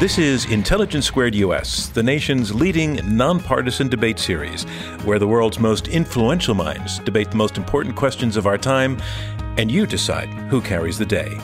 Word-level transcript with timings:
This 0.00 0.16
is 0.16 0.44
Intelligence 0.44 1.06
Squared 1.06 1.34
US, 1.34 1.88
the 1.88 2.04
nation's 2.04 2.54
leading 2.54 3.00
nonpartisan 3.16 3.88
debate 3.88 4.20
series, 4.20 4.62
where 5.02 5.18
the 5.18 5.26
world's 5.26 5.58
most 5.58 5.88
influential 5.88 6.54
minds 6.54 7.00
debate 7.00 7.32
the 7.32 7.36
most 7.36 7.56
important 7.56 7.96
questions 7.96 8.36
of 8.36 8.46
our 8.46 8.56
time, 8.56 9.02
and 9.56 9.72
you 9.72 9.86
decide 9.86 10.28
who 10.50 10.62
carries 10.62 10.98
the 10.98 11.04
day. 11.04 11.36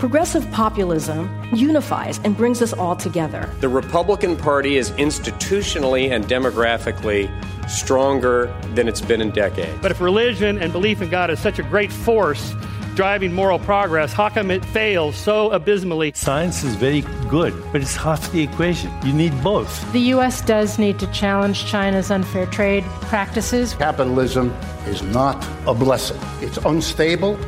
Progressive 0.00 0.50
populism 0.50 1.30
unifies 1.54 2.18
and 2.24 2.36
brings 2.36 2.60
us 2.60 2.72
all 2.72 2.96
together. 2.96 3.48
The 3.60 3.68
Republican 3.68 4.36
Party 4.36 4.78
is 4.78 4.90
institutionally 4.92 6.10
and 6.10 6.24
demographically 6.24 7.30
stronger 7.70 8.52
than 8.74 8.88
it's 8.88 9.00
been 9.00 9.20
in 9.20 9.30
decades. 9.30 9.78
But 9.80 9.92
if 9.92 10.00
religion 10.00 10.60
and 10.60 10.72
belief 10.72 11.02
in 11.02 11.08
God 11.08 11.30
is 11.30 11.38
such 11.38 11.60
a 11.60 11.62
great 11.62 11.92
force, 11.92 12.52
driving 12.94 13.32
moral 13.32 13.58
progress, 13.58 14.12
how 14.12 14.28
come 14.28 14.50
it 14.50 14.64
fails 14.66 15.16
so 15.16 15.50
abysmally? 15.50 16.12
Science 16.14 16.62
is 16.62 16.74
very 16.74 17.02
good, 17.28 17.54
but 17.72 17.80
it's 17.80 17.96
half 17.96 18.30
the 18.32 18.42
equation. 18.42 18.90
You 19.04 19.12
need 19.12 19.32
both. 19.42 19.92
The 19.92 20.00
U.S. 20.16 20.42
does 20.42 20.78
need 20.78 20.98
to 20.98 21.06
challenge 21.08 21.66
China's 21.66 22.10
unfair 22.10 22.46
trade 22.46 22.84
practices. 23.02 23.74
Capitalism 23.74 24.50
is 24.86 25.02
not 25.02 25.42
a 25.66 25.74
blessing, 25.74 26.18
it's 26.40 26.58
unstable, 26.58 27.38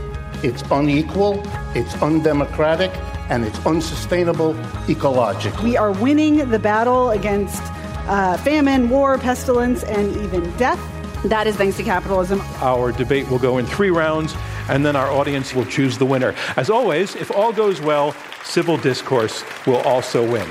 it's 0.42 0.62
unequal, 0.70 1.42
it's 1.74 1.94
undemocratic, 2.02 2.90
and 3.28 3.44
it's 3.44 3.64
unsustainable 3.66 4.54
ecologically. 4.86 5.62
We 5.62 5.76
are 5.76 5.92
winning 5.92 6.48
the 6.50 6.58
battle 6.58 7.10
against 7.10 7.62
uh, 8.06 8.36
famine, 8.38 8.88
war, 8.90 9.18
pestilence, 9.18 9.82
and 9.84 10.14
even 10.16 10.50
death. 10.56 10.80
That 11.24 11.46
is 11.46 11.56
thanks 11.56 11.78
to 11.78 11.82
capitalism. 11.82 12.40
Our 12.60 12.92
debate 12.92 13.30
will 13.30 13.38
go 13.38 13.56
in 13.56 13.64
three 13.64 13.90
rounds 13.90 14.34
and 14.68 14.84
then 14.84 14.96
our 14.96 15.10
audience 15.10 15.54
will 15.54 15.66
choose 15.66 15.98
the 15.98 16.06
winner. 16.06 16.34
As 16.56 16.70
always, 16.70 17.14
if 17.16 17.30
all 17.30 17.52
goes 17.52 17.80
well, 17.80 18.14
civil 18.42 18.76
discourse 18.76 19.44
will 19.66 19.80
also 19.82 20.28
win. 20.30 20.48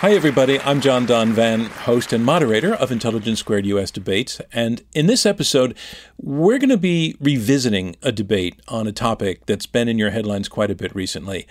Hi, 0.00 0.12
everybody. 0.12 0.60
I'm 0.60 0.82
John 0.82 1.06
Donvan, 1.06 1.68
host 1.68 2.12
and 2.12 2.22
moderator 2.24 2.74
of 2.74 2.92
Intelligence 2.92 3.40
Squared 3.40 3.64
US 3.66 3.90
Debates. 3.90 4.40
And 4.52 4.84
in 4.92 5.06
this 5.06 5.24
episode, 5.24 5.76
we're 6.18 6.58
going 6.58 6.68
to 6.68 6.76
be 6.76 7.16
revisiting 7.18 7.96
a 8.02 8.12
debate 8.12 8.60
on 8.68 8.86
a 8.86 8.92
topic 8.92 9.46
that's 9.46 9.66
been 9.66 9.88
in 9.88 9.98
your 9.98 10.10
headlines 10.10 10.48
quite 10.48 10.70
a 10.70 10.74
bit 10.74 10.94
recently. 10.94 11.46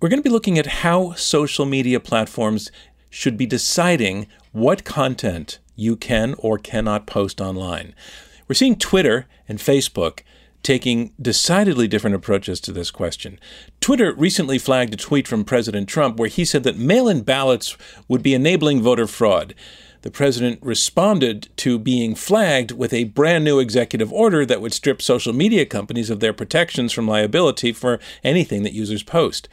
We're 0.00 0.08
going 0.08 0.22
to 0.22 0.28
be 0.28 0.32
looking 0.32 0.58
at 0.58 0.66
how 0.66 1.12
social 1.12 1.66
media 1.66 2.00
platforms 2.00 2.72
should 3.10 3.36
be 3.36 3.44
deciding 3.44 4.26
what 4.52 4.84
content 4.84 5.58
you 5.76 5.96
can 5.96 6.34
or 6.38 6.56
cannot 6.56 7.06
post 7.06 7.40
online. 7.40 7.94
We're 8.50 8.54
seeing 8.54 8.74
Twitter 8.74 9.28
and 9.48 9.60
Facebook 9.60 10.22
taking 10.64 11.12
decidedly 11.22 11.86
different 11.86 12.16
approaches 12.16 12.60
to 12.62 12.72
this 12.72 12.90
question. 12.90 13.38
Twitter 13.78 14.12
recently 14.12 14.58
flagged 14.58 14.92
a 14.92 14.96
tweet 14.96 15.28
from 15.28 15.44
President 15.44 15.88
Trump 15.88 16.16
where 16.16 16.28
he 16.28 16.44
said 16.44 16.64
that 16.64 16.76
mail 16.76 17.06
in 17.06 17.22
ballots 17.22 17.76
would 18.08 18.24
be 18.24 18.34
enabling 18.34 18.82
voter 18.82 19.06
fraud. 19.06 19.54
The 20.02 20.10
president 20.10 20.58
responded 20.64 21.48
to 21.58 21.78
being 21.78 22.16
flagged 22.16 22.72
with 22.72 22.92
a 22.92 23.04
brand 23.04 23.44
new 23.44 23.60
executive 23.60 24.12
order 24.12 24.44
that 24.44 24.60
would 24.60 24.74
strip 24.74 25.00
social 25.00 25.32
media 25.32 25.64
companies 25.64 26.10
of 26.10 26.18
their 26.18 26.32
protections 26.32 26.92
from 26.92 27.06
liability 27.06 27.70
for 27.70 28.00
anything 28.24 28.64
that 28.64 28.72
users 28.72 29.04
post. 29.04 29.48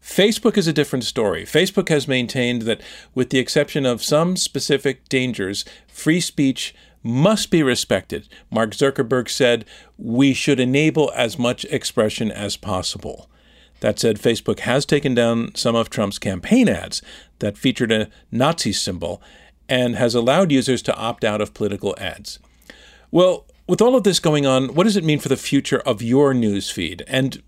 Facebook 0.00 0.56
is 0.56 0.68
a 0.68 0.72
different 0.72 1.04
story. 1.04 1.44
Facebook 1.44 1.88
has 1.88 2.06
maintained 2.06 2.62
that, 2.62 2.80
with 3.16 3.30
the 3.30 3.38
exception 3.40 3.84
of 3.84 4.02
some 4.02 4.36
specific 4.36 5.08
dangers, 5.08 5.64
free 5.88 6.20
speech 6.20 6.72
must 7.02 7.50
be 7.50 7.62
respected. 7.62 8.28
Mark 8.50 8.70
Zuckerberg 8.70 9.28
said, 9.28 9.64
We 9.98 10.34
should 10.34 10.60
enable 10.60 11.12
as 11.14 11.38
much 11.38 11.64
expression 11.66 12.30
as 12.30 12.56
possible. 12.56 13.28
That 13.80 13.98
said, 13.98 14.18
Facebook 14.18 14.60
has 14.60 14.86
taken 14.86 15.14
down 15.14 15.54
some 15.56 15.74
of 15.74 15.90
Trump's 15.90 16.18
campaign 16.18 16.68
ads 16.68 17.02
that 17.40 17.58
featured 17.58 17.90
a 17.90 18.08
Nazi 18.30 18.72
symbol 18.72 19.20
and 19.68 19.96
has 19.96 20.14
allowed 20.14 20.52
users 20.52 20.82
to 20.82 20.94
opt 20.94 21.24
out 21.24 21.40
of 21.40 21.54
political 21.54 21.94
ads. 21.98 22.38
Well, 23.10 23.46
with 23.66 23.80
all 23.80 23.96
of 23.96 24.04
this 24.04 24.20
going 24.20 24.46
on, 24.46 24.74
what 24.74 24.84
does 24.84 24.96
it 24.96 25.04
mean 25.04 25.18
for 25.18 25.28
the 25.28 25.36
future 25.36 25.80
of 25.80 26.02
your 26.02 26.32
news 26.34 26.70
feed? 26.70 27.02
And 27.08 27.42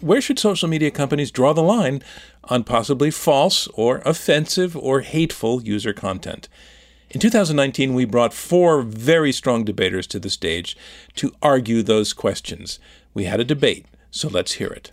where 0.00 0.20
should 0.20 0.38
social 0.38 0.68
media 0.68 0.90
companies 0.90 1.30
draw 1.30 1.52
the 1.52 1.62
line 1.62 2.02
on 2.44 2.64
possibly 2.64 3.10
false 3.10 3.66
or 3.74 3.98
offensive 4.04 4.76
or 4.76 5.00
hateful 5.00 5.62
user 5.62 5.92
content? 5.92 6.48
In 7.10 7.20
2019, 7.20 7.94
we 7.94 8.04
brought 8.04 8.34
four 8.34 8.82
very 8.82 9.32
strong 9.32 9.64
debaters 9.64 10.06
to 10.08 10.18
the 10.18 10.28
stage 10.28 10.76
to 11.14 11.32
argue 11.40 11.82
those 11.82 12.12
questions. 12.12 12.78
We 13.14 13.24
had 13.24 13.40
a 13.40 13.44
debate, 13.44 13.86
so 14.10 14.28
let's 14.28 14.52
hear 14.52 14.68
it. 14.68 14.92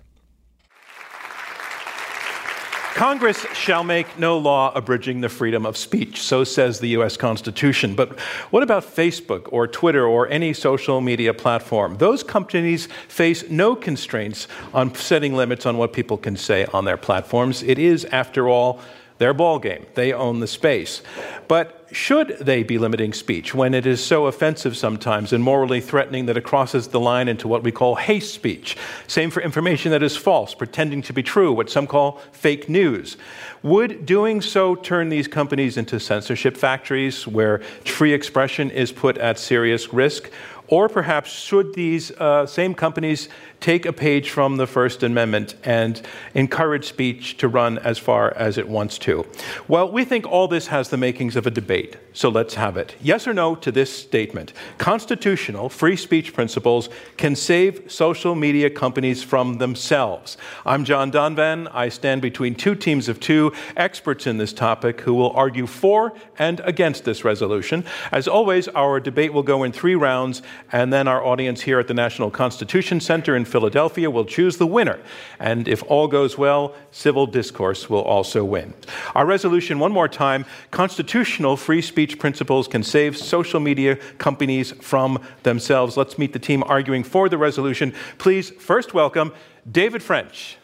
Congress 2.94 3.46
shall 3.54 3.84
make 3.84 4.18
no 4.18 4.38
law 4.38 4.72
abridging 4.74 5.20
the 5.20 5.28
freedom 5.28 5.66
of 5.66 5.75
speech, 5.75 6.22
so 6.22 6.46
says 6.46 6.80
the 6.80 6.88
U.S. 6.90 7.18
Constitution. 7.18 7.94
But 7.94 8.18
what 8.52 8.64
about 8.64 8.86
Facebook 8.86 9.50
or 9.52 9.68
Twitter 9.68 10.06
or 10.06 10.30
any 10.30 10.54
social 10.54 11.02
media 11.02 11.34
platform? 11.34 11.98
Those 11.98 12.24
companies 12.24 12.88
face 13.09 13.50
no 13.50 13.75
constraints 13.75 14.48
on 14.74 14.96
setting 14.96 15.36
limits 15.36 15.66
on 15.66 15.75
what 15.78 15.92
people 15.92 16.16
can 16.16 16.38
say 16.38 16.64
on 16.68 16.86
their 16.86 16.96
platforms. 16.96 17.62
It 17.64 17.78
is, 17.78 18.06
after 18.06 18.48
all, 18.48 18.80
their 19.18 19.34
ball 19.34 19.59
game. 19.59 19.86
They 19.94 20.12
own 20.12 20.40
the 20.40 20.48
space. 20.48 21.02
But 21.48 21.88
should 21.92 22.38
they 22.40 22.64
be 22.64 22.78
limiting 22.78 23.14
speech 23.14 23.56
when 23.56 23.74
it 23.74 23.86
is 23.86 24.03
so 24.03 24.26
offensive 24.26 24.76
sometimes 24.76 25.31
and 25.31 25.44
morally 25.44 25.80
threatening 25.80 26.26
that 26.26 26.36
it 26.36 26.44
crosses 26.44 26.90
the 26.90 27.00
line 27.00 27.28
into 27.28 27.48
what 27.48 27.64
we 27.64 27.72
call 27.72 27.96
hate 27.96 28.24
speech? 28.24 28.75
Same 29.08 29.30
for 29.30 29.42
information 29.42 29.92
that 29.92 30.04
is 30.04 30.18
false, 30.18 30.54
pretending 30.54 31.02
to 31.04 31.14
be 31.14 31.24
true, 31.24 31.54
what 31.54 31.70
some 31.70 31.88
call 31.88 32.20
fake 32.31 32.68
news. 32.68 33.16
Would 33.64 34.06
doing 34.06 34.42
so 34.42 34.75
turn 34.75 35.09
these 35.09 35.28
companies 35.28 35.78
into 35.78 36.00
censorship 36.00 36.58
factories 36.58 37.25
where 37.25 37.59
free 37.86 38.14
expression 38.14 38.70
is 38.72 38.92
put 38.92 39.18
at 39.18 39.40
serious 39.40 39.94
risk? 39.94 40.30
Or 40.68 40.90
perhaps 40.90 41.31
should 41.31 41.75
these 41.75 42.12
uh, 42.12 42.48
same 42.48 42.74
companies 42.74 43.30
take 43.66 43.88
a 43.88 43.92
page 43.92 44.30
from 44.30 44.58
the 44.58 44.68
First 44.68 45.02
Amendment 45.02 45.56
and 45.64 46.00
encourage 46.36 46.86
speech 46.86 47.36
to 47.38 47.48
run 47.48 47.80
as 47.80 47.98
far 47.98 48.31
as 48.36 48.59
it 48.59 48.70
wants 48.70 49.00
to? 49.00 49.26
Well, 49.68 49.92
we 49.92 50.06
think 50.06 50.28
all 50.28 50.48
this 50.48 50.68
has 50.68 50.90
the 50.90 50.98
makings 50.98 51.36
of 51.36 51.48
a 51.48 51.50
debate, 51.50 51.98
so 52.14 52.30
let's 52.30 52.54
have 52.54 52.78
it. 52.78 52.96
Yes 53.02 53.28
or 53.28 53.34
no 53.34 53.56
to 53.56 53.72
this 53.72 53.92
statement 53.92 54.54
Constitutional 54.78 55.68
free 55.70 55.96
speech 55.96 56.31
principles 56.31 56.90
can 57.18 57.36
save 57.36 57.92
social 57.92 58.36
media 58.36 58.70
companies 58.70 59.24
from 59.24 59.58
themselves. 59.58 60.38
I'm 60.64 60.86
John 60.86 61.12
Donvan. 61.12 61.68
I 61.74 61.90
stand 61.90 62.22
between 62.22 62.54
two 62.54 62.75
teams 62.75 63.09
of 63.09 63.20
two 63.20 63.52
experts 63.75 64.28
in 64.28 64.38
this 64.38 64.54
topic 64.54 65.02
who 65.02 65.16
will 65.16 65.31
argue 65.31 65.66
for 65.66 66.14
and 66.38 66.59
against 66.59 67.04
this 67.04 67.25
resolution. 67.25 67.84
As 68.12 68.28
always, 68.28 68.68
our 68.68 69.00
debate 69.00 69.34
will 69.34 69.42
go 69.42 69.64
in 69.64 69.72
three 69.72 69.96
rounds, 69.96 70.44
and 70.72 70.94
then 70.94 71.08
our 71.08 71.25
audience 71.25 71.62
here 71.62 71.80
at 71.80 71.88
the 71.88 71.96
National 71.96 72.30
Constitution 72.30 73.00
Center 73.00 73.36
in 73.36 73.44
Philadelphia 73.56 74.12
will 74.12 74.26
choose 74.26 74.58
the 74.58 74.68
winner. 74.68 75.00
And 75.40 75.66
if 75.70 75.82
all 75.88 76.10
goes 76.10 76.38
well, 76.38 76.76
civil 76.92 77.26
discourse 77.26 77.90
will 77.90 78.02
also 78.02 78.44
win. 78.44 78.74
Our 79.16 79.26
resolution, 79.26 79.80
one 79.80 79.94
more 79.94 80.10
time 80.10 80.44
constitutional 80.72 81.56
free 81.56 81.81
speech 81.81 82.19
principles 82.19 82.68
can 82.68 82.84
save 82.84 83.16
social 83.16 83.62
media 83.62 83.96
companies 84.18 84.74
from 84.74 85.24
themselves. 85.44 85.96
Let's 85.96 86.18
meet 86.18 86.34
the 86.34 86.40
team 86.40 86.66
arguing 86.68 87.06
for 87.06 87.30
the 87.30 87.38
resolution. 87.38 87.94
Please 88.18 88.50
first 88.50 88.94
welcome 88.94 89.31
David 89.72 90.04
French. 90.04 90.58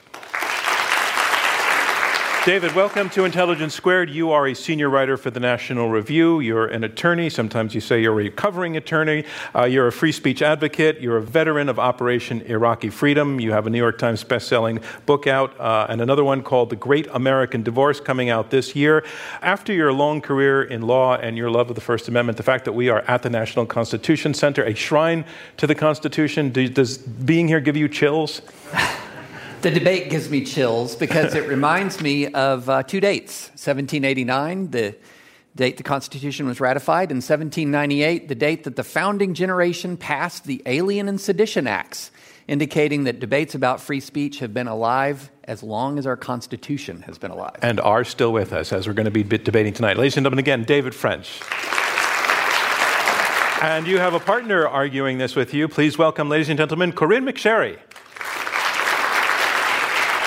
David, 2.44 2.74
welcome 2.74 3.08
to 3.12 3.24
Intelligence 3.24 3.76
Squared. 3.76 4.10
You 4.10 4.32
are 4.32 4.48
a 4.48 4.56
senior 4.56 4.90
writer 4.90 5.16
for 5.16 5.30
the 5.30 5.40
National 5.40 5.92
Review. 5.92 6.40
You're 6.40 6.66
an 6.66 6.84
attorney. 6.84 7.30
Sometimes 7.30 7.76
you 7.76 7.82
say 7.82 8.02
you're 8.02 8.14
a 8.14 8.16
recovering 8.16 8.76
attorney. 8.78 9.26
Uh, 9.54 9.66
you're 9.66 9.86
a 9.86 9.92
free 9.92 10.12
speech 10.12 10.42
advocate. 10.42 11.00
You're 11.00 11.18
a 11.18 11.22
veteran 11.22 11.70
of 11.70 11.78
Operation 11.78 12.42
Iraqi 12.42 12.90
Freedom. 12.90 13.40
You 13.40 13.52
have 13.52 13.68
a 13.68 13.70
New 13.70 13.78
York 13.78 14.00
Times 14.00 14.24
bestselling 14.24 14.82
book 15.06 15.28
out 15.28 15.60
uh, 15.60 15.86
and 15.88 16.02
another 16.02 16.24
one 16.24 16.42
called 16.42 16.72
The 16.72 16.76
Great 16.78 17.06
American 17.14 17.62
Divorce 17.62 18.00
coming 18.00 18.32
out 18.32 18.50
this 18.50 18.76
year. 18.76 19.06
After 19.44 19.72
your 19.72 19.94
long 19.94 20.20
career 20.20 20.64
in 20.64 20.82
law 20.82 21.18
and 21.18 21.38
your 21.38 21.52
love 21.52 21.70
of 21.70 21.76
the 21.76 21.82
First 21.82 22.08
Amendment, 22.08 22.38
the 22.38 22.44
fact 22.44 22.66
that 22.66 22.74
we 22.74 22.90
are 22.90 23.02
at 23.02 23.22
the 23.22 23.30
National 23.30 23.68
Constitution 23.68 24.34
Center, 24.34 24.64
a 24.64 24.74
shrine 24.74 25.26
to 25.58 25.68
the 25.68 25.76
Constitution, 25.76 26.52
does 26.52 26.98
being 26.98 27.48
here 27.48 27.60
give 27.60 27.78
you 27.78 27.88
chills? 27.88 28.42
The 29.62 29.70
debate 29.70 30.10
gives 30.10 30.28
me 30.28 30.44
chills 30.44 30.96
because 30.96 31.36
it 31.36 31.48
reminds 31.48 32.02
me 32.02 32.34
of 32.34 32.68
uh, 32.68 32.82
two 32.82 33.00
dates 33.00 33.50
1789, 33.50 34.72
the 34.72 34.96
date 35.56 35.78
the 35.78 35.84
Constitution 35.84 36.48
was 36.48 36.60
ratified, 36.60 37.12
and 37.12 37.18
1798, 37.18 38.28
the 38.28 38.34
date 38.34 38.64
that 38.64 38.76
the 38.76 38.84
founding 38.84 39.36
generation 39.36 39.98
passed 39.98 40.46
the 40.46 40.64
Alien 40.66 41.08
and 41.08 41.22
Sedition 41.22 41.68
Acts, 41.68 42.10
indicating 42.48 43.04
that 43.04 43.20
debates 43.20 43.54
about 43.54 43.80
free 43.80 44.00
speech 44.00 44.40
have 44.40 44.52
been 44.52 44.68
alive 44.68 45.30
as 45.44 45.62
long 45.62 46.00
as 46.00 46.08
our 46.08 46.18
Constitution 46.18 47.04
has 47.04 47.20
been 47.20 47.30
alive. 47.30 47.58
And 47.62 47.80
are 47.82 48.04
still 48.04 48.34
with 48.34 48.54
us, 48.54 48.74
as 48.74 48.88
we're 48.88 48.94
going 48.94 49.06
to 49.06 49.12
be 49.12 49.22
debating 49.22 49.74
tonight. 49.74 49.96
Ladies 49.96 50.18
and 50.18 50.24
gentlemen, 50.24 50.40
again, 50.40 50.64
David 50.64 50.96
French. 50.96 51.40
And 53.62 53.86
you 53.86 54.00
have 54.00 54.16
a 54.16 54.20
partner 54.20 54.68
arguing 54.68 55.20
this 55.20 55.36
with 55.36 55.54
you. 55.54 55.68
Please 55.68 56.00
welcome, 56.00 56.30
ladies 56.30 56.50
and 56.50 56.58
gentlemen, 56.58 56.94
Corynne 56.94 57.30
McSherry. 57.30 57.78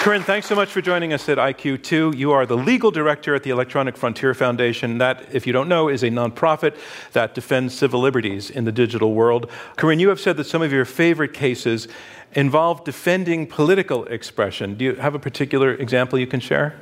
Corynne, 0.04 0.22
thanks 0.22 0.46
so 0.46 0.54
much 0.54 0.68
for 0.68 0.82
joining 0.82 1.14
us 1.14 1.30
at 1.30 1.38
IQ2. 1.38 2.14
You 2.14 2.30
are 2.32 2.44
the 2.44 2.58
legal 2.58 2.90
director 2.90 3.34
at 3.34 3.42
the 3.42 3.48
Electronic 3.48 3.96
Frontier 3.96 4.34
Foundation. 4.34 4.98
That, 4.98 5.24
if 5.32 5.46
you 5.46 5.54
don't 5.54 5.66
know, 5.66 5.88
is 5.88 6.02
a 6.02 6.10
nonprofit 6.10 6.76
that 7.12 7.34
defends 7.34 7.72
civil 7.72 8.00
liberties 8.00 8.50
in 8.50 8.66
the 8.66 8.70
digital 8.70 9.14
world. 9.14 9.50
Corynne, 9.78 10.00
you 10.00 10.10
have 10.10 10.20
said 10.20 10.36
that 10.36 10.44
some 10.44 10.60
of 10.60 10.70
your 10.70 10.84
favorite 10.84 11.32
cases 11.32 11.88
involve 12.32 12.84
defending 12.84 13.46
political 13.46 14.04
expression. 14.04 14.74
Do 14.74 14.84
you 14.84 14.94
have 14.96 15.14
a 15.14 15.18
particular 15.18 15.72
example 15.72 16.18
you 16.18 16.26
can 16.26 16.40
share? 16.40 16.78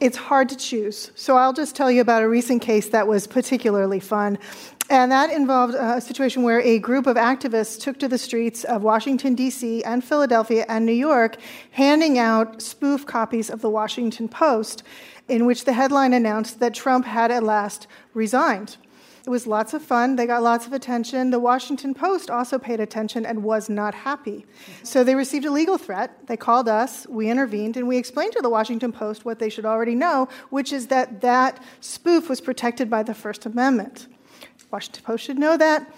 It's 0.00 0.16
hard 0.16 0.48
to 0.48 0.56
choose. 0.56 1.12
So 1.14 1.36
I'll 1.36 1.52
just 1.52 1.76
tell 1.76 1.92
you 1.92 2.00
about 2.00 2.24
a 2.24 2.28
recent 2.28 2.60
case 2.60 2.88
that 2.88 3.06
was 3.06 3.28
particularly 3.28 4.00
fun. 4.00 4.36
And 4.90 5.10
that 5.12 5.30
involved 5.30 5.74
a 5.74 5.98
situation 6.00 6.42
where 6.42 6.60
a 6.60 6.78
group 6.78 7.06
of 7.06 7.16
activists 7.16 7.80
took 7.80 7.98
to 8.00 8.08
the 8.08 8.18
streets 8.18 8.64
of 8.64 8.82
Washington, 8.82 9.34
D.C., 9.34 9.82
and 9.82 10.04
Philadelphia 10.04 10.66
and 10.68 10.84
New 10.84 10.92
York, 10.92 11.38
handing 11.70 12.18
out 12.18 12.60
spoof 12.60 13.06
copies 13.06 13.48
of 13.48 13.62
the 13.62 13.70
Washington 13.70 14.28
Post, 14.28 14.82
in 15.26 15.46
which 15.46 15.64
the 15.64 15.72
headline 15.72 16.12
announced 16.12 16.60
that 16.60 16.74
Trump 16.74 17.06
had 17.06 17.30
at 17.30 17.42
last 17.42 17.86
resigned. 18.12 18.76
It 19.26 19.30
was 19.30 19.46
lots 19.46 19.72
of 19.72 19.82
fun. 19.82 20.16
They 20.16 20.26
got 20.26 20.42
lots 20.42 20.66
of 20.66 20.74
attention. 20.74 21.30
The 21.30 21.38
Washington 21.38 21.94
Post 21.94 22.28
also 22.28 22.58
paid 22.58 22.78
attention 22.78 23.24
and 23.24 23.42
was 23.42 23.70
not 23.70 23.94
happy. 23.94 24.44
So 24.82 25.02
they 25.02 25.14
received 25.14 25.46
a 25.46 25.50
legal 25.50 25.78
threat. 25.78 26.26
They 26.26 26.36
called 26.36 26.68
us, 26.68 27.06
we 27.06 27.30
intervened, 27.30 27.78
and 27.78 27.88
we 27.88 27.96
explained 27.96 28.34
to 28.34 28.42
the 28.42 28.50
Washington 28.50 28.92
Post 28.92 29.24
what 29.24 29.38
they 29.38 29.48
should 29.48 29.64
already 29.64 29.94
know, 29.94 30.28
which 30.50 30.74
is 30.74 30.88
that 30.88 31.22
that 31.22 31.64
spoof 31.80 32.28
was 32.28 32.42
protected 32.42 32.90
by 32.90 33.02
the 33.02 33.14
First 33.14 33.46
Amendment. 33.46 34.08
Washington 34.74 35.04
Post 35.04 35.22
should 35.22 35.38
know 35.38 35.56
that. 35.56 35.88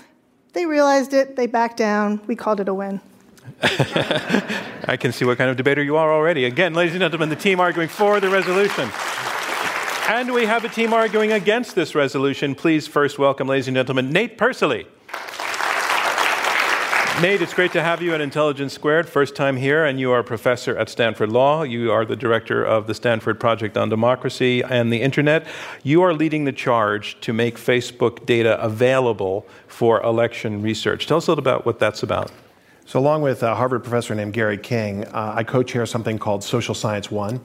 They 0.52 0.66
realized 0.66 1.14
it, 1.14 1.34
they 1.34 1.46
backed 1.46 1.78
down, 1.78 2.20
we 2.26 2.36
called 2.36 2.60
it 2.60 2.68
a 2.68 2.74
win. 2.74 3.00
I 3.62 4.98
can 5.00 5.12
see 5.12 5.24
what 5.24 5.38
kind 5.38 5.48
of 5.48 5.56
debater 5.56 5.82
you 5.82 5.96
are 5.96 6.12
already. 6.12 6.44
Again, 6.44 6.74
ladies 6.74 6.92
and 6.92 7.00
gentlemen, 7.00 7.30
the 7.30 7.36
team 7.36 7.58
arguing 7.58 7.88
for 7.88 8.20
the 8.20 8.28
resolution. 8.28 8.90
And 10.10 10.30
we 10.30 10.44
have 10.44 10.66
a 10.66 10.68
team 10.68 10.92
arguing 10.92 11.32
against 11.32 11.74
this 11.74 11.94
resolution. 11.94 12.54
Please 12.54 12.86
first 12.86 13.18
welcome, 13.18 13.48
ladies 13.48 13.66
and 13.66 13.74
gentlemen, 13.74 14.10
Nate 14.10 14.36
Persily. 14.36 14.86
Nate, 17.22 17.40
it's 17.40 17.54
great 17.54 17.72
to 17.72 17.82
have 17.82 18.02
you 18.02 18.12
at 18.12 18.20
Intelligence 18.20 18.74
Squared. 18.74 19.08
First 19.08 19.34
time 19.34 19.56
here, 19.56 19.86
and 19.86 19.98
you 19.98 20.12
are 20.12 20.18
a 20.18 20.24
professor 20.24 20.76
at 20.76 20.90
Stanford 20.90 21.32
Law. 21.32 21.62
You 21.62 21.90
are 21.90 22.04
the 22.04 22.14
director 22.14 22.62
of 22.62 22.86
the 22.86 22.92
Stanford 22.92 23.40
Project 23.40 23.78
on 23.78 23.88
Democracy 23.88 24.62
and 24.62 24.92
the 24.92 25.00
Internet. 25.00 25.46
You 25.82 26.02
are 26.02 26.12
leading 26.12 26.44
the 26.44 26.52
charge 26.52 27.18
to 27.22 27.32
make 27.32 27.56
Facebook 27.56 28.26
data 28.26 28.62
available 28.62 29.46
for 29.66 30.02
election 30.02 30.60
research. 30.60 31.06
Tell 31.06 31.16
us 31.16 31.26
a 31.26 31.30
little 31.30 31.42
about 31.42 31.64
what 31.64 31.78
that's 31.78 32.02
about. 32.02 32.30
So, 32.84 32.98
along 32.98 33.22
with 33.22 33.42
a 33.42 33.54
Harvard 33.54 33.82
professor 33.82 34.14
named 34.14 34.34
Gary 34.34 34.58
King, 34.58 35.06
uh, 35.06 35.32
I 35.34 35.42
co 35.42 35.62
chair 35.62 35.86
something 35.86 36.18
called 36.18 36.44
Social 36.44 36.74
Science 36.74 37.10
One. 37.10 37.40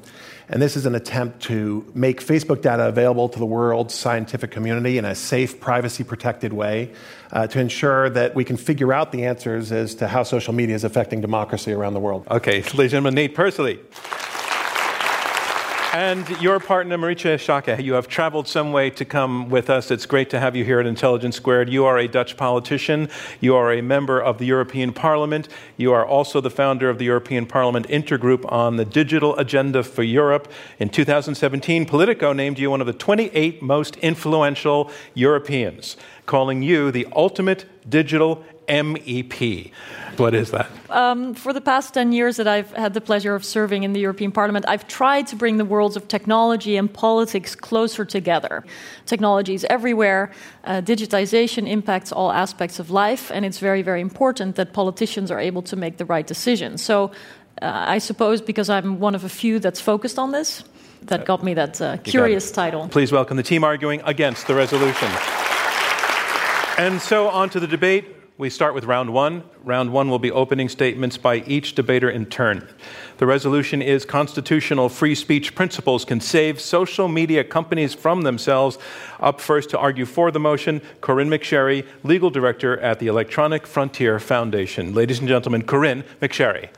And 0.51 0.61
this 0.61 0.75
is 0.75 0.85
an 0.85 0.95
attempt 0.95 1.43
to 1.43 1.89
make 1.95 2.19
Facebook 2.19 2.61
data 2.61 2.89
available 2.89 3.29
to 3.29 3.39
the 3.39 3.45
world's 3.45 3.93
scientific 3.93 4.51
community 4.51 4.97
in 4.97 5.05
a 5.05 5.15
safe, 5.15 5.61
privacy 5.61 6.03
protected 6.03 6.51
way 6.51 6.91
uh, 7.31 7.47
to 7.47 7.59
ensure 7.59 8.09
that 8.09 8.35
we 8.35 8.43
can 8.43 8.57
figure 8.57 8.91
out 8.91 9.13
the 9.13 9.25
answers 9.25 9.71
as 9.71 9.95
to 9.95 10.09
how 10.09 10.23
social 10.23 10.53
media 10.53 10.75
is 10.75 10.83
affecting 10.83 11.21
democracy 11.21 11.71
around 11.71 11.93
the 11.93 12.01
world. 12.01 12.27
Okay, 12.29 12.55
ladies 12.55 12.77
and 12.77 12.89
gentlemen, 12.89 13.15
Nate 13.15 13.33
Persily. 13.33 13.79
And 15.93 16.29
your 16.41 16.61
partner, 16.61 16.97
Marietje 16.97 17.35
Schaake, 17.35 17.83
you 17.83 17.95
have 17.95 18.07
traveled 18.07 18.47
some 18.47 18.71
way 18.71 18.89
to 18.91 19.03
come 19.03 19.49
with 19.49 19.69
us. 19.69 19.91
It's 19.91 20.05
great 20.05 20.29
to 20.29 20.39
have 20.39 20.55
you 20.55 20.63
here 20.63 20.79
at 20.79 20.85
Intelligence 20.85 21.35
Squared. 21.35 21.69
You 21.69 21.83
are 21.83 21.97
a 21.97 22.07
Dutch 22.07 22.37
politician. 22.37 23.09
You 23.41 23.57
are 23.57 23.73
a 23.73 23.81
member 23.81 24.17
of 24.21 24.37
the 24.37 24.45
European 24.45 24.93
Parliament. 24.93 25.49
You 25.75 25.91
are 25.91 26.05
also 26.05 26.39
the 26.39 26.49
founder 26.49 26.89
of 26.89 26.97
the 26.97 27.03
European 27.03 27.45
Parliament 27.45 27.89
Intergroup 27.89 28.49
on 28.49 28.77
the 28.77 28.85
Digital 28.85 29.37
Agenda 29.37 29.83
for 29.83 30.03
Europe. 30.03 30.49
In 30.79 30.87
2017, 30.87 31.85
Politico 31.85 32.31
named 32.31 32.57
you 32.57 32.71
one 32.71 32.79
of 32.79 32.87
the 32.87 32.93
28 32.93 33.61
most 33.61 33.97
influential 33.97 34.89
Europeans, 35.13 35.97
calling 36.25 36.63
you 36.63 36.89
the 36.91 37.05
ultimate 37.17 37.65
digital 37.89 38.45
MEP. 38.71 39.71
What 40.17 40.33
is 40.33 40.51
that? 40.51 40.69
Um, 40.89 41.33
for 41.33 41.53
the 41.53 41.61
past 41.61 41.93
10 41.93 42.11
years 42.11 42.37
that 42.37 42.47
I've 42.47 42.71
had 42.71 42.93
the 42.93 43.01
pleasure 43.01 43.35
of 43.35 43.43
serving 43.43 43.83
in 43.83 43.93
the 43.93 43.99
European 43.99 44.31
Parliament, 44.31 44.65
I've 44.67 44.87
tried 44.87 45.27
to 45.27 45.35
bring 45.35 45.57
the 45.57 45.65
worlds 45.65 45.95
of 45.95 46.07
technology 46.07 46.77
and 46.77 46.91
politics 46.91 47.55
closer 47.55 48.05
together. 48.05 48.63
Technology 49.05 49.53
is 49.53 49.65
everywhere, 49.69 50.31
uh, 50.63 50.81
digitization 50.81 51.67
impacts 51.67 52.11
all 52.11 52.31
aspects 52.31 52.79
of 52.79 52.89
life, 52.91 53.31
and 53.31 53.45
it's 53.45 53.59
very, 53.59 53.81
very 53.81 54.01
important 54.01 54.55
that 54.55 54.73
politicians 54.73 55.31
are 55.31 55.39
able 55.39 55.61
to 55.63 55.75
make 55.75 55.97
the 55.97 56.05
right 56.05 56.27
decisions. 56.27 56.81
So 56.81 57.11
uh, 57.61 57.95
I 57.95 57.97
suppose 57.99 58.41
because 58.41 58.69
I'm 58.69 58.99
one 58.99 59.15
of 59.15 59.23
a 59.23 59.29
few 59.29 59.59
that's 59.59 59.81
focused 59.81 60.17
on 60.19 60.31
this, 60.31 60.63
that 61.03 61.25
got 61.25 61.43
me 61.43 61.53
that 61.55 61.81
uh, 61.81 61.97
curious 61.97 62.51
title. 62.51 62.87
Please 62.87 63.11
welcome 63.11 63.37
the 63.37 63.43
team 63.43 63.63
arguing 63.63 64.01
against 64.05 64.47
the 64.47 64.53
resolution. 64.53 65.09
And 66.77 67.01
so 67.01 67.27
on 67.29 67.49
to 67.49 67.59
the 67.59 67.67
debate. 67.67 68.20
We 68.41 68.49
start 68.49 68.73
with 68.73 68.85
round 68.85 69.13
one. 69.13 69.43
Round 69.63 69.93
one 69.93 70.09
will 70.09 70.17
be 70.17 70.31
opening 70.31 70.67
statements 70.67 71.15
by 71.15 71.43
each 71.45 71.75
debater 71.75 72.09
in 72.09 72.25
turn. 72.25 72.67
The 73.19 73.27
resolution 73.27 73.83
is 73.83 74.03
constitutional 74.03 74.89
free 74.89 75.13
speech 75.13 75.53
principles 75.53 76.05
can 76.05 76.19
save 76.19 76.59
social 76.59 77.07
media 77.07 77.43
companies 77.43 77.93
from 77.93 78.23
themselves. 78.23 78.79
Up 79.19 79.39
first 79.39 79.69
to 79.69 79.77
argue 79.77 80.07
for 80.07 80.31
the 80.31 80.39
motion, 80.39 80.81
Corynne 81.01 81.29
McSherry, 81.29 81.85
legal 82.03 82.31
director 82.31 82.79
at 82.79 82.97
the 82.97 83.05
Electronic 83.05 83.67
Frontier 83.67 84.19
Foundation. 84.19 84.95
Ladies 84.95 85.19
and 85.19 85.27
gentlemen, 85.27 85.61
Corynne 85.61 86.03
McSherry. 86.19 86.69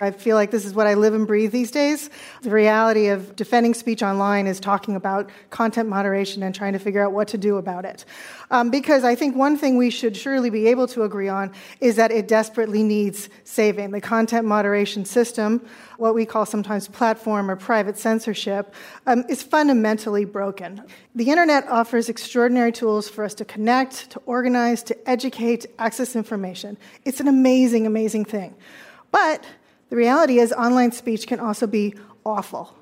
I 0.00 0.10
feel 0.10 0.36
like 0.36 0.50
this 0.50 0.64
is 0.64 0.74
what 0.74 0.86
I 0.86 0.94
live 0.94 1.14
and 1.14 1.26
breathe 1.26 1.52
these 1.52 1.70
days. 1.70 2.10
The 2.42 2.50
reality 2.50 3.08
of 3.08 3.34
defending 3.36 3.74
speech 3.74 4.02
online 4.02 4.46
is 4.46 4.60
talking 4.60 4.96
about 4.96 5.30
content 5.50 5.88
moderation 5.88 6.42
and 6.42 6.54
trying 6.54 6.74
to 6.74 6.78
figure 6.78 7.04
out 7.04 7.12
what 7.12 7.28
to 7.28 7.38
do 7.38 7.56
about 7.56 7.84
it. 7.84 8.04
Um, 8.50 8.70
because 8.70 9.04
I 9.04 9.14
think 9.14 9.34
one 9.34 9.56
thing 9.56 9.76
we 9.76 9.90
should 9.90 10.16
surely 10.16 10.50
be 10.50 10.68
able 10.68 10.86
to 10.88 11.02
agree 11.02 11.28
on 11.28 11.52
is 11.80 11.96
that 11.96 12.10
it 12.10 12.28
desperately 12.28 12.82
needs 12.82 13.28
saving. 13.44 13.90
The 13.90 14.00
content 14.00 14.46
moderation 14.46 15.04
system, 15.04 15.66
what 15.96 16.14
we 16.14 16.26
call 16.26 16.46
sometimes 16.46 16.88
platform 16.88 17.50
or 17.50 17.56
private 17.56 17.98
censorship, 17.98 18.74
um, 19.06 19.24
is 19.28 19.42
fundamentally 19.42 20.24
broken. 20.24 20.82
The 21.14 21.30
internet 21.30 21.66
offers 21.68 22.08
extraordinary 22.08 22.72
tools 22.72 23.08
for 23.08 23.24
us 23.24 23.34
to 23.34 23.44
connect, 23.44 24.10
to 24.10 24.20
organize, 24.26 24.82
to 24.84 25.08
educate, 25.08 25.66
access 25.78 26.14
information. 26.14 26.76
It's 27.04 27.20
an 27.20 27.28
amazing, 27.28 27.86
amazing 27.86 28.26
thing. 28.26 28.54
But 29.10 29.44
the 29.88 29.96
reality 29.96 30.38
is, 30.38 30.52
online 30.52 30.92
speech 30.92 31.26
can 31.26 31.40
also 31.40 31.66
be 31.66 31.94
awful, 32.24 32.74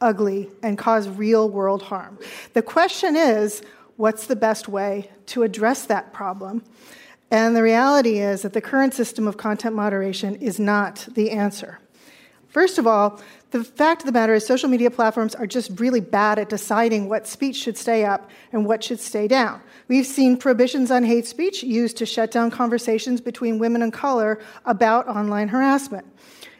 ugly, 0.00 0.50
and 0.62 0.76
cause 0.76 1.08
real 1.08 1.48
world 1.48 1.82
harm. 1.82 2.18
The 2.52 2.62
question 2.62 3.16
is, 3.16 3.62
what's 3.96 4.26
the 4.26 4.36
best 4.36 4.68
way 4.68 5.10
to 5.26 5.42
address 5.44 5.86
that 5.86 6.12
problem? 6.12 6.64
And 7.30 7.56
the 7.56 7.62
reality 7.62 8.18
is 8.18 8.42
that 8.42 8.52
the 8.52 8.60
current 8.60 8.92
system 8.92 9.26
of 9.26 9.36
content 9.36 9.74
moderation 9.74 10.34
is 10.36 10.58
not 10.58 11.06
the 11.14 11.30
answer. 11.30 11.78
First 12.52 12.76
of 12.76 12.86
all, 12.86 13.18
the 13.50 13.64
fact 13.64 14.02
of 14.02 14.06
the 14.06 14.12
matter 14.12 14.34
is, 14.34 14.46
social 14.46 14.68
media 14.68 14.90
platforms 14.90 15.34
are 15.34 15.46
just 15.46 15.80
really 15.80 16.00
bad 16.00 16.38
at 16.38 16.50
deciding 16.50 17.08
what 17.08 17.26
speech 17.26 17.56
should 17.56 17.78
stay 17.78 18.04
up 18.04 18.30
and 18.52 18.66
what 18.66 18.84
should 18.84 19.00
stay 19.00 19.26
down. 19.26 19.62
We've 19.88 20.06
seen 20.06 20.36
prohibitions 20.36 20.90
on 20.90 21.02
hate 21.02 21.26
speech 21.26 21.62
used 21.62 21.96
to 21.96 22.06
shut 22.06 22.30
down 22.30 22.50
conversations 22.50 23.22
between 23.22 23.58
women 23.58 23.80
of 23.80 23.92
color 23.92 24.38
about 24.66 25.08
online 25.08 25.48
harassment. 25.48 26.06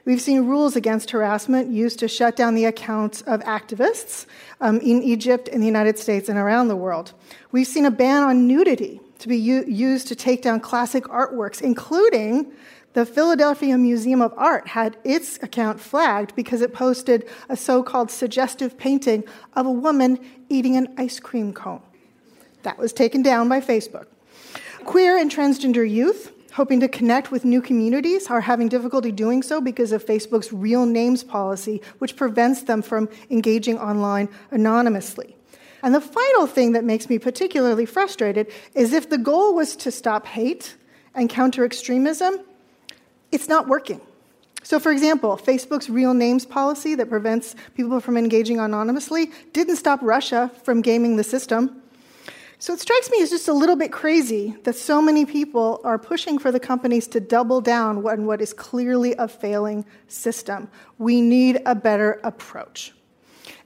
We've 0.07 0.21
seen 0.21 0.47
rules 0.47 0.77
against 0.77 1.11
harassment 1.11 1.71
used 1.71 1.99
to 1.99 2.09
shut 2.09 2.37
down 2.37 2.55
the 2.55 2.65
accounts 2.65 3.21
of 3.23 3.41
activists 3.41 4.25
um, 4.63 4.81
in 4.81 5.03
Egypt, 5.03 5.47
in 5.47 5.61
the 5.61 5.67
United 5.67 5.99
States, 5.99 6.31
and 6.31 6.39
around 6.39 6.69
the 6.69 6.77
world. 6.77 7.13
We've 7.53 7.67
seen 7.67 7.85
a 7.85 7.91
ban 7.91 8.23
on 8.23 8.47
nudity 8.47 9.01
to 9.19 9.29
be 9.29 9.37
u- 9.37 9.65
used 9.69 10.09
to 10.09 10.17
take 10.17 10.41
down 10.41 10.61
classic 10.61 11.05
artworks, 11.05 11.61
including 11.61 12.51
the 12.95 13.07
Philadelphia 13.07 13.79
Museum 13.79 14.21
of 14.21 14.35
Art 14.37 14.69
had 14.69 14.97
its 15.05 15.39
account 15.43 15.81
flagged 15.81 16.35
because 16.37 16.61
it 16.61 16.75
posted 16.75 17.29
a 17.49 17.57
so 17.57 17.83
called 17.83 18.11
suggestive 18.11 18.77
painting 18.77 19.25
of 19.55 19.67
a 19.67 19.71
woman 19.71 20.19
eating 20.49 20.77
an 20.77 20.95
ice 20.99 21.19
cream 21.19 21.53
cone. 21.53 21.83
That 22.63 22.79
was 22.79 22.93
taken 22.93 23.23
down 23.23 23.49
by 23.49 23.61
Facebook. 23.61 24.07
Queer 24.85 25.17
and 25.17 25.31
transgender 25.31 25.89
youth 25.89 26.33
hoping 26.53 26.81
to 26.81 26.89
connect 26.89 27.31
with 27.31 27.45
new 27.45 27.63
communities 27.63 28.27
are 28.29 28.43
having 28.43 28.69
difficulty 28.69 29.11
doing 29.11 29.43
so 29.43 29.61
because 29.61 29.93
of 29.93 30.05
Facebook's 30.05 30.53
real 30.53 30.87
names 30.87 31.25
policy, 31.25 31.81
which 31.99 32.17
prevents 32.17 32.63
them 32.65 32.83
from 32.83 33.09
engaging 33.31 33.79
online 33.79 34.29
anonymously. 34.51 35.37
And 35.83 35.95
the 35.95 36.01
final 36.01 36.47
thing 36.47 36.73
that 36.73 36.85
makes 36.85 37.09
me 37.09 37.19
particularly 37.19 37.87
frustrated 37.87 38.53
is 38.75 38.93
if 38.93 39.09
the 39.09 39.19
goal 39.19 39.55
was 39.55 39.75
to 39.77 39.91
stop 39.91 40.27
hate 40.27 40.77
and 41.15 41.29
counter 41.29 41.65
extremism, 41.65 42.39
it's 43.33 43.49
not 43.49 43.67
working. 43.67 44.01
So, 44.63 44.79
for 44.79 44.93
example, 44.93 45.37
Facebook's 45.37 45.91
real 45.91 46.15
names 46.15 46.47
policy 46.47 46.95
that 46.95 47.09
prevents 47.09 47.57
people 47.75 48.01
from 48.01 48.17
engaging 48.17 48.61
anonymously 48.61 49.31
didn't 49.53 49.77
stop 49.77 50.01
Russia 50.03 50.51
from 50.63 50.83
gaming 50.83 51.17
the 51.17 51.25
system. 51.25 51.83
So 52.63 52.73
it 52.73 52.79
strikes 52.79 53.11
me 53.11 53.21
as 53.21 53.31
just 53.31 53.49
a 53.49 53.53
little 53.53 53.75
bit 53.75 53.91
crazy 53.91 54.55
that 54.63 54.77
so 54.77 55.03
many 55.03 55.27
people 55.27 55.81
are 55.83 55.99
pushing 55.99 56.39
for 56.39 56.53
the 56.53 56.61
companies 56.61 57.09
to 57.09 57.19
double 57.19 57.61
down 57.61 58.07
on 58.07 58.25
what 58.25 58.41
is 58.41 58.53
clearly 58.53 59.17
a 59.17 59.27
failing 59.27 59.85
system. 60.07 60.71
We 60.97 61.21
need 61.21 61.61
a 61.67 61.75
better 61.75 62.21
approach. 62.23 62.93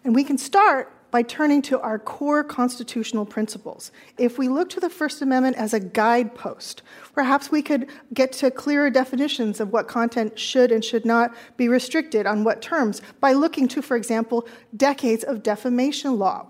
And 0.02 0.14
we 0.14 0.24
can 0.24 0.38
start 0.38 0.90
by 1.10 1.22
turning 1.22 1.62
to 1.62 1.80
our 1.80 1.98
core 1.98 2.44
constitutional 2.44 3.24
principles. 3.24 3.92
If 4.18 4.38
we 4.38 4.48
look 4.48 4.68
to 4.70 4.80
the 4.80 4.90
First 4.90 5.22
Amendment 5.22 5.56
as 5.56 5.72
a 5.72 5.80
guidepost, 5.80 6.82
perhaps 7.14 7.50
we 7.50 7.62
could 7.62 7.88
get 8.12 8.32
to 8.34 8.50
clearer 8.50 8.90
definitions 8.90 9.60
of 9.60 9.72
what 9.72 9.88
content 9.88 10.38
should 10.38 10.72
and 10.72 10.84
should 10.84 11.04
not 11.04 11.34
be 11.56 11.68
restricted 11.68 12.26
on 12.26 12.44
what 12.44 12.62
terms 12.62 13.02
by 13.20 13.32
looking 13.32 13.68
to, 13.68 13.82
for 13.82 13.96
example, 13.96 14.46
decades 14.76 15.24
of 15.24 15.42
defamation 15.42 16.18
law 16.18 16.48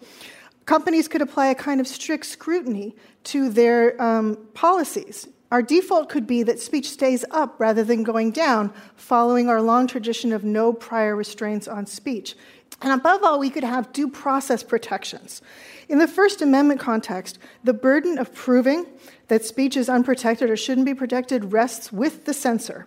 companies 0.66 1.06
could 1.08 1.22
apply 1.22 1.46
a 1.46 1.54
kind 1.54 1.80
of 1.80 1.86
strict 1.86 2.26
scrutiny 2.26 2.94
to 3.24 3.48
their 3.48 4.00
um, 4.02 4.36
policies. 4.52 5.28
Our 5.52 5.62
default 5.62 6.08
could 6.08 6.26
be 6.26 6.42
that 6.42 6.58
speech 6.58 6.90
stays 6.90 7.24
up 7.30 7.54
rather 7.58 7.84
than 7.84 8.02
going 8.02 8.32
down, 8.32 8.72
following 8.96 9.48
our 9.48 9.62
long 9.62 9.86
tradition 9.86 10.32
of 10.32 10.42
no 10.42 10.72
prior 10.72 11.14
restraints 11.14 11.68
on 11.68 11.86
speech. 11.86 12.34
And 12.82 12.92
above 12.92 13.22
all, 13.22 13.38
we 13.38 13.50
could 13.50 13.64
have 13.64 13.92
due 13.92 14.08
process 14.08 14.62
protections. 14.62 15.40
In 15.88 15.98
the 15.98 16.08
First 16.08 16.42
Amendment 16.42 16.80
context, 16.80 17.38
the 17.64 17.72
burden 17.72 18.18
of 18.18 18.34
proving 18.34 18.86
that 19.28 19.44
speech 19.44 19.76
is 19.76 19.88
unprotected 19.88 20.50
or 20.50 20.56
shouldn't 20.56 20.84
be 20.84 20.94
protected 20.94 21.52
rests 21.52 21.90
with 21.90 22.26
the 22.26 22.34
censor. 22.34 22.86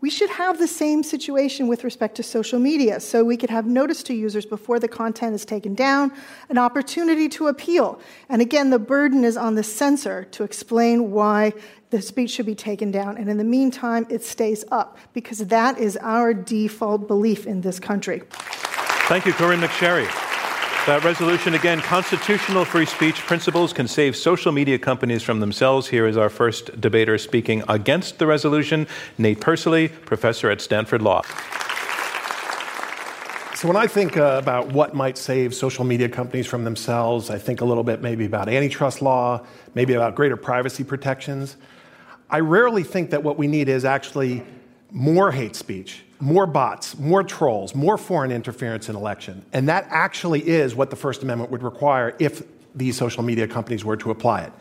We 0.00 0.08
should 0.08 0.30
have 0.30 0.58
the 0.58 0.66
same 0.66 1.02
situation 1.02 1.68
with 1.68 1.84
respect 1.84 2.14
to 2.14 2.22
social 2.22 2.58
media, 2.58 3.00
so 3.00 3.22
we 3.22 3.36
could 3.36 3.50
have 3.50 3.66
notice 3.66 4.02
to 4.04 4.14
users 4.14 4.46
before 4.46 4.78
the 4.80 4.88
content 4.88 5.34
is 5.34 5.44
taken 5.44 5.74
down, 5.74 6.10
an 6.48 6.56
opportunity 6.56 7.28
to 7.30 7.48
appeal. 7.48 8.00
And 8.30 8.40
again, 8.40 8.70
the 8.70 8.78
burden 8.78 9.24
is 9.24 9.36
on 9.36 9.56
the 9.56 9.62
censor 9.62 10.24
to 10.30 10.42
explain 10.42 11.10
why 11.10 11.52
the 11.90 12.00
speech 12.00 12.30
should 12.30 12.46
be 12.46 12.54
taken 12.54 12.90
down. 12.90 13.18
And 13.18 13.28
in 13.28 13.36
the 13.36 13.44
meantime, 13.44 14.06
it 14.08 14.24
stays 14.24 14.64
up, 14.72 14.96
because 15.12 15.38
that 15.38 15.78
is 15.78 15.98
our 16.00 16.32
default 16.32 17.06
belief 17.06 17.46
in 17.46 17.60
this 17.60 17.78
country. 17.78 18.22
Thank 19.10 19.26
you, 19.26 19.32
Corynne 19.32 19.60
McSherry. 19.60 20.06
That 20.86 21.02
resolution 21.02 21.54
again 21.54 21.80
constitutional 21.80 22.64
free 22.64 22.86
speech 22.86 23.16
principles 23.16 23.72
can 23.72 23.88
save 23.88 24.14
social 24.14 24.52
media 24.52 24.78
companies 24.78 25.20
from 25.24 25.40
themselves. 25.40 25.88
Here 25.88 26.06
is 26.06 26.16
our 26.16 26.30
first 26.30 26.80
debater 26.80 27.18
speaking 27.18 27.64
against 27.68 28.20
the 28.20 28.28
resolution 28.28 28.86
Nate 29.18 29.40
Persily, 29.40 29.88
professor 29.88 30.48
at 30.48 30.60
Stanford 30.60 31.02
Law. 31.02 31.22
So, 33.56 33.66
when 33.66 33.76
I 33.76 33.88
think 33.88 34.16
uh, 34.16 34.38
about 34.40 34.68
what 34.68 34.94
might 34.94 35.18
save 35.18 35.56
social 35.56 35.84
media 35.84 36.08
companies 36.08 36.46
from 36.46 36.62
themselves, 36.62 37.30
I 37.30 37.38
think 37.38 37.62
a 37.62 37.64
little 37.64 37.82
bit 37.82 38.02
maybe 38.02 38.26
about 38.26 38.48
antitrust 38.48 39.02
law, 39.02 39.44
maybe 39.74 39.94
about 39.94 40.14
greater 40.14 40.36
privacy 40.36 40.84
protections. 40.84 41.56
I 42.30 42.38
rarely 42.38 42.84
think 42.84 43.10
that 43.10 43.24
what 43.24 43.36
we 43.36 43.48
need 43.48 43.68
is 43.68 43.84
actually 43.84 44.44
more 44.92 45.32
hate 45.32 45.56
speech 45.56 46.04
more 46.20 46.46
bots, 46.46 46.98
more 46.98 47.22
trolls, 47.22 47.74
more 47.74 47.96
foreign 47.96 48.30
interference 48.30 48.88
in 48.88 48.96
election. 48.96 49.44
And 49.52 49.68
that 49.68 49.86
actually 49.90 50.46
is 50.46 50.74
what 50.74 50.90
the 50.90 50.96
First 50.96 51.22
Amendment 51.22 51.50
would 51.50 51.62
require 51.62 52.14
if 52.18 52.42
these 52.74 52.96
social 52.96 53.22
media 53.22 53.48
companies 53.48 53.84
were 53.84 53.96
to 53.96 54.10
apply 54.10 54.42
it. 54.42 54.52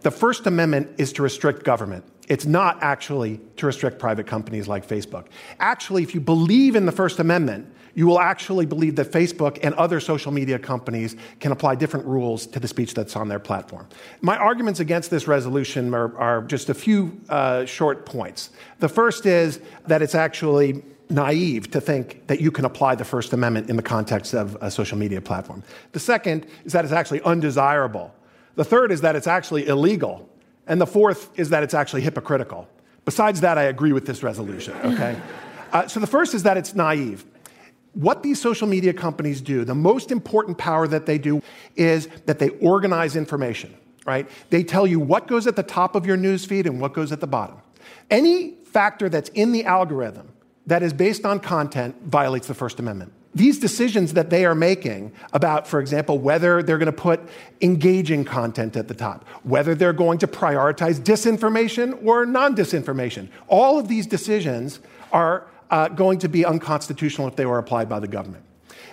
The 0.00 0.10
First 0.10 0.46
Amendment 0.46 0.88
is 0.98 1.12
to 1.14 1.22
restrict 1.22 1.64
government. 1.64 2.04
It's 2.28 2.46
not 2.46 2.78
actually 2.82 3.40
to 3.56 3.66
restrict 3.66 3.98
private 3.98 4.26
companies 4.26 4.68
like 4.68 4.86
Facebook. 4.86 5.26
Actually, 5.58 6.02
if 6.02 6.14
you 6.14 6.20
believe 6.20 6.76
in 6.76 6.86
the 6.86 6.92
First 6.92 7.18
Amendment, 7.18 7.74
you 7.94 8.06
will 8.06 8.20
actually 8.20 8.64
believe 8.64 8.94
that 8.96 9.10
Facebook 9.10 9.58
and 9.62 9.74
other 9.74 9.98
social 9.98 10.30
media 10.30 10.58
companies 10.58 11.16
can 11.40 11.50
apply 11.50 11.74
different 11.74 12.06
rules 12.06 12.46
to 12.46 12.60
the 12.60 12.68
speech 12.68 12.94
that's 12.94 13.16
on 13.16 13.26
their 13.26 13.40
platform. 13.40 13.88
My 14.20 14.36
arguments 14.36 14.78
against 14.78 15.10
this 15.10 15.26
resolution 15.26 15.92
are, 15.94 16.16
are 16.16 16.42
just 16.42 16.68
a 16.68 16.74
few 16.74 17.20
uh, 17.28 17.64
short 17.64 18.06
points. 18.06 18.50
The 18.78 18.88
first 18.88 19.26
is 19.26 19.58
that 19.88 20.00
it's 20.00 20.14
actually 20.14 20.84
naive 21.10 21.70
to 21.70 21.80
think 21.80 22.26
that 22.26 22.40
you 22.40 22.50
can 22.50 22.64
apply 22.64 22.94
the 22.94 23.04
First 23.04 23.32
Amendment 23.32 23.70
in 23.70 23.76
the 23.76 23.82
context 23.82 24.34
of 24.34 24.56
a 24.60 24.70
social 24.70 24.98
media 24.98 25.20
platform. 25.20 25.62
The 25.92 26.00
second 26.00 26.46
is 26.64 26.72
that 26.72 26.84
it's 26.84 26.92
actually 26.92 27.22
undesirable. 27.22 28.14
The 28.56 28.64
third 28.64 28.92
is 28.92 29.00
that 29.02 29.16
it's 29.16 29.26
actually 29.26 29.66
illegal. 29.66 30.28
And 30.66 30.80
the 30.80 30.86
fourth 30.86 31.30
is 31.38 31.50
that 31.50 31.62
it's 31.62 31.74
actually 31.74 32.02
hypocritical. 32.02 32.68
Besides 33.04 33.40
that, 33.40 33.56
I 33.56 33.64
agree 33.64 33.92
with 33.92 34.04
this 34.04 34.22
resolution, 34.22 34.74
okay? 34.84 35.18
uh, 35.72 35.88
so 35.88 35.98
the 35.98 36.06
first 36.06 36.34
is 36.34 36.42
that 36.42 36.56
it's 36.56 36.74
naive. 36.74 37.24
What 37.94 38.22
these 38.22 38.40
social 38.40 38.68
media 38.68 38.92
companies 38.92 39.40
do, 39.40 39.64
the 39.64 39.74
most 39.74 40.12
important 40.12 40.58
power 40.58 40.86
that 40.86 41.06
they 41.06 41.16
do 41.16 41.42
is 41.74 42.08
that 42.26 42.38
they 42.38 42.50
organize 42.60 43.16
information, 43.16 43.74
right? 44.06 44.28
They 44.50 44.62
tell 44.62 44.86
you 44.86 45.00
what 45.00 45.26
goes 45.26 45.46
at 45.46 45.56
the 45.56 45.62
top 45.62 45.94
of 45.94 46.04
your 46.04 46.18
newsfeed 46.18 46.66
and 46.66 46.80
what 46.80 46.92
goes 46.92 47.12
at 47.12 47.20
the 47.20 47.26
bottom. 47.26 47.56
Any 48.10 48.52
factor 48.66 49.08
that's 49.08 49.30
in 49.30 49.52
the 49.52 49.64
algorithm 49.64 50.28
that 50.68 50.82
is 50.82 50.92
based 50.92 51.24
on 51.24 51.40
content 51.40 51.96
violates 52.04 52.46
the 52.46 52.54
First 52.54 52.78
Amendment. 52.78 53.12
These 53.34 53.58
decisions 53.58 54.12
that 54.14 54.30
they 54.30 54.44
are 54.44 54.54
making 54.54 55.12
about, 55.32 55.66
for 55.66 55.80
example, 55.80 56.18
whether 56.18 56.62
they're 56.62 56.78
going 56.78 56.86
to 56.86 56.92
put 56.92 57.20
engaging 57.62 58.24
content 58.24 58.76
at 58.76 58.86
the 58.86 58.94
top, 58.94 59.26
whether 59.44 59.74
they're 59.74 59.92
going 59.92 60.18
to 60.18 60.26
prioritize 60.26 61.00
disinformation 61.00 62.04
or 62.04 62.26
non 62.26 62.54
disinformation, 62.54 63.28
all 63.48 63.78
of 63.78 63.88
these 63.88 64.06
decisions 64.06 64.80
are 65.10 65.46
uh, 65.70 65.88
going 65.88 66.18
to 66.18 66.28
be 66.28 66.44
unconstitutional 66.44 67.26
if 67.28 67.36
they 67.36 67.46
were 67.46 67.58
applied 67.58 67.88
by 67.88 67.98
the 67.98 68.08
government. 68.08 68.44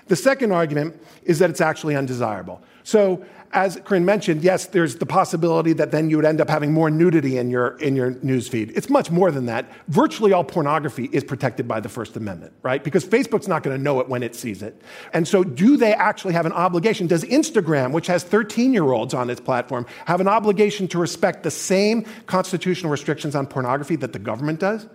The 0.08 0.16
second 0.16 0.52
argument 0.52 1.02
is 1.24 1.40
that 1.40 1.50
it's 1.50 1.62
actually 1.62 1.96
undesirable. 1.96 2.62
So 2.84 3.26
as 3.54 3.78
Corynne 3.78 4.04
mentioned, 4.04 4.44
yes, 4.44 4.68
there's 4.68 4.98
the 4.98 5.06
possibility 5.06 5.74
that 5.74 5.92
then 5.92 6.10
you 6.10 6.18
would 6.18 6.26
end 6.26 6.42
up 6.42 6.50
having 6.50 6.74
more 6.74 6.90
nudity 6.90 7.38
in 7.38 7.50
your 7.50 7.78
in 7.78 7.96
your 7.96 8.12
news 8.22 8.48
feed. 8.48 8.72
It's 8.76 8.90
much 8.90 9.12
more 9.12 9.32
than 9.32 9.46
that. 9.46 9.72
Virtually 9.88 10.34
all 10.34 10.44
pornography 10.44 11.10
is 11.12 11.24
protected 11.24 11.68
by 11.68 11.80
the 11.80 11.90
First 11.90 12.18
Amendment, 12.18 12.54
right? 12.64 12.84
Because 12.84 13.06
Facebook's 13.06 13.48
not 13.48 13.64
going 13.64 13.76
to 13.76 13.82
know 13.82 14.00
it 14.00 14.10
when 14.10 14.24
it 14.24 14.36
sees 14.36 14.62
it. 14.62 14.82
And 15.14 15.28
so 15.28 15.44
do 15.44 15.78
they 15.78 15.94
actually 15.94 16.34
have 16.34 16.46
an 16.46 16.54
obligation? 16.54 17.08
Does 17.08 17.24
Instagram, 17.24 17.92
which 17.92 18.08
has 18.08 18.24
13-year-olds 18.24 19.14
on 19.14 19.30
its 19.30 19.40
platform, 19.40 19.86
have 20.06 20.22
an 20.22 20.28
obligation 20.28 20.88
to 20.90 21.00
respect 21.00 21.44
the 21.44 21.52
same 21.52 22.06
constitutional 22.26 22.92
restrictions 22.92 23.36
on 23.36 23.48
pornography 23.48 23.96
that 23.98 24.14
the 24.14 24.20
government 24.20 24.60
does? 24.60 24.88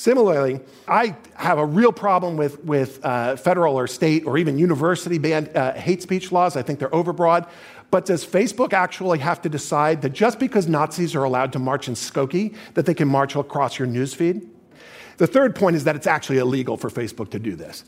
Similarly, 0.00 0.60
I 0.88 1.14
have 1.34 1.58
a 1.58 1.66
real 1.66 1.92
problem 1.92 2.38
with, 2.38 2.64
with 2.64 3.04
uh, 3.04 3.36
federal 3.36 3.78
or 3.78 3.86
state 3.86 4.24
or 4.24 4.38
even 4.38 4.58
university 4.58 5.18
banned 5.18 5.54
uh, 5.54 5.74
hate 5.74 6.00
speech 6.00 6.32
laws. 6.32 6.56
I 6.56 6.62
think 6.62 6.78
they're 6.78 6.88
overbroad. 6.88 7.46
But 7.90 8.06
does 8.06 8.24
Facebook 8.24 8.72
actually 8.72 9.18
have 9.18 9.42
to 9.42 9.48
decide 9.48 10.02
that 10.02 10.10
just 10.10 10.38
because 10.38 10.68
Nazis 10.68 11.14
are 11.14 11.24
allowed 11.24 11.52
to 11.54 11.58
march 11.58 11.88
in 11.88 11.94
Skokie, 11.94 12.54
that 12.74 12.86
they 12.86 12.94
can 12.94 13.08
march 13.08 13.34
across 13.34 13.78
your 13.78 13.88
newsfeed? 13.88 14.46
The 15.16 15.26
third 15.26 15.54
point 15.54 15.76
is 15.76 15.84
that 15.84 15.96
it's 15.96 16.06
actually 16.06 16.38
illegal 16.38 16.76
for 16.76 16.88
Facebook 16.88 17.30
to 17.32 17.38
do 17.38 17.56
this 17.56 17.84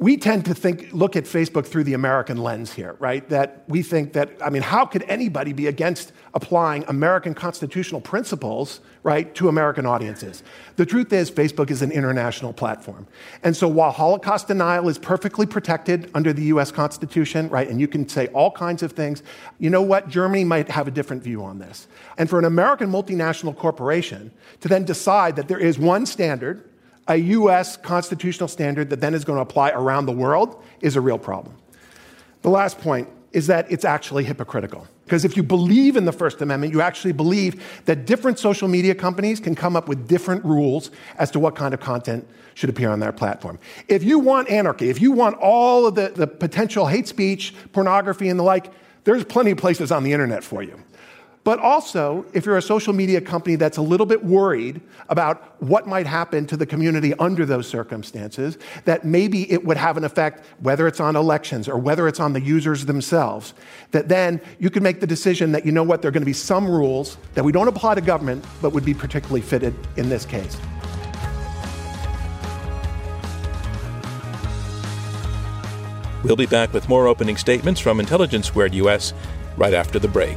we 0.00 0.16
tend 0.16 0.46
to 0.46 0.54
think, 0.54 0.88
look 0.94 1.14
at 1.14 1.24
Facebook 1.24 1.66
through 1.66 1.84
the 1.84 1.92
American 1.92 2.38
lens 2.38 2.72
here, 2.72 2.96
right? 3.00 3.28
That 3.28 3.64
we 3.68 3.82
think 3.82 4.14
that, 4.14 4.30
I 4.42 4.48
mean, 4.48 4.62
how 4.62 4.86
could 4.86 5.02
anybody 5.02 5.52
be 5.52 5.66
against 5.66 6.12
applying 6.32 6.86
American 6.88 7.34
constitutional 7.34 8.00
principles, 8.00 8.80
right, 9.02 9.34
to 9.34 9.50
American 9.50 9.84
audiences? 9.84 10.42
The 10.76 10.86
truth 10.86 11.12
is, 11.12 11.30
Facebook 11.30 11.70
is 11.70 11.82
an 11.82 11.92
international 11.92 12.54
platform. 12.54 13.06
And 13.42 13.54
so 13.54 13.68
while 13.68 13.90
Holocaust 13.90 14.48
denial 14.48 14.88
is 14.88 14.96
perfectly 14.96 15.44
protected 15.44 16.10
under 16.14 16.32
the 16.32 16.44
US 16.44 16.72
Constitution, 16.72 17.50
right, 17.50 17.68
and 17.68 17.78
you 17.78 17.86
can 17.86 18.08
say 18.08 18.28
all 18.28 18.50
kinds 18.50 18.82
of 18.82 18.92
things, 18.92 19.22
you 19.58 19.68
know 19.68 19.82
what? 19.82 20.08
Germany 20.08 20.44
might 20.44 20.70
have 20.70 20.88
a 20.88 20.90
different 20.90 21.22
view 21.22 21.44
on 21.44 21.58
this. 21.58 21.88
And 22.16 22.30
for 22.30 22.38
an 22.38 22.46
American 22.46 22.90
multinational 22.90 23.54
corporation 23.54 24.32
to 24.60 24.68
then 24.68 24.84
decide 24.86 25.36
that 25.36 25.48
there 25.48 25.58
is 25.58 25.78
one 25.78 26.06
standard, 26.06 26.69
a 27.10 27.16
US 27.16 27.76
constitutional 27.76 28.48
standard 28.48 28.88
that 28.90 29.00
then 29.00 29.14
is 29.14 29.24
going 29.24 29.36
to 29.36 29.42
apply 29.42 29.70
around 29.70 30.06
the 30.06 30.12
world 30.12 30.62
is 30.80 30.94
a 30.96 31.00
real 31.00 31.18
problem. 31.18 31.54
The 32.42 32.50
last 32.50 32.78
point 32.78 33.08
is 33.32 33.48
that 33.48 33.70
it's 33.70 33.84
actually 33.84 34.24
hypocritical. 34.24 34.86
Because 35.04 35.24
if 35.24 35.36
you 35.36 35.42
believe 35.42 35.96
in 35.96 36.04
the 36.04 36.12
First 36.12 36.40
Amendment, 36.40 36.72
you 36.72 36.80
actually 36.80 37.12
believe 37.12 37.82
that 37.86 38.06
different 38.06 38.38
social 38.38 38.68
media 38.68 38.94
companies 38.94 39.40
can 39.40 39.56
come 39.56 39.74
up 39.74 39.88
with 39.88 40.06
different 40.06 40.44
rules 40.44 40.92
as 41.18 41.32
to 41.32 41.40
what 41.40 41.56
kind 41.56 41.74
of 41.74 41.80
content 41.80 42.26
should 42.54 42.70
appear 42.70 42.90
on 42.90 43.00
their 43.00 43.10
platform. 43.10 43.58
If 43.88 44.04
you 44.04 44.20
want 44.20 44.48
anarchy, 44.48 44.88
if 44.88 45.00
you 45.00 45.10
want 45.10 45.36
all 45.38 45.86
of 45.86 45.96
the, 45.96 46.12
the 46.14 46.28
potential 46.28 46.86
hate 46.86 47.08
speech, 47.08 47.54
pornography, 47.72 48.28
and 48.28 48.38
the 48.38 48.44
like, 48.44 48.72
there's 49.02 49.24
plenty 49.24 49.50
of 49.50 49.58
places 49.58 49.90
on 49.90 50.04
the 50.04 50.12
internet 50.12 50.44
for 50.44 50.62
you. 50.62 50.80
But 51.42 51.58
also 51.58 52.24
if 52.32 52.44
you're 52.44 52.56
a 52.56 52.62
social 52.62 52.92
media 52.92 53.20
company 53.20 53.56
that's 53.56 53.78
a 53.78 53.82
little 53.82 54.06
bit 54.06 54.24
worried 54.24 54.80
about 55.08 55.60
what 55.62 55.86
might 55.86 56.06
happen 56.06 56.46
to 56.46 56.56
the 56.56 56.66
community 56.66 57.14
under 57.14 57.46
those 57.46 57.66
circumstances, 57.66 58.58
that 58.84 59.04
maybe 59.04 59.50
it 59.50 59.64
would 59.64 59.76
have 59.76 59.96
an 59.96 60.04
effect, 60.04 60.44
whether 60.60 60.86
it's 60.86 61.00
on 61.00 61.16
elections 61.16 61.68
or 61.68 61.78
whether 61.78 62.06
it's 62.06 62.20
on 62.20 62.32
the 62.32 62.40
users 62.40 62.86
themselves, 62.86 63.54
that 63.90 64.08
then 64.08 64.40
you 64.58 64.70
can 64.70 64.82
make 64.82 65.00
the 65.00 65.06
decision 65.06 65.52
that, 65.52 65.64
you 65.64 65.72
know 65.72 65.82
what, 65.82 66.02
there 66.02 66.10
are 66.10 66.12
going 66.12 66.22
to 66.22 66.26
be 66.26 66.32
some 66.32 66.68
rules 66.68 67.16
that 67.34 67.44
we 67.44 67.52
don't 67.52 67.68
apply 67.68 67.94
to 67.94 68.00
government, 68.00 68.44
but 68.60 68.70
would 68.72 68.84
be 68.84 68.94
particularly 68.94 69.40
fitted 69.40 69.74
in 69.96 70.08
this 70.08 70.26
case. 70.26 70.58
We'll 76.22 76.36
be 76.36 76.46
back 76.46 76.74
with 76.74 76.86
more 76.88 77.06
opening 77.06 77.38
statements 77.38 77.80
from 77.80 77.98
Intelligence 77.98 78.46
Squared 78.46 78.74
US 78.74 79.14
right 79.56 79.72
after 79.72 79.98
the 79.98 80.08
break. 80.08 80.36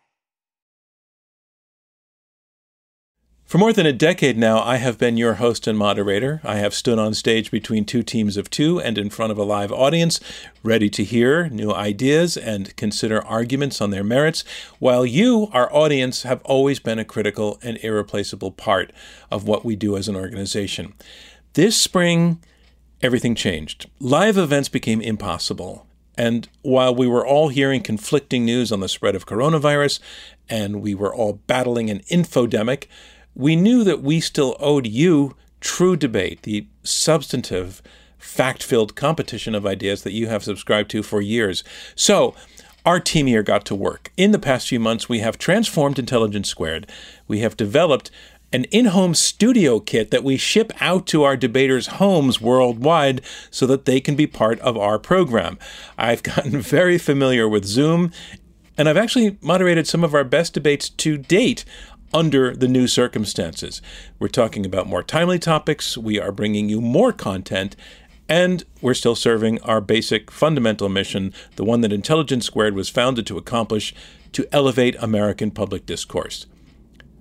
For 3.51 3.57
more 3.57 3.73
than 3.73 3.85
a 3.85 3.91
decade 3.91 4.37
now, 4.37 4.63
I 4.63 4.77
have 4.77 4.97
been 4.97 5.17
your 5.17 5.33
host 5.33 5.67
and 5.67 5.77
moderator. 5.77 6.39
I 6.41 6.59
have 6.59 6.73
stood 6.73 6.97
on 6.97 7.13
stage 7.13 7.51
between 7.51 7.83
two 7.83 8.01
teams 8.01 8.37
of 8.37 8.49
two 8.49 8.79
and 8.79 8.97
in 8.97 9.09
front 9.09 9.33
of 9.33 9.37
a 9.37 9.43
live 9.43 9.73
audience, 9.73 10.21
ready 10.63 10.89
to 10.91 11.03
hear 11.03 11.49
new 11.49 11.73
ideas 11.73 12.37
and 12.37 12.73
consider 12.77 13.21
arguments 13.21 13.81
on 13.81 13.89
their 13.89 14.05
merits, 14.05 14.45
while 14.79 15.05
you, 15.05 15.49
our 15.51 15.69
audience, 15.75 16.23
have 16.23 16.41
always 16.45 16.79
been 16.79 16.97
a 16.97 17.03
critical 17.03 17.59
and 17.61 17.77
irreplaceable 17.79 18.51
part 18.51 18.93
of 19.29 19.45
what 19.45 19.65
we 19.65 19.75
do 19.75 19.97
as 19.97 20.07
an 20.07 20.15
organization. 20.15 20.93
This 21.51 21.75
spring, 21.75 22.41
everything 23.01 23.35
changed. 23.35 23.89
Live 23.99 24.37
events 24.37 24.69
became 24.69 25.01
impossible. 25.01 25.85
And 26.17 26.47
while 26.61 26.95
we 26.95 27.05
were 27.05 27.27
all 27.27 27.49
hearing 27.49 27.81
conflicting 27.81 28.45
news 28.45 28.71
on 28.71 28.79
the 28.79 28.87
spread 28.87 29.13
of 29.13 29.25
coronavirus, 29.25 29.99
and 30.47 30.81
we 30.81 30.95
were 30.95 31.13
all 31.13 31.41
battling 31.47 31.89
an 31.89 31.99
infodemic, 32.09 32.85
we 33.35 33.55
knew 33.55 33.83
that 33.83 34.01
we 34.01 34.19
still 34.19 34.55
owed 34.59 34.87
you 34.87 35.35
true 35.59 35.95
debate, 35.95 36.41
the 36.43 36.67
substantive, 36.83 37.81
fact 38.17 38.63
filled 38.63 38.95
competition 38.95 39.55
of 39.55 39.65
ideas 39.65 40.03
that 40.03 40.13
you 40.13 40.27
have 40.27 40.43
subscribed 40.43 40.89
to 40.91 41.03
for 41.03 41.21
years. 41.21 41.63
So, 41.95 42.35
our 42.85 42.99
team 42.99 43.27
here 43.27 43.43
got 43.43 43.65
to 43.65 43.75
work. 43.75 44.11
In 44.17 44.31
the 44.31 44.39
past 44.39 44.67
few 44.67 44.79
months, 44.79 45.07
we 45.07 45.19
have 45.19 45.37
transformed 45.37 45.99
Intelligence 45.99 46.49
Squared. 46.49 46.89
We 47.27 47.39
have 47.39 47.55
developed 47.55 48.09
an 48.53 48.65
in 48.65 48.85
home 48.85 49.13
studio 49.13 49.79
kit 49.79 50.11
that 50.11 50.23
we 50.23 50.35
ship 50.35 50.73
out 50.81 51.07
to 51.07 51.23
our 51.23 51.37
debaters' 51.37 51.87
homes 51.87 52.41
worldwide 52.41 53.21
so 53.49 53.65
that 53.67 53.85
they 53.85 54.01
can 54.01 54.15
be 54.15 54.27
part 54.27 54.59
of 54.59 54.77
our 54.77 54.99
program. 54.99 55.57
I've 55.97 56.23
gotten 56.23 56.59
very 56.59 56.97
familiar 56.97 57.47
with 57.47 57.65
Zoom, 57.65 58.11
and 58.77 58.89
I've 58.89 58.97
actually 58.97 59.37
moderated 59.41 59.87
some 59.87 60.03
of 60.03 60.13
our 60.13 60.23
best 60.23 60.53
debates 60.53 60.89
to 60.89 61.17
date 61.17 61.63
under 62.13 62.55
the 62.55 62.67
new 62.67 62.87
circumstances. 62.87 63.81
We're 64.19 64.27
talking 64.27 64.65
about 64.65 64.87
more 64.87 65.03
timely 65.03 65.39
topics, 65.39 65.97
we 65.97 66.19
are 66.19 66.31
bringing 66.31 66.69
you 66.69 66.81
more 66.81 67.11
content, 67.11 67.75
and 68.29 68.63
we're 68.81 68.93
still 68.93 69.15
serving 69.15 69.61
our 69.61 69.81
basic 69.81 70.31
fundamental 70.31 70.87
mission, 70.87 71.33
the 71.57 71.65
one 71.65 71.81
that 71.81 71.91
Intelligence 71.91 72.45
Squared 72.45 72.75
was 72.75 72.89
founded 72.89 73.27
to 73.27 73.37
accomplish 73.37 73.93
to 74.31 74.47
elevate 74.53 74.95
American 74.99 75.51
public 75.51 75.85
discourse. 75.85 76.45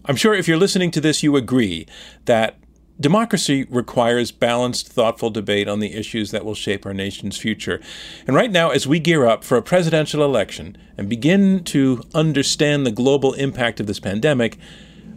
I'm 0.04 0.16
sure 0.16 0.34
if 0.34 0.46
you're 0.46 0.56
listening 0.56 0.90
to 0.92 1.00
this, 1.00 1.22
you 1.22 1.36
agree 1.36 1.86
that 2.26 2.59
democracy 3.00 3.66
requires 3.70 4.30
balanced, 4.30 4.88
thoughtful 4.88 5.30
debate 5.30 5.68
on 5.68 5.80
the 5.80 5.94
issues 5.94 6.30
that 6.30 6.44
will 6.44 6.54
shape 6.54 6.84
our 6.84 6.94
nation's 6.94 7.38
future. 7.38 7.80
And 8.26 8.36
right 8.36 8.50
now, 8.50 8.70
as 8.70 8.86
we 8.86 9.00
gear 9.00 9.26
up 9.26 9.42
for 9.42 9.56
a 9.56 9.62
presidential 9.62 10.22
election 10.22 10.76
and 10.98 11.08
begin 11.08 11.64
to 11.64 12.02
understand 12.14 12.86
the 12.86 12.90
global 12.90 13.32
impact 13.34 13.80
of 13.80 13.86
this 13.86 14.00
pandemic, 14.00 14.58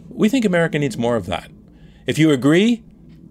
we 0.08 0.28
think 0.28 0.44
America 0.44 0.78
needs 0.78 0.96
more 0.96 1.16
of 1.16 1.26
that. 1.26 1.50
If 2.06 2.18
you 2.18 2.30
agree, 2.30 2.82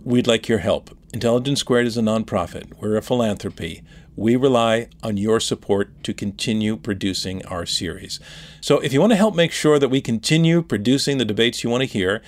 we'd 0.03 0.27
like 0.27 0.47
your 0.47 0.59
help. 0.59 0.95
Intelligence 1.13 1.59
Squared 1.59 1.85
is 1.85 1.97
a 1.97 2.01
nonprofit. 2.01 2.73
We're 2.79 2.97
a 2.97 3.01
philanthropy. 3.01 3.83
We 4.15 4.35
rely 4.35 4.89
on 5.01 5.17
your 5.17 5.39
support 5.39 6.03
to 6.03 6.13
continue 6.13 6.75
producing 6.75 7.45
our 7.45 7.65
series. 7.65 8.19
So 8.61 8.79
if 8.79 8.93
you 8.93 8.99
want 8.99 9.11
to 9.11 9.17
help 9.17 9.35
make 9.35 9.51
sure 9.51 9.79
that 9.79 9.89
we 9.89 10.01
continue 10.01 10.61
producing 10.61 11.17
the 11.17 11.25
debates 11.25 11.63
you 11.63 11.69
want 11.69 11.81
to 11.81 11.87
hear 11.87 12.21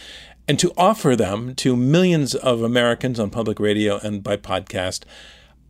and 0.48 0.60
to 0.60 0.72
offer 0.78 1.16
them 1.16 1.56
to 1.56 1.76
millions 1.76 2.36
of 2.36 2.62
Americans 2.62 3.20
on 3.20 3.30
public 3.30 3.60
radio 3.60 3.98
and 3.98 4.24
by 4.24 4.38
podcast, 4.38 5.04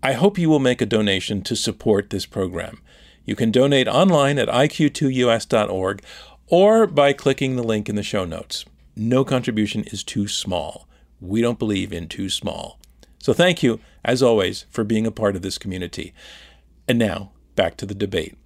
I 0.03 0.13
hope 0.13 0.37
you 0.37 0.49
will 0.49 0.59
make 0.59 0.81
a 0.81 0.85
donation 0.85 1.41
to 1.43 1.55
support 1.55 2.09
this 2.09 2.25
program. 2.25 2.81
You 3.25 3.35
can 3.35 3.51
donate 3.51 3.87
online 3.87 4.37
at 4.37 4.49
iq2us.org 4.49 6.03
or 6.47 6.87
by 6.87 7.13
clicking 7.13 7.55
the 7.55 7.63
link 7.63 7.89
in 7.89 7.95
the 7.95 8.03
show 8.03 8.25
notes. 8.25 8.65
No 8.95 9.25
contribution 9.25 9.83
is 9.85 10.03
too 10.03 10.27
small. 10.27 10.87
We 11.19 11.41
don't 11.41 11.59
believe 11.59 11.91
in 11.91 12.07
too 12.07 12.29
small. 12.29 12.79
So 13.17 13.33
thank 13.33 13.63
you, 13.63 13.79
as 14.03 14.21
always, 14.21 14.65
for 14.69 14.83
being 14.83 15.07
a 15.07 15.11
part 15.11 15.35
of 15.35 15.41
this 15.41 15.57
community. 15.57 16.13
And 16.87 16.99
now, 16.99 17.31
back 17.55 17.77
to 17.77 17.85
the 17.85 17.95
debate. 17.95 18.37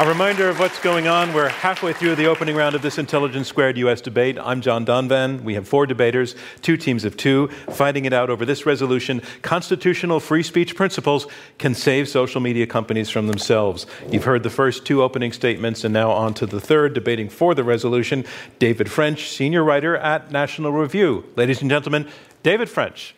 A 0.00 0.06
reminder 0.06 0.48
of 0.48 0.60
what's 0.60 0.78
going 0.78 1.08
on. 1.08 1.34
We're 1.34 1.48
halfway 1.48 1.92
through 1.92 2.14
the 2.14 2.26
opening 2.26 2.54
round 2.54 2.76
of 2.76 2.82
this 2.82 2.98
Intelligence 2.98 3.48
Squared 3.48 3.76
U.S. 3.78 4.00
debate. 4.00 4.38
I'm 4.38 4.60
John 4.60 4.86
Donvan. 4.86 5.42
We 5.42 5.54
have 5.54 5.66
four 5.66 5.86
debaters, 5.86 6.36
two 6.62 6.76
teams 6.76 7.04
of 7.04 7.16
two, 7.16 7.48
fighting 7.72 8.04
it 8.04 8.12
out 8.12 8.30
over 8.30 8.44
this 8.44 8.64
resolution 8.64 9.20
Constitutional 9.42 10.20
free 10.20 10.44
speech 10.44 10.76
principles 10.76 11.26
can 11.58 11.74
save 11.74 12.08
social 12.08 12.40
media 12.40 12.64
companies 12.64 13.10
from 13.10 13.26
themselves. 13.26 13.86
You've 14.08 14.22
heard 14.22 14.44
the 14.44 14.50
first 14.50 14.86
two 14.86 15.02
opening 15.02 15.32
statements, 15.32 15.82
and 15.82 15.92
now 15.92 16.12
on 16.12 16.32
to 16.34 16.46
the 16.46 16.60
third, 16.60 16.94
debating 16.94 17.28
for 17.28 17.56
the 17.56 17.64
resolution. 17.64 18.24
David 18.60 18.88
French, 18.88 19.28
senior 19.28 19.64
writer 19.64 19.96
at 19.96 20.30
National 20.30 20.70
Review. 20.70 21.24
Ladies 21.34 21.60
and 21.60 21.68
gentlemen, 21.68 22.08
David 22.44 22.70
French. 22.70 23.16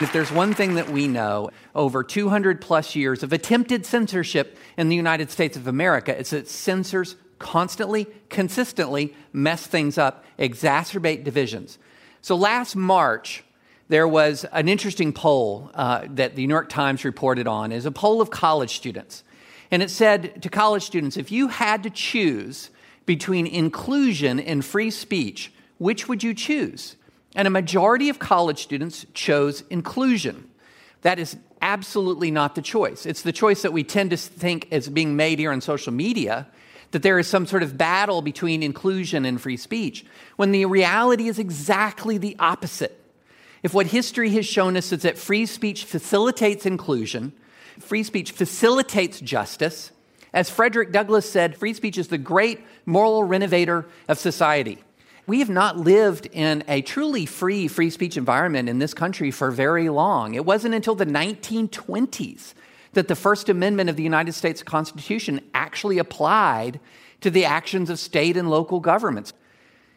If 0.00 0.12
there's 0.12 0.32
one 0.32 0.54
thing 0.54 0.74
that 0.74 0.90
we 0.90 1.06
know 1.06 1.50
over 1.72 2.02
200 2.02 2.60
plus 2.60 2.96
years 2.96 3.22
of 3.22 3.32
attempted 3.32 3.86
censorship 3.86 4.58
in 4.76 4.88
the 4.88 4.96
United 4.96 5.30
States 5.30 5.56
of 5.56 5.68
America, 5.68 6.18
it's 6.18 6.30
that 6.30 6.48
censors 6.48 7.14
constantly, 7.38 8.08
consistently 8.28 9.14
mess 9.32 9.66
things 9.68 9.96
up, 9.96 10.24
exacerbate 10.36 11.22
divisions. 11.22 11.78
So 12.22 12.34
last 12.34 12.74
March, 12.74 13.44
there 13.88 14.08
was 14.08 14.44
an 14.50 14.66
interesting 14.66 15.12
poll 15.12 15.70
uh, 15.74 16.06
that 16.10 16.34
the 16.34 16.44
New 16.44 16.52
York 16.52 16.70
Times 16.70 17.04
reported 17.04 17.46
on 17.46 17.70
is 17.70 17.86
a 17.86 17.92
poll 17.92 18.20
of 18.20 18.30
college 18.30 18.74
students. 18.74 19.22
And 19.70 19.80
it 19.80 19.90
said 19.90 20.42
to 20.42 20.48
college 20.48 20.82
students, 20.82 21.16
if 21.16 21.30
you 21.30 21.48
had 21.48 21.84
to 21.84 21.90
choose 21.90 22.70
between 23.06 23.46
inclusion 23.46 24.40
and 24.40 24.64
free 24.64 24.90
speech, 24.90 25.52
which 25.78 26.08
would 26.08 26.24
you 26.24 26.34
choose? 26.34 26.96
And 27.34 27.48
a 27.48 27.50
majority 27.50 28.08
of 28.08 28.18
college 28.18 28.62
students 28.62 29.06
chose 29.14 29.62
inclusion. 29.70 30.48
That 31.02 31.18
is 31.18 31.36
absolutely 31.60 32.30
not 32.30 32.54
the 32.54 32.62
choice. 32.62 33.06
It's 33.06 33.22
the 33.22 33.32
choice 33.32 33.62
that 33.62 33.72
we 33.72 33.84
tend 33.84 34.10
to 34.10 34.16
think 34.16 34.68
is 34.70 34.88
being 34.88 35.16
made 35.16 35.38
here 35.38 35.52
on 35.52 35.60
social 35.60 35.92
media 35.92 36.46
that 36.94 37.02
there 37.02 37.18
is 37.18 37.26
some 37.26 37.44
sort 37.44 37.64
of 37.64 37.76
battle 37.76 38.22
between 38.22 38.62
inclusion 38.62 39.24
and 39.24 39.40
free 39.40 39.56
speech, 39.56 40.06
when 40.36 40.52
the 40.52 40.64
reality 40.64 41.26
is 41.26 41.40
exactly 41.40 42.18
the 42.18 42.36
opposite. 42.38 43.00
If 43.64 43.74
what 43.74 43.88
history 43.88 44.30
has 44.30 44.46
shown 44.46 44.76
us 44.76 44.92
is 44.92 45.02
that 45.02 45.18
free 45.18 45.46
speech 45.46 45.84
facilitates 45.84 46.66
inclusion, 46.66 47.32
free 47.80 48.04
speech 48.04 48.30
facilitates 48.30 49.20
justice, 49.20 49.90
as 50.32 50.48
Frederick 50.48 50.92
Douglass 50.92 51.28
said, 51.28 51.56
free 51.56 51.74
speech 51.74 51.98
is 51.98 52.08
the 52.08 52.18
great 52.18 52.60
moral 52.86 53.24
renovator 53.24 53.86
of 54.06 54.20
society. 54.20 54.78
We 55.26 55.38
have 55.38 55.48
not 55.48 55.78
lived 55.78 56.26
in 56.32 56.64
a 56.68 56.82
truly 56.82 57.24
free 57.24 57.66
free 57.66 57.88
speech 57.88 58.16
environment 58.16 58.68
in 58.68 58.78
this 58.78 58.92
country 58.92 59.30
for 59.30 59.50
very 59.50 59.88
long. 59.88 60.34
It 60.34 60.44
wasn't 60.44 60.74
until 60.74 60.94
the 60.94 61.06
1920s 61.06 62.52
that 62.92 63.08
the 63.08 63.16
First 63.16 63.48
Amendment 63.48 63.88
of 63.88 63.96
the 63.96 64.02
United 64.02 64.32
States 64.32 64.62
Constitution 64.62 65.40
actually 65.54 65.98
applied 65.98 66.78
to 67.22 67.30
the 67.30 67.46
actions 67.46 67.88
of 67.88 67.98
state 67.98 68.36
and 68.36 68.50
local 68.50 68.80
governments. 68.80 69.32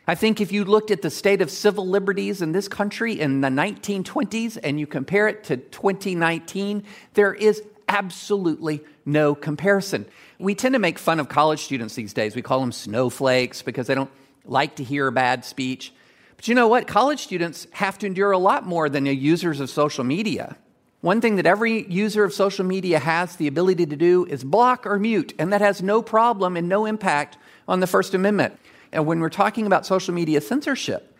I 0.07 0.15
think 0.15 0.39
if 0.39 0.53
you 0.53 0.63
looked 0.63 0.91
at 0.91 1.01
the 1.01 1.09
state 1.09 1.41
of 1.41 1.51
civil 1.51 1.85
liberties 1.85 2.41
in 2.41 2.53
this 2.53 2.69
country 2.69 3.19
in 3.19 3.41
the 3.41 3.49
1920s 3.49 4.57
and 4.63 4.79
you 4.79 4.87
compare 4.87 5.27
it 5.27 5.43
to 5.45 5.57
2019, 5.57 6.83
there 7.13 7.33
is 7.33 7.61
absolutely 7.89 8.81
no 9.05 9.35
comparison. 9.35 10.05
We 10.39 10.55
tend 10.55 10.73
to 10.73 10.79
make 10.79 10.97
fun 10.97 11.19
of 11.19 11.27
college 11.27 11.59
students 11.59 11.95
these 11.95 12.13
days. 12.13 12.35
We 12.35 12.41
call 12.41 12.61
them 12.61 12.71
snowflakes 12.71 13.61
because 13.61 13.87
they 13.87 13.95
don't 13.95 14.09
like 14.49 14.75
to 14.77 14.83
hear 14.83 15.11
bad 15.11 15.45
speech. 15.45 15.93
But 16.35 16.47
you 16.47 16.55
know 16.55 16.67
what? 16.67 16.87
College 16.87 17.21
students 17.21 17.67
have 17.71 17.97
to 17.99 18.05
endure 18.05 18.31
a 18.31 18.37
lot 18.37 18.65
more 18.65 18.89
than 18.89 19.05
the 19.05 19.15
users 19.15 19.59
of 19.59 19.69
social 19.69 20.03
media. 20.03 20.55
One 21.01 21.21
thing 21.21 21.35
that 21.35 21.45
every 21.45 21.87
user 21.87 22.23
of 22.23 22.33
social 22.33 22.65
media 22.65 22.99
has 22.99 23.35
the 23.35 23.47
ability 23.47 23.85
to 23.85 23.95
do 23.95 24.25
is 24.25 24.43
block 24.43 24.85
or 24.85 24.97
mute, 24.97 25.33
and 25.37 25.53
that 25.53 25.61
has 25.61 25.81
no 25.81 26.01
problem 26.01 26.57
and 26.57 26.67
no 26.67 26.85
impact 26.85 27.37
on 27.67 27.79
the 27.79 27.87
First 27.87 28.13
Amendment. 28.13 28.57
And 28.91 29.05
when 29.05 29.19
we're 29.19 29.29
talking 29.29 29.67
about 29.67 29.85
social 29.85 30.13
media 30.13 30.41
censorship, 30.41 31.13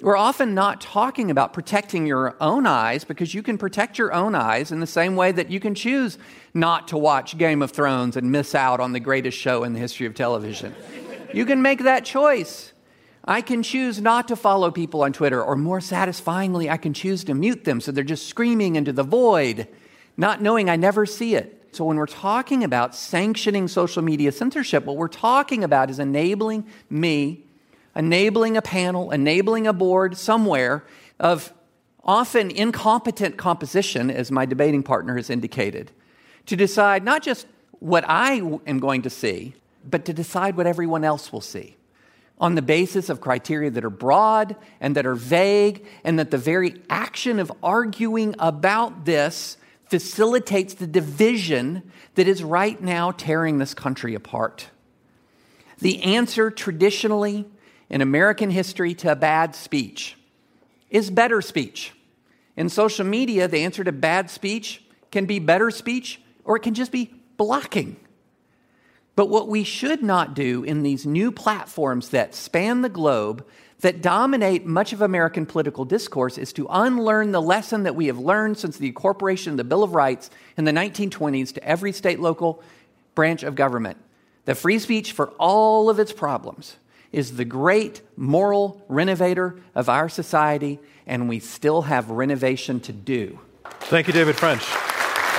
we're 0.00 0.16
often 0.16 0.54
not 0.54 0.80
talking 0.80 1.30
about 1.30 1.52
protecting 1.52 2.06
your 2.06 2.34
own 2.40 2.66
eyes 2.66 3.04
because 3.04 3.34
you 3.34 3.42
can 3.42 3.58
protect 3.58 3.98
your 3.98 4.12
own 4.12 4.34
eyes 4.34 4.72
in 4.72 4.80
the 4.80 4.86
same 4.86 5.14
way 5.14 5.30
that 5.30 5.50
you 5.50 5.60
can 5.60 5.74
choose 5.74 6.16
not 6.54 6.88
to 6.88 6.96
watch 6.96 7.36
Game 7.36 7.60
of 7.60 7.70
Thrones 7.70 8.16
and 8.16 8.32
miss 8.32 8.54
out 8.54 8.80
on 8.80 8.92
the 8.92 9.00
greatest 9.00 9.36
show 9.36 9.62
in 9.62 9.74
the 9.74 9.78
history 9.78 10.06
of 10.06 10.14
television. 10.14 10.74
You 11.34 11.46
can 11.46 11.62
make 11.62 11.80
that 11.80 12.04
choice. 12.04 12.72
I 13.24 13.42
can 13.42 13.62
choose 13.62 14.00
not 14.00 14.28
to 14.28 14.36
follow 14.36 14.70
people 14.70 15.02
on 15.02 15.12
Twitter, 15.12 15.42
or 15.42 15.54
more 15.56 15.80
satisfyingly, 15.80 16.70
I 16.70 16.76
can 16.76 16.94
choose 16.94 17.22
to 17.24 17.34
mute 17.34 17.64
them 17.64 17.80
so 17.80 17.92
they're 17.92 18.02
just 18.02 18.26
screaming 18.26 18.76
into 18.76 18.92
the 18.92 19.02
void, 19.02 19.68
not 20.16 20.40
knowing 20.40 20.70
I 20.70 20.76
never 20.76 21.06
see 21.06 21.34
it. 21.34 21.68
So, 21.72 21.84
when 21.84 21.96
we're 21.96 22.06
talking 22.06 22.64
about 22.64 22.96
sanctioning 22.96 23.68
social 23.68 24.02
media 24.02 24.32
censorship, 24.32 24.84
what 24.84 24.96
we're 24.96 25.06
talking 25.06 25.62
about 25.62 25.90
is 25.90 26.00
enabling 26.00 26.66
me, 26.88 27.44
enabling 27.94 28.56
a 28.56 28.62
panel, 28.62 29.12
enabling 29.12 29.68
a 29.68 29.72
board 29.72 30.16
somewhere 30.16 30.84
of 31.20 31.52
often 32.02 32.50
incompetent 32.50 33.36
composition, 33.36 34.10
as 34.10 34.32
my 34.32 34.46
debating 34.46 34.82
partner 34.82 35.16
has 35.16 35.30
indicated, 35.30 35.92
to 36.46 36.56
decide 36.56 37.04
not 37.04 37.22
just 37.22 37.46
what 37.78 38.04
I 38.08 38.32
am 38.66 38.80
going 38.80 39.02
to 39.02 39.10
see, 39.10 39.54
but 39.88 40.04
to 40.06 40.12
decide 40.12 40.56
what 40.56 40.66
everyone 40.66 41.04
else 41.04 41.32
will 41.32 41.40
see 41.40 41.76
on 42.40 42.54
the 42.54 42.62
basis 42.62 43.10
of 43.10 43.20
criteria 43.20 43.70
that 43.70 43.84
are 43.84 43.90
broad 43.90 44.56
and 44.80 44.96
that 44.96 45.04
are 45.04 45.14
vague, 45.14 45.86
and 46.02 46.18
that 46.18 46.30
the 46.30 46.38
very 46.38 46.74
action 46.88 47.38
of 47.38 47.52
arguing 47.62 48.34
about 48.38 49.04
this 49.04 49.58
facilitates 49.90 50.74
the 50.74 50.86
division 50.86 51.82
that 52.14 52.26
is 52.26 52.42
right 52.42 52.80
now 52.80 53.10
tearing 53.10 53.58
this 53.58 53.74
country 53.74 54.14
apart. 54.14 54.68
The 55.78 56.02
answer 56.02 56.50
traditionally 56.50 57.44
in 57.90 58.00
American 58.00 58.50
history 58.50 58.94
to 58.94 59.12
a 59.12 59.16
bad 59.16 59.54
speech 59.54 60.16
is 60.88 61.10
better 61.10 61.42
speech. 61.42 61.92
In 62.56 62.68
social 62.68 63.04
media, 63.04 63.48
the 63.48 63.64
answer 63.64 63.84
to 63.84 63.92
bad 63.92 64.30
speech 64.30 64.82
can 65.10 65.26
be 65.26 65.38
better 65.38 65.70
speech 65.70 66.20
or 66.44 66.56
it 66.56 66.62
can 66.62 66.74
just 66.74 66.92
be 66.92 67.12
blocking. 67.36 67.96
But 69.16 69.28
what 69.28 69.48
we 69.48 69.64
should 69.64 70.02
not 70.02 70.34
do 70.34 70.62
in 70.62 70.82
these 70.82 71.04
new 71.04 71.32
platforms 71.32 72.10
that 72.10 72.34
span 72.34 72.82
the 72.82 72.88
globe 72.88 73.44
that 73.80 74.02
dominate 74.02 74.66
much 74.66 74.92
of 74.92 75.02
American 75.02 75.46
political 75.46 75.84
discourse 75.84 76.38
is 76.38 76.52
to 76.52 76.66
unlearn 76.70 77.32
the 77.32 77.42
lesson 77.42 77.82
that 77.84 77.96
we 77.96 78.06
have 78.06 78.18
learned 78.18 78.58
since 78.58 78.76
the 78.76 78.88
incorporation 78.88 79.52
of 79.52 79.56
the 79.56 79.64
Bill 79.64 79.82
of 79.82 79.94
Rights 79.94 80.30
in 80.56 80.64
the 80.64 80.72
1920s 80.72 81.54
to 81.54 81.64
every 81.64 81.92
state 81.92 82.20
local 82.20 82.62
branch 83.14 83.42
of 83.42 83.54
government. 83.54 83.98
The 84.44 84.54
free 84.54 84.78
speech, 84.78 85.12
for 85.12 85.28
all 85.38 85.90
of 85.90 85.98
its 85.98 86.12
problems, 86.12 86.76
is 87.12 87.36
the 87.36 87.44
great 87.44 88.02
moral 88.16 88.84
renovator 88.88 89.60
of 89.74 89.88
our 89.88 90.08
society, 90.08 90.78
and 91.06 91.28
we 91.28 91.40
still 91.40 91.82
have 91.82 92.10
renovation 92.10 92.80
to 92.80 92.92
do. 92.92 93.38
Thank 93.64 94.06
you, 94.06 94.12
David 94.12 94.36
French. 94.36 94.64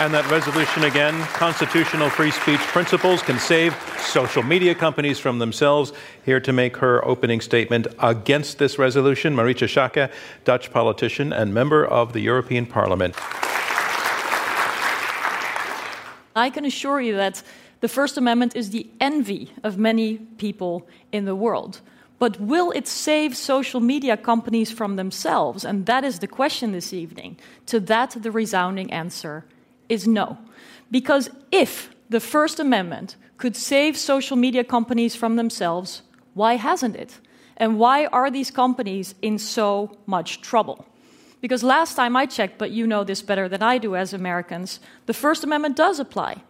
And 0.01 0.15
that 0.15 0.27
resolution 0.31 0.85
again 0.85 1.13
constitutional 1.25 2.09
free 2.09 2.31
speech 2.31 2.59
principles 2.73 3.21
can 3.21 3.37
save 3.37 3.75
social 3.99 4.41
media 4.41 4.73
companies 4.73 5.19
from 5.19 5.37
themselves. 5.37 5.93
Here 6.25 6.39
to 6.39 6.51
make 6.51 6.77
her 6.77 7.05
opening 7.05 7.39
statement 7.39 7.85
against 7.99 8.57
this 8.57 8.79
resolution, 8.79 9.35
Marietje 9.35 9.67
Schaake, 9.67 10.11
Dutch 10.43 10.71
politician 10.71 11.31
and 11.31 11.53
member 11.53 11.85
of 11.85 12.13
the 12.13 12.19
European 12.19 12.65
Parliament. 12.65 13.13
I 16.35 16.49
can 16.51 16.65
assure 16.65 16.99
you 16.99 17.15
that 17.17 17.43
the 17.81 17.87
First 17.87 18.17
Amendment 18.17 18.55
is 18.55 18.71
the 18.71 18.89
envy 18.99 19.51
of 19.61 19.77
many 19.77 20.17
people 20.17 20.87
in 21.11 21.25
the 21.25 21.35
world. 21.35 21.79
But 22.17 22.41
will 22.41 22.71
it 22.71 22.87
save 22.87 23.37
social 23.37 23.79
media 23.79 24.17
companies 24.17 24.71
from 24.71 24.95
themselves? 24.95 25.63
And 25.63 25.85
that 25.85 26.03
is 26.03 26.17
the 26.17 26.27
question 26.27 26.71
this 26.71 26.91
evening. 26.91 27.37
To 27.67 27.79
that, 27.81 28.17
the 28.19 28.31
resounding 28.31 28.91
answer 28.91 29.45
is 29.91 30.07
no. 30.07 30.37
Because 30.89 31.29
if 31.51 31.93
the 32.09 32.19
First 32.19 32.59
Amendment 32.59 33.15
could 33.37 33.55
save 33.55 33.97
social 33.97 34.37
media 34.37 34.63
companies 34.63 35.15
from 35.15 35.35
themselves, 35.35 36.01
why 36.33 36.55
hasn't 36.55 36.95
it? 36.95 37.19
And 37.57 37.77
why 37.77 38.05
are 38.07 38.31
these 38.31 38.51
companies 38.51 39.13
in 39.21 39.37
so 39.37 39.97
much 40.05 40.41
trouble? 40.41 40.85
Because 41.41 41.63
last 41.63 41.95
time 41.95 42.15
I 42.15 42.25
checked, 42.25 42.57
but 42.57 42.71
you 42.71 42.87
know 42.87 43.03
this 43.03 43.21
better 43.21 43.49
than 43.49 43.61
I 43.61 43.77
do 43.77 43.95
as 43.95 44.13
Americans, 44.13 44.79
the 45.07 45.13
First 45.13 45.43
Amendment 45.43 45.75
does 45.75 45.99
apply 45.99 46.43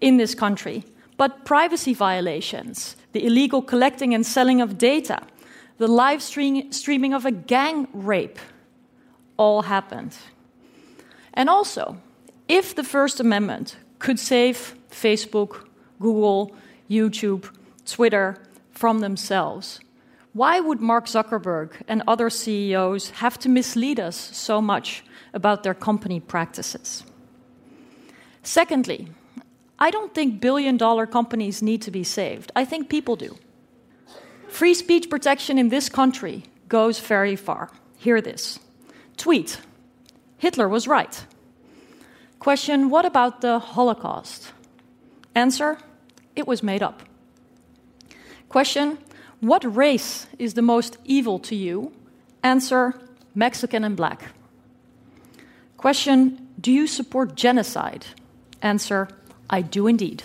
in 0.00 0.16
this 0.16 0.34
country. 0.34 0.84
But 1.16 1.44
privacy 1.44 1.94
violations, 1.94 2.96
the 3.12 3.26
illegal 3.26 3.62
collecting 3.62 4.14
and 4.14 4.24
selling 4.24 4.60
of 4.60 4.78
data, 4.78 5.20
the 5.78 5.88
live 5.88 6.22
stream, 6.22 6.72
streaming 6.72 7.12
of 7.14 7.26
a 7.26 7.32
gang 7.32 7.88
rape, 7.92 8.38
all 9.36 9.62
happened. 9.62 10.16
And 11.34 11.48
also, 11.50 11.98
if 12.48 12.74
the 12.74 12.84
First 12.84 13.20
Amendment 13.20 13.76
could 13.98 14.18
save 14.18 14.74
Facebook, 14.90 15.66
Google, 16.00 16.54
YouTube, 16.88 17.48
Twitter 17.84 18.36
from 18.70 19.00
themselves, 19.00 19.80
why 20.32 20.60
would 20.60 20.80
Mark 20.80 21.06
Zuckerberg 21.06 21.72
and 21.88 22.02
other 22.06 22.28
CEOs 22.28 23.10
have 23.10 23.38
to 23.38 23.48
mislead 23.48 23.98
us 23.98 24.16
so 24.36 24.60
much 24.60 25.02
about 25.32 25.62
their 25.62 25.74
company 25.74 26.20
practices? 26.20 27.04
Secondly, 28.42 29.08
I 29.78 29.90
don't 29.90 30.14
think 30.14 30.40
billion 30.40 30.76
dollar 30.76 31.06
companies 31.06 31.62
need 31.62 31.82
to 31.82 31.90
be 31.90 32.04
saved. 32.04 32.52
I 32.54 32.64
think 32.64 32.88
people 32.88 33.16
do. 33.16 33.36
Free 34.48 34.74
speech 34.74 35.10
protection 35.10 35.58
in 35.58 35.68
this 35.68 35.88
country 35.88 36.44
goes 36.68 37.00
very 37.00 37.36
far. 37.36 37.70
Hear 37.98 38.20
this 38.20 38.58
tweet 39.16 39.58
Hitler 40.38 40.68
was 40.68 40.86
right. 40.86 41.24
Question 42.46 42.90
What 42.90 43.04
about 43.04 43.40
the 43.40 43.58
Holocaust? 43.58 44.52
Answer 45.34 45.78
It 46.36 46.46
was 46.46 46.62
made 46.62 46.80
up. 46.80 47.02
Question 48.48 48.98
What 49.40 49.64
race 49.64 50.28
is 50.38 50.54
the 50.54 50.62
most 50.62 50.96
evil 51.04 51.40
to 51.40 51.56
you? 51.56 51.90
Answer 52.44 52.94
Mexican 53.34 53.82
and 53.82 53.96
black. 53.96 54.30
Question 55.76 56.46
Do 56.60 56.70
you 56.70 56.86
support 56.86 57.34
genocide? 57.34 58.06
Answer 58.62 59.08
I 59.50 59.60
do 59.62 59.88
indeed. 59.88 60.22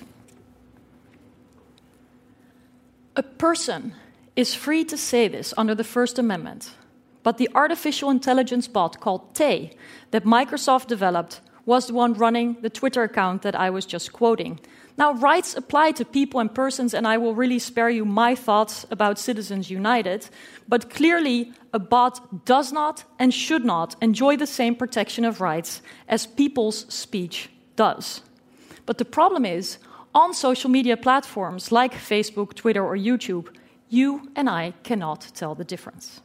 A 3.15 3.23
person 3.23 3.95
is 4.35 4.53
free 4.53 4.83
to 4.85 4.95
say 4.95 5.27
this 5.27 5.55
under 5.57 5.73
the 5.73 5.83
First 5.83 6.19
Amendment, 6.19 6.75
but 7.23 7.39
the 7.39 7.49
artificial 7.55 8.11
intelligence 8.11 8.67
bot 8.67 8.99
called 8.99 9.33
Tay 9.33 9.71
that 10.11 10.23
Microsoft 10.23 10.85
developed 10.85 11.41
was 11.65 11.87
the 11.87 11.93
one 11.93 12.13
running 12.13 12.57
the 12.61 12.69
Twitter 12.69 13.03
account 13.03 13.41
that 13.41 13.55
I 13.55 13.69
was 13.69 13.85
just 13.85 14.13
quoting. 14.13 14.59
Now, 14.97 15.13
rights 15.13 15.55
apply 15.55 15.91
to 15.93 16.05
people 16.05 16.39
and 16.39 16.53
persons, 16.53 16.93
and 16.93 17.07
I 17.07 17.17
will 17.17 17.33
really 17.33 17.59
spare 17.59 17.89
you 17.89 18.05
my 18.05 18.35
thoughts 18.35 18.85
about 18.91 19.19
Citizens 19.19 19.71
United, 19.71 20.27
but 20.67 20.89
clearly, 20.89 21.53
a 21.73 21.79
bot 21.79 22.45
does 22.45 22.71
not 22.73 23.05
and 23.17 23.33
should 23.33 23.63
not 23.63 23.95
enjoy 24.01 24.37
the 24.37 24.47
same 24.47 24.75
protection 24.75 25.25
of 25.25 25.41
rights 25.41 25.81
as 26.07 26.27
people's 26.27 26.85
speech 26.93 27.49
does. 27.75 28.21
But 28.85 28.97
the 28.97 29.05
problem 29.05 29.45
is, 29.45 29.77
on 30.13 30.33
social 30.33 30.69
media 30.69 30.97
platforms 30.97 31.71
like 31.71 31.93
Facebook, 31.93 32.53
Twitter, 32.53 32.83
or 32.85 32.97
YouTube, 32.97 33.55
you 33.87 34.29
and 34.35 34.49
I 34.49 34.73
cannot 34.83 35.31
tell 35.33 35.55
the 35.55 35.63
difference. 35.63 36.21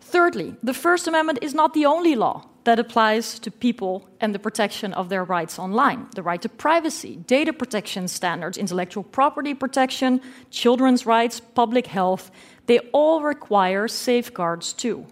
Thirdly, 0.00 0.54
the 0.62 0.74
First 0.74 1.08
Amendment 1.08 1.40
is 1.42 1.54
not 1.54 1.74
the 1.74 1.86
only 1.86 2.14
law 2.14 2.46
that 2.66 2.80
applies 2.80 3.38
to 3.38 3.50
people 3.50 4.08
and 4.20 4.34
the 4.34 4.40
protection 4.40 4.92
of 4.92 5.08
their 5.08 5.22
rights 5.22 5.56
online 5.58 6.08
the 6.16 6.22
right 6.22 6.42
to 6.42 6.48
privacy, 6.48 7.16
data 7.26 7.52
protection 7.52 8.08
standards, 8.08 8.58
intellectual 8.58 9.04
property 9.04 9.54
protection, 9.54 10.20
children's 10.50 11.06
rights, 11.06 11.40
public 11.40 11.86
health. 11.86 12.30
They 12.66 12.80
all 12.92 13.22
require 13.22 13.86
safeguards 13.86 14.72
too. 14.72 15.06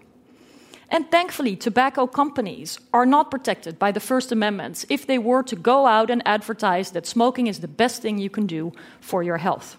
And 0.89 1.09
thankfully, 1.09 1.55
tobacco 1.55 2.07
companies 2.07 2.77
are 2.91 3.05
not 3.05 3.31
protected 3.31 3.79
by 3.79 3.93
the 3.93 4.01
First 4.01 4.33
Amendment 4.33 4.83
if 4.89 5.07
they 5.07 5.17
were 5.17 5.43
to 5.43 5.55
go 5.55 5.87
out 5.87 6.09
and 6.09 6.21
advertise 6.25 6.91
that 6.91 7.07
smoking 7.07 7.47
is 7.47 7.61
the 7.61 7.69
best 7.69 8.01
thing 8.01 8.17
you 8.17 8.29
can 8.29 8.45
do 8.45 8.73
for 8.99 9.23
your 9.23 9.37
health. 9.37 9.77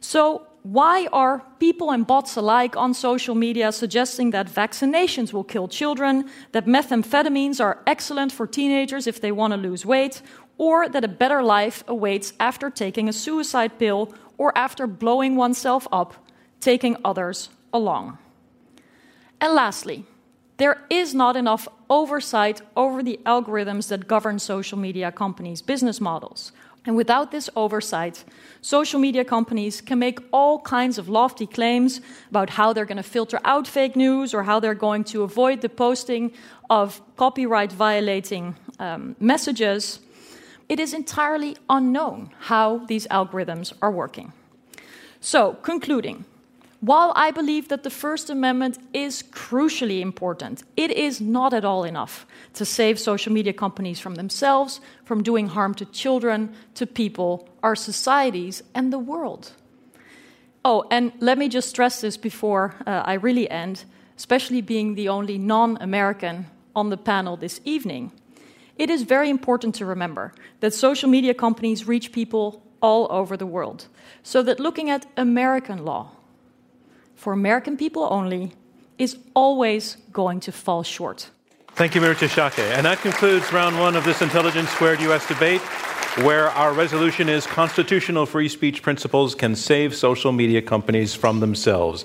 So, 0.00 0.47
Why 0.70 1.08
are 1.14 1.42
people 1.58 1.92
and 1.92 2.06
bots 2.06 2.36
alike 2.36 2.76
on 2.76 2.92
social 2.92 3.34
media 3.34 3.72
suggesting 3.72 4.32
that 4.32 4.48
vaccinations 4.48 5.32
will 5.32 5.42
kill 5.42 5.66
children, 5.66 6.28
that 6.52 6.66
methamphetamines 6.66 7.58
are 7.58 7.78
excellent 7.86 8.32
for 8.32 8.46
teenagers 8.46 9.06
if 9.06 9.18
they 9.18 9.32
want 9.32 9.54
to 9.54 9.56
lose 9.56 9.86
weight, 9.86 10.20
or 10.58 10.86
that 10.86 11.04
a 11.04 11.08
better 11.08 11.42
life 11.42 11.84
awaits 11.88 12.34
after 12.38 12.68
taking 12.68 13.08
a 13.08 13.14
suicide 13.14 13.78
pill 13.78 14.12
or 14.36 14.52
after 14.58 14.86
blowing 14.86 15.36
oneself 15.36 15.88
up, 15.90 16.12
taking 16.60 16.98
others 17.02 17.48
along? 17.72 18.18
And 19.40 19.54
lastly, 19.54 20.04
there 20.58 20.82
is 20.90 21.14
not 21.14 21.34
enough 21.34 21.66
oversight 21.88 22.60
over 22.76 23.02
the 23.02 23.18
algorithms 23.24 23.88
that 23.88 24.06
govern 24.06 24.38
social 24.38 24.76
media 24.76 25.10
companies' 25.12 25.62
business 25.62 25.98
models. 25.98 26.52
And 26.88 26.96
without 26.96 27.30
this 27.30 27.50
oversight, 27.54 28.24
social 28.62 28.98
media 28.98 29.22
companies 29.22 29.82
can 29.82 29.98
make 29.98 30.20
all 30.32 30.58
kinds 30.58 30.96
of 30.96 31.06
lofty 31.06 31.46
claims 31.46 32.00
about 32.30 32.48
how 32.48 32.72
they're 32.72 32.86
going 32.86 32.96
to 32.96 33.02
filter 33.02 33.38
out 33.44 33.68
fake 33.68 33.94
news 33.94 34.32
or 34.32 34.44
how 34.44 34.58
they're 34.58 34.72
going 34.72 35.04
to 35.12 35.22
avoid 35.22 35.60
the 35.60 35.68
posting 35.68 36.32
of 36.70 37.02
copyright 37.18 37.72
violating 37.72 38.56
um, 38.78 39.16
messages. 39.20 40.00
It 40.70 40.80
is 40.80 40.94
entirely 40.94 41.58
unknown 41.68 42.30
how 42.48 42.78
these 42.86 43.06
algorithms 43.08 43.74
are 43.82 43.90
working. 43.90 44.32
So, 45.20 45.58
concluding, 45.60 46.24
while 46.80 47.12
I 47.16 47.32
believe 47.32 47.68
that 47.68 47.82
the 47.82 47.90
First 47.90 48.30
Amendment 48.30 48.78
is 48.92 49.22
crucially 49.22 50.00
important, 50.00 50.62
it 50.76 50.92
is 50.92 51.20
not 51.20 51.52
at 51.52 51.64
all 51.64 51.82
enough 51.82 52.24
to 52.54 52.64
save 52.64 53.00
social 53.00 53.32
media 53.32 53.52
companies 53.52 53.98
from 53.98 54.14
themselves, 54.14 54.80
from 55.04 55.24
doing 55.24 55.48
harm 55.48 55.74
to 55.74 55.84
children, 55.86 56.54
to 56.74 56.86
people, 56.86 57.48
our 57.64 57.74
societies, 57.74 58.62
and 58.76 58.92
the 58.92 58.98
world. 58.98 59.52
Oh, 60.64 60.86
and 60.90 61.12
let 61.18 61.36
me 61.36 61.48
just 61.48 61.68
stress 61.68 62.00
this 62.00 62.16
before 62.16 62.76
uh, 62.86 63.02
I 63.04 63.14
really 63.14 63.50
end, 63.50 63.84
especially 64.16 64.60
being 64.60 64.94
the 64.94 65.08
only 65.08 65.36
non 65.36 65.78
American 65.80 66.46
on 66.76 66.90
the 66.90 66.96
panel 66.96 67.36
this 67.36 67.60
evening. 67.64 68.12
It 68.76 68.88
is 68.88 69.02
very 69.02 69.30
important 69.30 69.74
to 69.76 69.84
remember 69.84 70.32
that 70.60 70.72
social 70.72 71.08
media 71.08 71.34
companies 71.34 71.88
reach 71.88 72.12
people 72.12 72.62
all 72.80 73.08
over 73.10 73.36
the 73.36 73.46
world, 73.46 73.88
so 74.22 74.44
that 74.44 74.60
looking 74.60 74.88
at 74.88 75.06
American 75.16 75.84
law, 75.84 76.12
for 77.18 77.32
American 77.32 77.76
people 77.76 78.06
only 78.10 78.52
is 78.96 79.18
always 79.34 79.96
going 80.12 80.38
to 80.40 80.52
fall 80.52 80.84
short. 80.84 81.30
Thank 81.74 81.94
you, 81.94 82.00
Marietje 82.00 82.28
Schaake. 82.28 82.76
And 82.76 82.86
that 82.86 82.98
concludes 82.98 83.52
round 83.52 83.78
one 83.78 83.96
of 83.96 84.04
this 84.04 84.22
Intelligence 84.22 84.70
Squared 84.70 85.00
U.S. 85.00 85.26
debate, 85.26 85.60
where 86.24 86.48
our 86.50 86.72
resolution 86.72 87.28
is 87.28 87.46
constitutional 87.46 88.26
free 88.26 88.48
speech 88.48 88.82
principles 88.82 89.34
can 89.34 89.54
save 89.54 89.94
social 89.94 90.32
media 90.32 90.62
companies 90.62 91.14
from 91.14 91.40
themselves. 91.40 92.04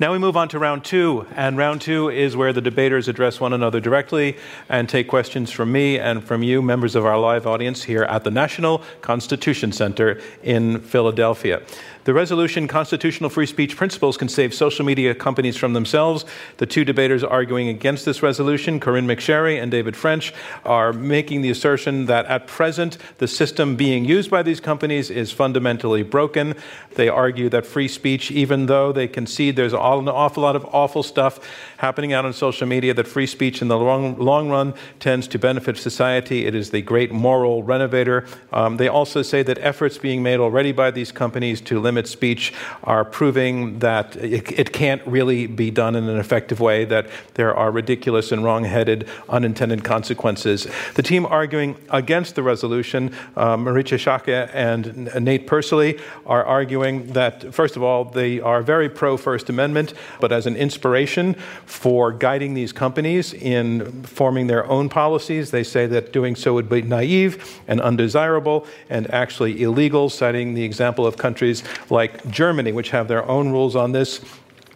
Now 0.00 0.10
we 0.10 0.18
move 0.18 0.36
on 0.36 0.48
to 0.48 0.58
round 0.58 0.84
two, 0.84 1.26
and 1.36 1.56
round 1.56 1.80
two 1.80 2.08
is 2.08 2.36
where 2.36 2.52
the 2.52 2.60
debaters 2.60 3.06
address 3.06 3.38
one 3.38 3.52
another 3.52 3.78
directly 3.78 4.36
and 4.68 4.88
take 4.88 5.06
questions 5.06 5.52
from 5.52 5.70
me 5.70 5.98
and 5.98 6.24
from 6.24 6.42
you, 6.42 6.60
members 6.60 6.96
of 6.96 7.04
our 7.04 7.18
live 7.18 7.46
audience 7.46 7.84
here 7.84 8.02
at 8.02 8.24
the 8.24 8.30
National 8.32 8.82
Constitution 9.00 9.70
Center 9.70 10.20
in 10.42 10.80
Philadelphia. 10.80 11.62
The 12.04 12.12
resolution, 12.12 12.66
Constitutional 12.66 13.30
Free 13.30 13.46
Speech 13.46 13.76
Principles 13.76 14.16
Can 14.16 14.28
Save 14.28 14.52
Social 14.52 14.84
Media 14.84 15.14
Companies 15.14 15.56
from 15.56 15.72
Themselves. 15.72 16.24
The 16.56 16.66
two 16.66 16.84
debaters 16.84 17.22
arguing 17.22 17.68
against 17.68 18.04
this 18.04 18.24
resolution, 18.24 18.80
Corynne 18.80 19.06
McSherry 19.06 19.62
and 19.62 19.70
David 19.70 19.94
French, 19.94 20.34
are 20.64 20.92
making 20.92 21.42
the 21.42 21.50
assertion 21.50 22.06
that 22.06 22.26
at 22.26 22.48
present 22.48 22.98
the 23.18 23.28
system 23.28 23.76
being 23.76 24.04
used 24.04 24.32
by 24.32 24.42
these 24.42 24.58
companies 24.58 25.10
is 25.10 25.30
fundamentally 25.30 26.02
broken. 26.02 26.56
They 26.96 27.08
argue 27.08 27.48
that 27.50 27.64
free 27.66 27.86
speech, 27.86 28.32
even 28.32 28.66
though 28.66 28.90
they 28.90 29.06
concede 29.06 29.54
there's 29.54 29.72
an 29.72 29.78
awful 29.78 30.42
lot 30.42 30.56
of 30.56 30.64
awful 30.74 31.04
stuff 31.04 31.38
happening 31.76 32.12
out 32.12 32.24
on 32.24 32.32
social 32.32 32.66
media, 32.66 32.94
that 32.94 33.06
free 33.06 33.28
speech 33.28 33.62
in 33.62 33.68
the 33.68 33.78
long, 33.78 34.18
long 34.18 34.48
run 34.48 34.74
tends 34.98 35.28
to 35.28 35.38
benefit 35.38 35.78
society. 35.78 36.46
It 36.46 36.56
is 36.56 36.70
the 36.70 36.82
great 36.82 37.12
moral 37.12 37.62
renovator. 37.62 38.26
Um, 38.52 38.76
they 38.76 38.88
also 38.88 39.22
say 39.22 39.44
that 39.44 39.58
efforts 39.58 39.98
being 39.98 40.20
made 40.20 40.40
already 40.40 40.72
by 40.72 40.90
these 40.90 41.12
companies 41.12 41.60
to 41.60 41.78
limit 41.78 41.91
limit 41.92 42.08
speech 42.08 42.54
are 42.84 43.04
proving 43.04 43.78
that 43.80 44.16
it, 44.16 44.50
it 44.58 44.72
can't 44.72 45.02
really 45.06 45.46
be 45.46 45.70
done 45.70 45.94
in 45.94 46.08
an 46.08 46.18
effective 46.18 46.58
way, 46.58 46.86
that 46.86 47.06
there 47.34 47.54
are 47.54 47.70
ridiculous 47.70 48.32
and 48.32 48.42
wrong 48.42 48.64
headed 48.64 49.06
unintended 49.28 49.84
consequences. 49.84 50.66
The 50.94 51.02
team 51.02 51.26
arguing 51.26 51.76
against 51.90 52.34
the 52.34 52.42
resolution, 52.42 53.14
uh, 53.36 53.56
Marietje 53.58 53.98
Schaake 53.98 54.48
and 54.54 55.10
Nate 55.22 55.46
Persily, 55.46 56.00
are 56.24 56.44
arguing 56.44 57.12
that, 57.12 57.52
first 57.52 57.76
of 57.76 57.82
all, 57.82 58.06
they 58.06 58.40
are 58.40 58.62
very 58.62 58.88
pro 58.88 59.18
First 59.18 59.50
Amendment, 59.50 59.92
but 60.18 60.32
as 60.32 60.46
an 60.46 60.56
inspiration 60.56 61.34
for 61.66 62.10
guiding 62.10 62.54
these 62.54 62.72
companies 62.72 63.34
in 63.34 64.02
forming 64.04 64.46
their 64.46 64.64
own 64.66 64.88
policies, 64.88 65.50
they 65.50 65.62
say 65.62 65.86
that 65.86 66.12
doing 66.12 66.36
so 66.36 66.54
would 66.54 66.70
be 66.70 66.80
naive 66.80 67.60
and 67.68 67.82
undesirable 67.82 68.66
and 68.88 69.12
actually 69.12 69.62
illegal, 69.62 70.08
citing 70.08 70.54
the 70.54 70.64
example 70.64 71.06
of 71.06 71.18
countries 71.18 71.62
like 71.90 72.28
Germany, 72.30 72.72
which 72.72 72.90
have 72.90 73.08
their 73.08 73.26
own 73.28 73.50
rules 73.50 73.76
on 73.76 73.92
this. 73.92 74.20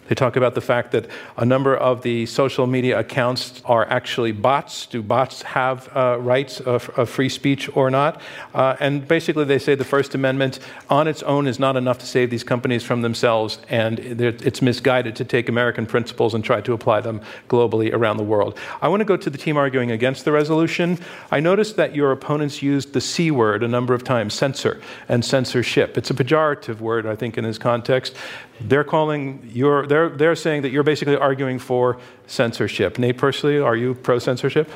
They 0.09 0.15
talk 0.15 0.37
about 0.37 0.55
the 0.55 0.61
fact 0.61 0.93
that 0.93 1.07
a 1.37 1.45
number 1.45 1.77
of 1.77 2.03
the 2.03 2.27
social 2.27 2.67
media 2.67 2.99
accounts 2.99 3.61
are 3.65 3.89
actually 3.89 4.33
bots. 4.33 4.87
Do 4.87 5.03
bots 5.03 5.43
have 5.43 5.89
uh, 5.97 6.19
rights 6.21 6.61
of, 6.61 6.89
of, 6.91 7.09
free 7.09 7.29
speech 7.29 7.69
or 7.77 7.91
not? 7.91 8.21
Uh, 8.55 8.77
and 8.81 9.07
basically, 9.07 9.45
they 9.45 9.59
say 9.59 9.75
the 9.75 9.85
First 9.85 10.15
Amendment 10.15 10.59
on 10.89 11.09
its 11.09 11.23
own 11.23 11.47
is 11.47 11.59
not 11.59 11.77
enough 11.77 11.99
to 11.99 12.07
save 12.07 12.31
these 12.31 12.45
companies 12.45 12.83
from 12.83 13.03
themselves, 13.03 13.59
and 13.69 13.99
it's 13.99 14.63
misguided 14.63 15.17
to 15.17 15.25
take 15.25 15.49
American 15.49 15.87
principles 15.87 16.35
and 16.35 16.45
try 16.45 16.61
to 16.61 16.73
apply 16.73 17.01
them 17.01 17.21
globally 17.49 17.93
around 17.93 18.17
the 18.17 18.25
world. 18.25 18.59
I 18.81 18.89
want 18.89 19.01
to 19.01 19.05
go 19.05 19.17
to 19.17 19.31
the 19.31 19.39
team 19.39 19.57
arguing 19.57 19.91
against 19.91 20.25
the 20.25 20.33
resolution. 20.33 20.99
I 21.31 21.41
noticed 21.41 21.77
that 21.77 21.95
your 21.95 22.13
opponents 22.13 22.63
used 22.63 22.93
the 22.93 23.01
C 23.01 23.31
word 23.31 23.63
a 23.63 23.69
number 23.69 23.95
of 23.95 24.05
times 24.05 24.35
censor 24.35 24.81
and 25.09 25.25
censorship. 25.25 25.97
It's 25.99 26.11
a 26.11 26.15
pejorative 26.15 26.81
word, 26.81 27.07
I 27.07 27.17
think, 27.17 27.39
in 27.39 27.45
this 27.45 27.59
context. 27.59 28.17
They're 28.61 28.85
calling 28.85 29.51
your, 29.53 29.87
they're, 29.87 30.09
they're 30.09 30.37
saying 30.37 30.63
that 30.63 30.71
you're 30.71 30.83
basically 30.83 31.17
arguing 31.17 31.59
for 31.59 31.99
censorship. 32.27 32.99
Nate, 32.99 33.19
Persily, 33.19 33.59
are 33.59 33.77
you 33.77 33.95
pro 33.95 34.19
censorship? 34.19 34.71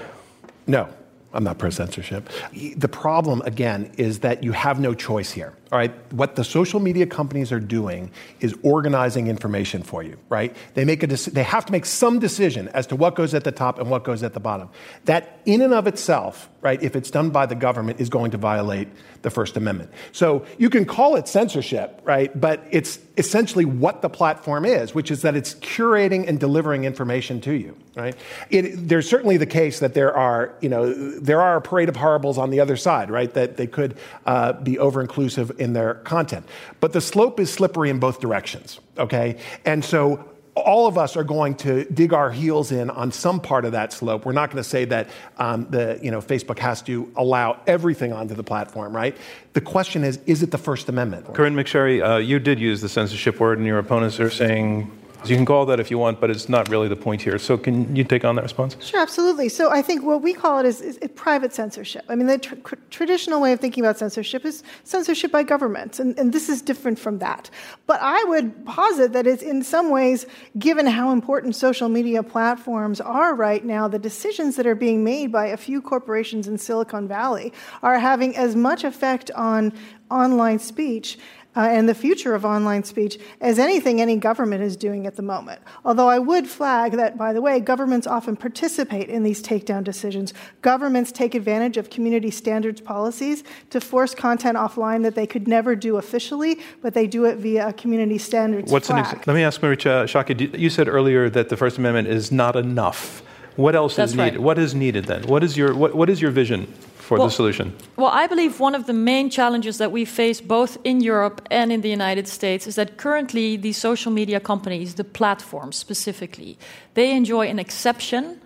No, 0.66 0.88
I'm 1.32 1.44
not 1.44 1.58
pro 1.58 1.70
censorship. 1.70 2.28
The 2.52 2.88
problem, 2.88 3.40
again, 3.42 3.92
is 3.96 4.20
that 4.20 4.42
you 4.42 4.52
have 4.52 4.80
no 4.80 4.94
choice 4.94 5.30
here. 5.30 5.54
All 5.70 5.78
right, 5.78 5.92
what 6.12 6.34
the 6.34 6.42
social 6.42 6.80
media 6.80 7.06
companies 7.06 7.52
are 7.52 7.60
doing 7.60 8.10
is 8.40 8.56
organizing 8.64 9.28
information 9.28 9.84
for 9.84 10.02
you, 10.02 10.18
right? 10.28 10.56
They 10.74 10.84
make 10.84 11.04
a 11.04 11.06
they 11.06 11.44
have 11.44 11.64
to 11.66 11.72
make 11.72 11.86
some 11.86 12.18
decision 12.18 12.66
as 12.68 12.88
to 12.88 12.96
what 12.96 13.14
goes 13.14 13.34
at 13.34 13.44
the 13.44 13.52
top 13.52 13.78
and 13.78 13.88
what 13.88 14.02
goes 14.02 14.24
at 14.24 14.34
the 14.34 14.40
bottom. 14.40 14.68
That 15.04 15.40
in 15.46 15.62
and 15.62 15.72
of 15.72 15.86
itself, 15.86 16.50
right, 16.60 16.82
if 16.82 16.96
it's 16.96 17.12
done 17.12 17.30
by 17.30 17.46
the 17.46 17.54
government 17.54 18.00
is 18.00 18.08
going 18.08 18.32
to 18.32 18.36
violate 18.36 18.88
the 19.22 19.30
First 19.30 19.56
Amendment. 19.56 19.92
So 20.10 20.44
you 20.58 20.70
can 20.70 20.84
call 20.84 21.14
it 21.14 21.28
censorship, 21.28 22.00
right? 22.02 22.38
But 22.38 22.66
it's 22.72 22.98
essentially 23.20 23.66
what 23.66 24.00
the 24.00 24.08
platform 24.08 24.64
is, 24.64 24.94
which 24.94 25.10
is 25.10 25.20
that 25.20 25.36
it's 25.36 25.54
curating 25.56 26.26
and 26.26 26.40
delivering 26.40 26.84
information 26.84 27.38
to 27.42 27.52
you, 27.52 27.76
right? 27.94 28.16
It, 28.48 28.88
there's 28.88 29.06
certainly 29.06 29.36
the 29.36 29.44
case 29.44 29.80
that 29.80 29.92
there 29.92 30.16
are, 30.16 30.54
you 30.62 30.70
know, 30.70 30.90
there 31.20 31.42
are 31.42 31.58
a 31.58 31.60
parade 31.60 31.90
of 31.90 31.96
horribles 31.96 32.38
on 32.38 32.48
the 32.48 32.60
other 32.60 32.78
side, 32.78 33.10
right? 33.10 33.32
That 33.34 33.58
they 33.58 33.66
could 33.66 33.98
uh, 34.24 34.54
be 34.54 34.78
over 34.78 35.02
inclusive 35.02 35.52
in 35.60 35.74
their 35.74 35.96
content. 35.96 36.46
But 36.80 36.94
the 36.94 37.02
slope 37.02 37.38
is 37.38 37.52
slippery 37.52 37.90
in 37.90 37.98
both 37.98 38.20
directions, 38.20 38.80
okay? 38.96 39.36
And 39.66 39.84
so 39.84 40.29
all 40.54 40.86
of 40.86 40.98
us 40.98 41.16
are 41.16 41.24
going 41.24 41.54
to 41.56 41.84
dig 41.84 42.12
our 42.12 42.30
heels 42.30 42.72
in 42.72 42.90
on 42.90 43.12
some 43.12 43.40
part 43.40 43.64
of 43.64 43.72
that 43.72 43.92
slope. 43.92 44.24
We're 44.24 44.32
not 44.32 44.50
going 44.50 44.62
to 44.62 44.68
say 44.68 44.84
that 44.86 45.08
um, 45.38 45.66
the 45.70 45.98
you 46.02 46.10
know 46.10 46.20
Facebook 46.20 46.58
has 46.58 46.82
to 46.82 47.10
allow 47.16 47.60
everything 47.66 48.12
onto 48.12 48.34
the 48.34 48.42
platform, 48.42 48.94
right? 48.94 49.16
The 49.52 49.60
question 49.60 50.04
is, 50.04 50.18
is 50.26 50.42
it 50.42 50.50
the 50.50 50.58
First 50.58 50.88
Amendment? 50.88 51.26
Corynne 51.26 51.54
McSherry, 51.54 52.04
uh, 52.06 52.18
you 52.18 52.38
did 52.38 52.60
use 52.60 52.80
the 52.80 52.88
censorship 52.88 53.40
word, 53.40 53.58
and 53.58 53.66
your 53.66 53.78
opponents 53.78 54.20
are 54.20 54.30
saying 54.30 54.90
you 55.24 55.36
can 55.36 55.44
call 55.44 55.66
that 55.66 55.80
if 55.80 55.90
you 55.90 55.98
want, 55.98 56.20
but 56.20 56.30
it's 56.30 56.48
not 56.48 56.68
really 56.68 56.88
the 56.88 56.96
point 56.96 57.20
here. 57.20 57.38
So, 57.38 57.58
can 57.58 57.94
you 57.94 58.04
take 58.04 58.24
on 58.24 58.36
that 58.36 58.42
response? 58.42 58.76
Sure, 58.80 59.00
absolutely. 59.00 59.48
So, 59.48 59.70
I 59.70 59.82
think 59.82 60.02
what 60.02 60.22
we 60.22 60.32
call 60.32 60.60
it 60.60 60.66
is, 60.66 60.80
is 60.80 60.98
private 61.14 61.52
censorship. 61.52 62.04
I 62.08 62.14
mean, 62.14 62.26
the 62.26 62.38
tr- 62.38 62.74
traditional 62.90 63.40
way 63.40 63.52
of 63.52 63.60
thinking 63.60 63.84
about 63.84 63.98
censorship 63.98 64.44
is 64.44 64.62
censorship 64.84 65.30
by 65.30 65.42
government, 65.42 66.00
and, 66.00 66.18
and 66.18 66.32
this 66.32 66.48
is 66.48 66.62
different 66.62 66.98
from 66.98 67.18
that. 67.18 67.50
But 67.86 68.00
I 68.02 68.24
would 68.24 68.64
posit 68.64 69.12
that 69.12 69.26
it's 69.26 69.42
in 69.42 69.62
some 69.62 69.90
ways, 69.90 70.26
given 70.58 70.86
how 70.86 71.10
important 71.10 71.54
social 71.54 71.88
media 71.88 72.22
platforms 72.22 73.00
are 73.00 73.34
right 73.34 73.64
now, 73.64 73.88
the 73.88 73.98
decisions 73.98 74.56
that 74.56 74.66
are 74.66 74.74
being 74.74 75.04
made 75.04 75.30
by 75.30 75.46
a 75.46 75.56
few 75.56 75.82
corporations 75.82 76.48
in 76.48 76.56
Silicon 76.56 77.06
Valley 77.06 77.52
are 77.82 77.98
having 77.98 78.36
as 78.36 78.56
much 78.56 78.84
effect 78.84 79.30
on 79.32 79.72
online 80.10 80.58
speech 80.58 81.18
uh, 81.56 81.60
and 81.60 81.88
the 81.88 81.94
future 81.94 82.34
of 82.34 82.44
online 82.44 82.84
speech 82.84 83.18
as 83.40 83.58
anything 83.58 84.00
any 84.00 84.16
government 84.16 84.62
is 84.62 84.76
doing 84.76 85.06
at 85.06 85.16
the 85.16 85.22
moment. 85.22 85.60
Although 85.84 86.08
I 86.08 86.18
would 86.18 86.46
flag 86.46 86.92
that, 86.92 87.18
by 87.18 87.32
the 87.32 87.40
way, 87.40 87.58
governments 87.60 88.06
often 88.06 88.36
participate 88.36 89.08
in 89.08 89.22
these 89.22 89.42
takedown 89.42 89.82
decisions. 89.82 90.32
Governments 90.62 91.10
take 91.12 91.34
advantage 91.34 91.76
of 91.76 91.90
community 91.90 92.30
standards 92.30 92.80
policies 92.80 93.42
to 93.70 93.80
force 93.80 94.14
content 94.14 94.56
offline 94.56 95.02
that 95.02 95.14
they 95.14 95.26
could 95.26 95.48
never 95.48 95.74
do 95.74 95.96
officially, 95.96 96.58
but 96.82 96.94
they 96.94 97.06
do 97.06 97.24
it 97.24 97.38
via 97.38 97.68
a 97.68 97.72
community 97.72 98.18
standards 98.18 98.70
What's 98.70 98.86
flag. 98.86 99.06
An 99.06 99.18
ex- 99.18 99.26
Let 99.26 99.34
me 99.34 99.42
ask 99.42 99.60
Marietje 99.60 100.04
Schaake, 100.04 100.58
you 100.58 100.70
said 100.70 100.88
earlier 100.88 101.28
that 101.30 101.48
the 101.48 101.56
First 101.56 101.78
Amendment 101.78 102.08
is 102.08 102.30
not 102.30 102.56
enough. 102.56 103.22
What 103.56 103.74
else 103.74 103.96
That's 103.96 104.12
is 104.12 104.16
needed? 104.16 104.34
right. 104.34 104.40
What 104.40 104.58
is 104.58 104.74
needed 104.74 105.04
then? 105.06 105.24
What 105.24 105.42
is 105.42 105.56
your, 105.56 105.74
what, 105.74 105.94
what 105.94 106.08
is 106.08 106.22
your 106.22 106.30
vision 106.30 106.72
for 107.10 107.18
Well- 107.18 107.26
the 107.26 107.34
solution? 107.34 107.72
Well, 107.96 108.12
I 108.22 108.28
believe 108.28 108.60
one 108.60 108.76
of 108.76 108.84
the 108.86 108.92
main 108.92 109.30
challenges 109.30 109.78
that 109.78 109.90
we 109.90 110.04
face 110.04 110.40
both 110.40 110.78
in 110.84 111.00
Europe 111.00 111.42
and 111.50 111.72
in 111.72 111.80
the 111.80 111.90
United 111.90 112.28
States 112.28 112.68
is 112.68 112.74
that 112.76 112.96
currently 112.96 113.56
the 113.56 113.72
social 113.72 114.12
media 114.12 114.38
companies, 114.38 114.94
the 114.94 115.02
platforms 115.02 115.76
specifically, 115.76 116.56
they 116.94 117.10
enjoy 117.10 117.48
an 117.48 117.58
exception 117.58 118.40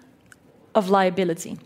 of 0.74 0.88
liability. 0.88 1.58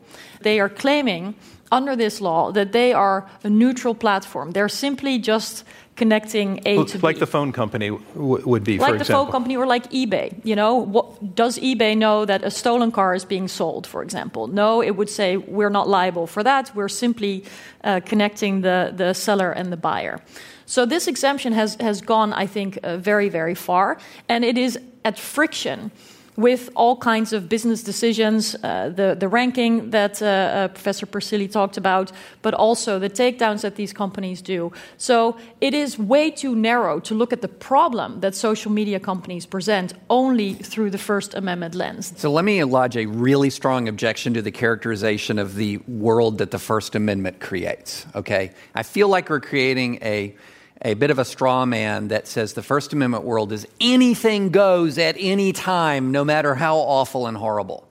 They 0.42 0.58
are 0.58 0.68
claiming 0.68 1.34
under 1.70 1.96
this 1.96 2.20
law 2.20 2.52
that 2.52 2.72
they 2.72 2.92
are 2.92 3.28
a 3.44 3.50
neutral 3.50 3.94
platform. 3.94 4.52
They're 4.52 4.68
simply 4.68 5.18
just 5.18 5.64
connecting 5.96 6.60
A 6.64 6.84
to 6.84 6.98
B. 6.98 7.02
like 7.02 7.18
the 7.18 7.26
phone 7.26 7.52
company 7.52 7.90
w- 8.14 8.46
would 8.46 8.64
be, 8.64 8.78
like 8.78 8.92
the 8.92 9.00
example. 9.00 9.24
phone 9.24 9.32
company 9.32 9.56
or 9.56 9.66
like 9.66 9.90
eBay. 9.90 10.40
You 10.44 10.54
know, 10.56 10.76
what, 10.76 11.34
does 11.34 11.58
eBay 11.58 11.96
know 11.96 12.24
that 12.24 12.44
a 12.44 12.50
stolen 12.50 12.92
car 12.92 13.14
is 13.14 13.24
being 13.24 13.48
sold, 13.48 13.86
for 13.86 14.02
example? 14.02 14.46
No, 14.46 14.80
it 14.80 14.92
would 14.96 15.10
say 15.10 15.36
we're 15.36 15.70
not 15.70 15.88
liable 15.88 16.26
for 16.26 16.42
that. 16.44 16.70
We're 16.74 16.88
simply 16.88 17.44
uh, 17.84 18.00
connecting 18.04 18.62
the, 18.62 18.92
the 18.94 19.12
seller 19.12 19.50
and 19.50 19.72
the 19.72 19.76
buyer. 19.76 20.20
So 20.66 20.86
this 20.86 21.08
exemption 21.08 21.52
has, 21.54 21.76
has 21.80 22.00
gone, 22.00 22.32
I 22.32 22.46
think, 22.46 22.78
uh, 22.82 22.98
very, 22.98 23.28
very 23.28 23.54
far, 23.54 23.98
and 24.28 24.44
it 24.44 24.56
is 24.56 24.78
at 25.04 25.18
friction 25.18 25.90
with 26.38 26.70
all 26.76 26.96
kinds 26.96 27.32
of 27.32 27.48
business 27.48 27.82
decisions, 27.82 28.54
uh, 28.62 28.88
the, 28.94 29.16
the 29.18 29.26
ranking 29.26 29.90
that 29.90 30.22
uh, 30.22 30.26
uh, 30.26 30.68
Professor 30.68 31.04
Persily 31.04 31.48
talked 31.48 31.76
about, 31.76 32.12
but 32.42 32.54
also 32.54 33.00
the 33.00 33.10
takedowns 33.10 33.62
that 33.62 33.74
these 33.74 33.92
companies 33.92 34.40
do. 34.40 34.70
So 34.98 35.36
it 35.60 35.74
is 35.74 35.98
way 35.98 36.30
too 36.30 36.54
narrow 36.54 37.00
to 37.00 37.12
look 37.12 37.32
at 37.32 37.42
the 37.42 37.48
problem 37.48 38.20
that 38.20 38.36
social 38.36 38.70
media 38.70 39.00
companies 39.00 39.46
present 39.46 39.94
only 40.08 40.54
through 40.54 40.90
the 40.90 40.98
First 40.98 41.34
Amendment 41.34 41.74
lens. 41.74 42.14
So 42.16 42.30
let 42.30 42.44
me 42.44 42.62
lodge 42.62 42.96
a 42.96 43.06
really 43.06 43.50
strong 43.50 43.88
objection 43.88 44.32
to 44.34 44.40
the 44.40 44.52
characterization 44.52 45.40
of 45.40 45.56
the 45.56 45.78
world 45.88 46.38
that 46.38 46.52
the 46.52 46.60
First 46.60 46.94
Amendment 46.94 47.40
creates. 47.40 48.06
Okay? 48.14 48.52
I 48.76 48.84
feel 48.84 49.08
like 49.08 49.28
we're 49.28 49.40
creating 49.40 49.98
a 50.02 50.36
a 50.82 50.94
bit 50.94 51.10
of 51.10 51.18
a 51.18 51.24
straw 51.24 51.64
man 51.66 52.08
that 52.08 52.26
says 52.28 52.52
the 52.52 52.62
First 52.62 52.92
Amendment 52.92 53.24
world 53.24 53.52
is 53.52 53.66
anything 53.80 54.50
goes 54.50 54.98
at 54.98 55.16
any 55.18 55.52
time, 55.52 56.12
no 56.12 56.24
matter 56.24 56.54
how 56.54 56.76
awful 56.76 57.26
and 57.26 57.36
horrible. 57.36 57.88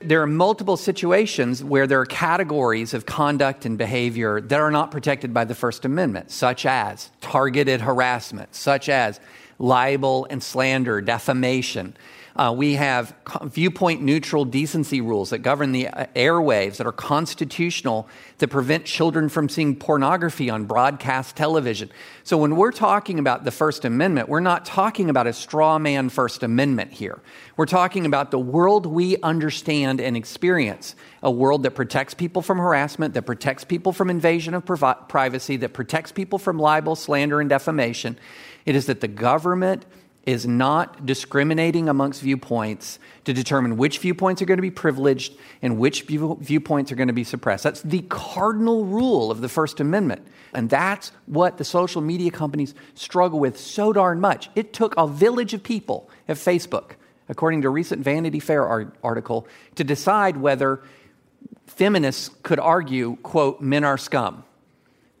There 0.00 0.20
are 0.20 0.26
multiple 0.26 0.76
situations 0.76 1.64
where 1.64 1.86
there 1.86 2.00
are 2.00 2.06
categories 2.06 2.92
of 2.92 3.06
conduct 3.06 3.64
and 3.64 3.78
behavior 3.78 4.40
that 4.40 4.60
are 4.60 4.70
not 4.70 4.90
protected 4.90 5.32
by 5.32 5.44
the 5.44 5.54
First 5.54 5.84
Amendment, 5.84 6.30
such 6.30 6.66
as 6.66 7.10
targeted 7.20 7.80
harassment, 7.80 8.54
such 8.54 8.88
as 8.88 9.20
libel 9.58 10.26
and 10.28 10.42
slander, 10.42 11.00
defamation. 11.00 11.96
Uh, 12.36 12.52
we 12.52 12.74
have 12.74 13.14
viewpoint 13.44 14.02
neutral 14.02 14.44
decency 14.44 15.00
rules 15.00 15.30
that 15.30 15.38
govern 15.38 15.72
the 15.72 15.88
uh, 15.88 16.04
airwaves 16.14 16.76
that 16.76 16.86
are 16.86 16.92
constitutional 16.92 18.06
that 18.38 18.48
prevent 18.48 18.84
children 18.84 19.30
from 19.30 19.48
seeing 19.48 19.74
pornography 19.74 20.50
on 20.50 20.64
broadcast 20.64 21.34
television. 21.34 21.90
So, 22.24 22.36
when 22.36 22.56
we're 22.56 22.72
talking 22.72 23.18
about 23.18 23.44
the 23.44 23.50
First 23.50 23.86
Amendment, 23.86 24.28
we're 24.28 24.40
not 24.40 24.66
talking 24.66 25.08
about 25.08 25.26
a 25.26 25.32
straw 25.32 25.78
man 25.78 26.10
First 26.10 26.42
Amendment 26.42 26.92
here. 26.92 27.22
We're 27.56 27.64
talking 27.64 28.04
about 28.04 28.30
the 28.30 28.38
world 28.38 28.84
we 28.84 29.16
understand 29.22 29.98
and 30.02 30.14
experience 30.14 30.94
a 31.22 31.30
world 31.30 31.62
that 31.62 31.70
protects 31.70 32.12
people 32.12 32.42
from 32.42 32.58
harassment, 32.58 33.14
that 33.14 33.22
protects 33.22 33.64
people 33.64 33.92
from 33.92 34.10
invasion 34.10 34.52
of 34.52 34.66
privacy, 35.08 35.56
that 35.56 35.72
protects 35.72 36.12
people 36.12 36.38
from 36.38 36.58
libel, 36.58 36.96
slander, 36.96 37.40
and 37.40 37.48
defamation. 37.48 38.18
It 38.66 38.76
is 38.76 38.86
that 38.86 39.00
the 39.00 39.08
government 39.08 39.86
is 40.26 40.44
not 40.44 41.06
discriminating 41.06 41.88
amongst 41.88 42.20
viewpoints 42.20 42.98
to 43.24 43.32
determine 43.32 43.76
which 43.76 44.00
viewpoints 44.00 44.42
are 44.42 44.44
going 44.44 44.58
to 44.58 44.62
be 44.62 44.72
privileged 44.72 45.32
and 45.62 45.78
which 45.78 46.02
view- 46.02 46.36
viewpoints 46.40 46.90
are 46.90 46.96
going 46.96 47.06
to 47.06 47.14
be 47.14 47.24
suppressed. 47.24 47.62
That's 47.62 47.80
the 47.82 48.02
cardinal 48.08 48.84
rule 48.84 49.30
of 49.30 49.40
the 49.40 49.48
First 49.48 49.78
Amendment. 49.78 50.26
And 50.52 50.68
that's 50.68 51.12
what 51.26 51.58
the 51.58 51.64
social 51.64 52.02
media 52.02 52.32
companies 52.32 52.74
struggle 52.94 53.38
with 53.38 53.58
so 53.58 53.92
darn 53.92 54.20
much. 54.20 54.50
It 54.56 54.72
took 54.72 54.94
a 54.96 55.06
village 55.06 55.54
of 55.54 55.62
people 55.62 56.10
at 56.26 56.36
Facebook, 56.36 56.92
according 57.28 57.62
to 57.62 57.68
a 57.68 57.70
recent 57.70 58.02
Vanity 58.02 58.40
Fair 58.40 58.66
ar- 58.66 58.92
article, 59.04 59.46
to 59.76 59.84
decide 59.84 60.36
whether 60.38 60.82
feminists 61.66 62.30
could 62.42 62.58
argue, 62.58 63.16
quote, 63.22 63.60
men 63.60 63.84
are 63.84 63.98
scum. 63.98 64.42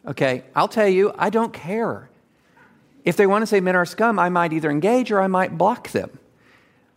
Okay, 0.04 0.44
I'll 0.54 0.68
tell 0.68 0.88
you, 0.88 1.12
I 1.16 1.30
don't 1.30 1.52
care. 1.52 2.08
If 3.06 3.16
they 3.16 3.26
want 3.26 3.42
to 3.42 3.46
say 3.46 3.60
men 3.60 3.76
are 3.76 3.86
scum, 3.86 4.18
I 4.18 4.28
might 4.28 4.52
either 4.52 4.68
engage 4.68 5.12
or 5.12 5.20
I 5.20 5.28
might 5.28 5.56
block 5.56 5.92
them. 5.92 6.18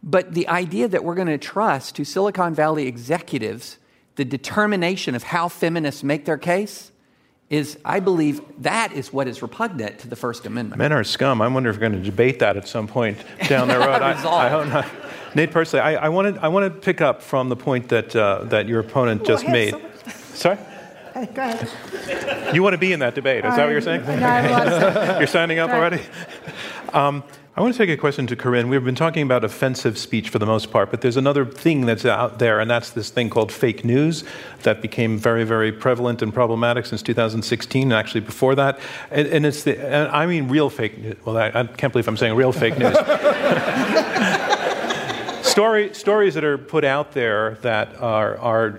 But 0.02 0.34
the 0.34 0.48
idea 0.48 0.88
that 0.88 1.04
we're 1.04 1.14
going 1.16 1.28
to 1.28 1.38
trust 1.38 1.96
to 1.96 2.04
Silicon 2.04 2.56
Valley 2.56 2.88
executives 2.88 3.78
the 4.16 4.26
determination 4.26 5.14
of 5.14 5.24
how 5.24 5.48
feminists 5.48 6.04
make 6.04 6.26
their 6.26 6.38
case 6.38 6.92
is, 7.50 7.78
I 7.86 8.00
believe, 8.00 8.42
that 8.60 8.92
is 8.94 9.14
what 9.14 9.28
is 9.28 9.42
repugnant 9.42 10.00
to 10.00 10.08
the 10.08 10.16
First 10.16 10.46
Amendment. 10.46 10.80
Men 10.80 10.94
are 10.94 11.04
scum. 11.04 11.42
I 11.42 11.48
wonder 11.48 11.70
if 11.70 11.76
we're 11.76 11.82
going 11.82 11.94
to 11.94 12.00
debate 12.00 12.40
that 12.40 12.58
at 12.58 12.68
some 12.68 12.88
point 12.88 13.18
down 13.48 13.68
the 13.68 13.78
road. 13.80 14.02
I, 14.02 14.12
I 14.12 14.50
hope 14.50 14.68
not. 14.68 14.88
Nate 15.36 15.52
Persily, 15.52 15.82
I, 15.82 16.06
I, 16.06 16.10
wanted, 16.10 16.40
I 16.40 16.48
want 16.48 16.74
to 16.74 16.80
pick 16.80 17.02
up 17.02 17.22
from 17.22 17.50
the 17.50 17.56
point 17.56 17.90
that, 17.90 18.16
uh, 18.16 18.46
that 18.46 18.68
your 18.68 18.80
opponent 18.80 19.26
just 19.26 19.46
Well, 19.46 19.54
hey, 19.54 19.72
made. 19.72 19.82
Sorry? 20.34 20.58
Go 21.26 21.42
ahead. 21.42 22.56
You 22.56 22.64
want 22.64 22.74
to 22.74 22.78
be 22.78 22.94
in 22.94 23.00
that 23.00 23.16
debate. 23.16 23.46
Is 23.46 23.56
that 23.56 23.64
what 23.64 23.72
you're 23.72 23.82
saying? 23.82 24.06
No, 24.06 24.14
I 24.14 24.16
have 24.16 24.46
a 24.46 24.52
lot 24.52 24.64
to. 24.64 25.16
You're 25.20 25.28
signing 25.28 25.60
up 25.60 25.70
already? 25.70 26.02
Um, 26.94 27.24
I 27.60 27.62
want 27.62 27.74
to 27.74 27.78
take 27.78 27.90
a 27.90 27.98
question 27.98 28.26
to 28.28 28.38
Corynne. 28.38 28.70
We've 28.70 28.86
been 28.86 28.96
talking 28.96 29.22
about 29.22 29.44
offensive 29.44 29.98
speech 29.98 30.30
for 30.30 30.40
the 30.40 30.46
most 30.46 30.72
part, 30.72 30.92
but 30.92 31.02
there's 31.02 31.18
another 31.18 31.46
thing 31.46 31.86
that's 31.86 32.06
out 32.06 32.40
there, 32.40 32.62
and 32.62 32.72
that's 32.72 32.92
this 32.92 33.10
thing 33.10 33.30
called 33.30 33.52
fake 33.52 33.84
news 33.84 34.24
that 34.64 34.82
became 34.82 35.18
very, 35.18 35.44
very 35.44 35.74
prevalent 35.74 36.22
and 36.22 36.34
problematic 36.34 36.86
since 36.86 37.02
2016, 37.02 37.84
and 37.84 37.94
actually 37.94 38.22
before 38.22 38.56
that. 38.56 38.80
And, 39.12 39.28
and 39.28 39.46
it's 39.46 39.64
the, 39.64 39.78
and 39.78 40.08
I 40.10 40.26
mean 40.26 40.48
real 40.48 40.70
fake 40.70 40.98
news. 41.00 41.18
Well, 41.26 41.38
I, 41.38 41.48
I 41.48 41.66
can't 41.66 41.92
believe 41.92 42.08
I'm 42.08 42.16
saying 42.16 42.34
real 42.36 42.54
fake 42.54 42.78
news. 42.78 42.96
Story, 45.50 45.94
stories 45.94 46.36
that 46.36 46.44
are 46.44 46.58
put 46.58 46.86
out 46.86 47.14
there 47.14 47.58
that 47.62 48.00
are, 48.00 48.38
are 48.38 48.70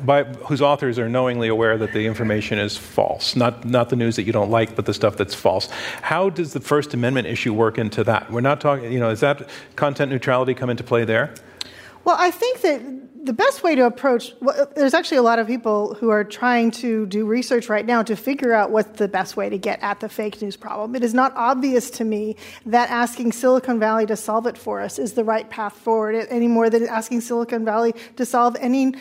by, 0.00 0.24
whose 0.24 0.60
authors 0.60 0.98
are 0.98 1.08
knowingly 1.08 1.48
aware 1.48 1.78
that 1.78 1.92
the 1.92 2.06
information 2.06 2.58
is 2.58 2.76
false, 2.76 3.36
not, 3.36 3.64
not 3.64 3.90
the 3.90 3.96
news 3.96 4.16
that 4.16 4.24
you 4.24 4.32
don't 4.32 4.50
like, 4.50 4.74
but 4.74 4.86
the 4.86 4.94
stuff 4.94 5.16
that's 5.16 5.34
false. 5.34 5.70
How 6.02 6.30
does 6.30 6.52
the 6.52 6.60
First 6.60 6.94
Amendment 6.94 7.28
issue 7.28 7.54
work 7.54 7.78
into 7.78 8.02
that? 8.04 8.30
We're 8.30 8.40
not 8.40 8.60
talking, 8.60 8.92
you 8.92 8.98
know, 8.98 9.10
is 9.10 9.20
that 9.20 9.48
content 9.76 10.10
neutrality 10.10 10.52
come 10.52 10.68
into 10.68 10.82
play 10.82 11.04
there? 11.04 11.32
Well, 12.04 12.16
I 12.18 12.30
think 12.30 12.60
that 12.62 12.82
the 13.24 13.32
best 13.32 13.62
way 13.62 13.74
to 13.74 13.86
approach 13.86 14.32
well, 14.40 14.70
there's 14.76 14.92
actually 14.92 15.16
a 15.16 15.22
lot 15.22 15.38
of 15.38 15.46
people 15.46 15.94
who 15.94 16.10
are 16.10 16.24
trying 16.24 16.70
to 16.70 17.06
do 17.06 17.24
research 17.24 17.70
right 17.70 17.86
now 17.86 18.02
to 18.02 18.16
figure 18.16 18.52
out 18.52 18.70
what's 18.70 18.98
the 18.98 19.08
best 19.08 19.36
way 19.36 19.48
to 19.48 19.56
get 19.56 19.82
at 19.82 20.00
the 20.00 20.08
fake 20.08 20.40
news 20.42 20.56
problem. 20.56 20.94
It 20.94 21.02
is 21.02 21.14
not 21.14 21.32
obvious 21.34 21.90
to 21.92 22.04
me 22.04 22.36
that 22.66 22.90
asking 22.90 23.32
Silicon 23.32 23.80
Valley 23.80 24.04
to 24.06 24.16
solve 24.16 24.46
it 24.46 24.58
for 24.58 24.80
us 24.80 24.98
is 24.98 25.14
the 25.14 25.24
right 25.24 25.48
path 25.48 25.72
forward 25.72 26.26
any 26.28 26.48
more 26.48 26.68
than 26.68 26.86
asking 26.86 27.22
Silicon 27.22 27.64
Valley 27.64 27.94
to 28.16 28.26
solve 28.26 28.56
any 28.60 28.94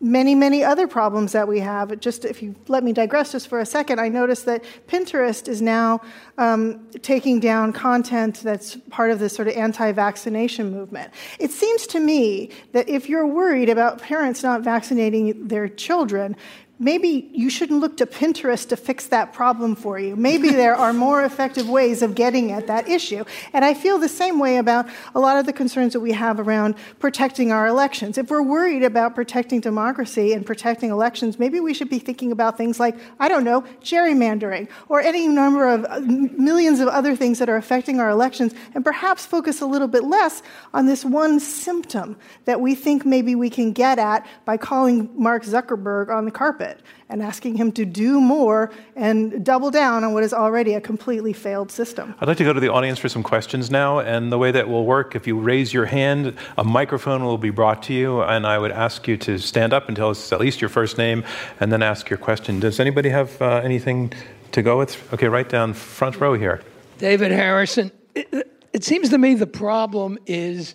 many, 0.00 0.34
many 0.34 0.64
other 0.64 0.88
problems 0.88 1.32
that 1.32 1.46
we 1.46 1.60
have. 1.60 2.00
Just 2.00 2.24
if 2.24 2.42
you 2.42 2.54
let 2.68 2.82
me 2.82 2.92
digress 2.92 3.32
just 3.32 3.48
for 3.48 3.60
a 3.60 3.66
second, 3.66 4.00
I 4.00 4.08
noticed 4.08 4.46
that 4.46 4.64
Pinterest 4.88 5.46
is 5.46 5.60
now 5.60 6.00
um, 6.38 6.86
taking 7.02 7.38
down 7.38 7.72
content 7.72 8.40
that's 8.42 8.76
part 8.90 9.10
of 9.10 9.18
this 9.18 9.34
sort 9.34 9.48
of 9.48 9.54
anti 9.54 9.92
vaccination 9.92 10.70
movement. 10.70 11.12
It 11.38 11.50
seems 11.50 11.86
to 11.88 12.00
me 12.00 12.50
that 12.72 12.88
if 12.88 13.08
you're 13.08 13.26
worried 13.26 13.68
about 13.68 14.00
parents 14.00 14.42
not 14.42 14.62
vaccinating 14.62 15.48
their 15.48 15.68
children, 15.68 16.36
maybe 16.80 17.30
you 17.32 17.50
shouldn't 17.50 17.78
look 17.78 17.98
to 17.98 18.06
Pinterest 18.06 18.66
to 18.70 18.76
fix 18.76 19.06
that 19.08 19.34
problem 19.34 19.76
for 19.76 19.98
you. 19.98 20.16
Maybe 20.16 20.50
there 20.62 20.74
are 20.74 20.92
more 20.92 21.22
effective 21.22 21.68
ways 21.68 22.02
of 22.02 22.14
getting 22.14 22.50
at 22.50 22.66
that 22.66 22.88
issue. 22.88 23.24
And 23.52 23.64
I 23.64 23.74
feel 23.74 23.98
the 23.98 24.08
same 24.08 24.40
way 24.40 24.56
about 24.56 24.88
a 25.14 25.20
lot 25.20 25.36
of 25.36 25.46
the 25.46 25.52
concerns 25.52 25.92
that 25.92 26.00
we 26.00 26.12
have 26.12 26.40
around 26.40 26.74
protecting 26.98 27.52
our 27.52 27.66
elections. 27.66 28.18
If 28.18 28.30
we're 28.30 28.42
worried 28.42 28.82
about 28.82 29.14
protecting 29.14 29.60
democracy 29.60 30.32
and 30.32 30.44
protecting 30.44 30.90
elections, 30.90 31.38
maybe 31.38 31.60
we 31.60 31.74
should 31.74 31.90
be 31.90 31.98
thinking 31.98 32.32
about 32.32 32.56
things 32.56 32.80
like, 32.80 32.96
I 33.20 33.28
don't 33.28 33.44
know, 33.44 33.60
gerrymandering 33.82 34.68
or 34.88 35.00
any 35.00 35.28
number 35.28 35.68
of 35.68 35.84
uh, 35.84 36.00
millions 36.00 36.80
of 36.80 36.88
other 36.88 37.14
things 37.14 37.38
that 37.38 37.50
are 37.50 37.56
affecting 37.56 38.00
our 38.00 38.08
elections 38.08 38.54
and 38.74 38.82
perhaps 38.82 39.26
focus 39.26 39.60
a 39.60 39.66
little 39.66 39.88
bit 39.88 40.04
less 40.04 40.42
on 40.72 40.86
this 40.86 41.04
one 41.04 41.38
symptom 41.40 42.16
that 42.46 42.60
we 42.60 42.74
think 42.74 43.04
maybe 43.04 43.34
we 43.34 43.50
can 43.50 43.72
get 43.72 43.98
at 43.98 44.26
by 44.46 44.56
calling 44.56 45.10
Mark 45.14 45.44
Zuckerberg 45.44 46.08
on 46.08 46.24
the 46.24 46.30
carpet. 46.30 46.69
It 46.70 46.80
and 47.10 47.22
asking 47.22 47.56
him 47.56 47.72
to 47.72 47.84
do 47.84 48.20
more 48.20 48.70
and 48.94 49.44
double 49.44 49.70
down 49.70 50.04
on 50.04 50.12
what 50.14 50.22
is 50.22 50.32
already 50.32 50.74
a 50.74 50.80
completely 50.80 51.32
failed 51.32 51.70
system. 51.70 52.14
I'd 52.20 52.28
like 52.28 52.36
to 52.38 52.44
go 52.44 52.52
to 52.52 52.60
the 52.60 52.72
audience 52.72 52.98
for 52.98 53.08
some 53.08 53.22
questions 53.22 53.70
now. 53.70 53.98
And 53.98 54.30
the 54.30 54.38
way 54.38 54.52
that 54.52 54.68
will 54.68 54.86
work, 54.86 55.16
if 55.16 55.26
you 55.26 55.38
raise 55.38 55.72
your 55.72 55.86
hand, 55.86 56.36
a 56.56 56.64
microphone 56.64 57.24
will 57.24 57.38
be 57.38 57.50
brought 57.50 57.82
to 57.84 57.92
you. 57.92 58.22
And 58.22 58.46
I 58.46 58.58
would 58.58 58.70
ask 58.70 59.08
you 59.08 59.16
to 59.18 59.38
stand 59.38 59.72
up 59.72 59.88
and 59.88 59.96
tell 59.96 60.10
us 60.10 60.32
at 60.32 60.40
least 60.40 60.60
your 60.60 60.70
first 60.70 60.96
name 60.96 61.24
and 61.58 61.72
then 61.72 61.82
ask 61.82 62.08
your 62.08 62.18
question. 62.18 62.60
Does 62.60 62.78
anybody 62.78 63.08
have 63.08 63.40
uh, 63.42 63.56
anything 63.64 64.12
to 64.52 64.62
go 64.62 64.78
with? 64.78 65.12
Okay, 65.12 65.28
right 65.28 65.48
down 65.48 65.74
front 65.74 66.20
row 66.20 66.34
here. 66.34 66.62
David 66.98 67.32
Harrison. 67.32 67.90
It, 68.14 68.46
it 68.72 68.84
seems 68.84 69.08
to 69.10 69.18
me 69.18 69.34
the 69.34 69.46
problem 69.46 70.18
is 70.26 70.74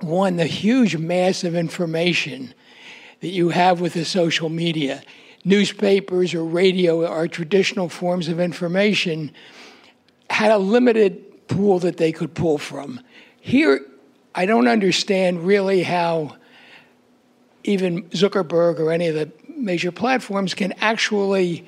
one, 0.00 0.36
the 0.36 0.46
huge 0.46 0.96
mass 0.96 1.44
of 1.44 1.54
information 1.54 2.54
that 3.20 3.28
you 3.28 3.50
have 3.50 3.80
with 3.80 3.94
the 3.94 4.04
social 4.04 4.48
media 4.48 5.02
newspapers 5.44 6.34
or 6.34 6.44
radio 6.44 7.06
are 7.06 7.28
traditional 7.28 7.88
forms 7.88 8.28
of 8.28 8.40
information 8.40 9.32
had 10.30 10.50
a 10.50 10.58
limited 10.58 11.46
pool 11.48 11.78
that 11.78 11.96
they 11.96 12.12
could 12.12 12.34
pull 12.34 12.58
from. 12.58 13.00
Here, 13.40 13.80
I 14.34 14.46
don't 14.46 14.68
understand 14.68 15.46
really 15.46 15.82
how 15.82 16.36
even 17.64 18.02
Zuckerberg 18.10 18.78
or 18.78 18.92
any 18.92 19.08
of 19.08 19.14
the 19.14 19.30
major 19.48 19.90
platforms 19.90 20.54
can 20.54 20.72
actually 20.80 21.66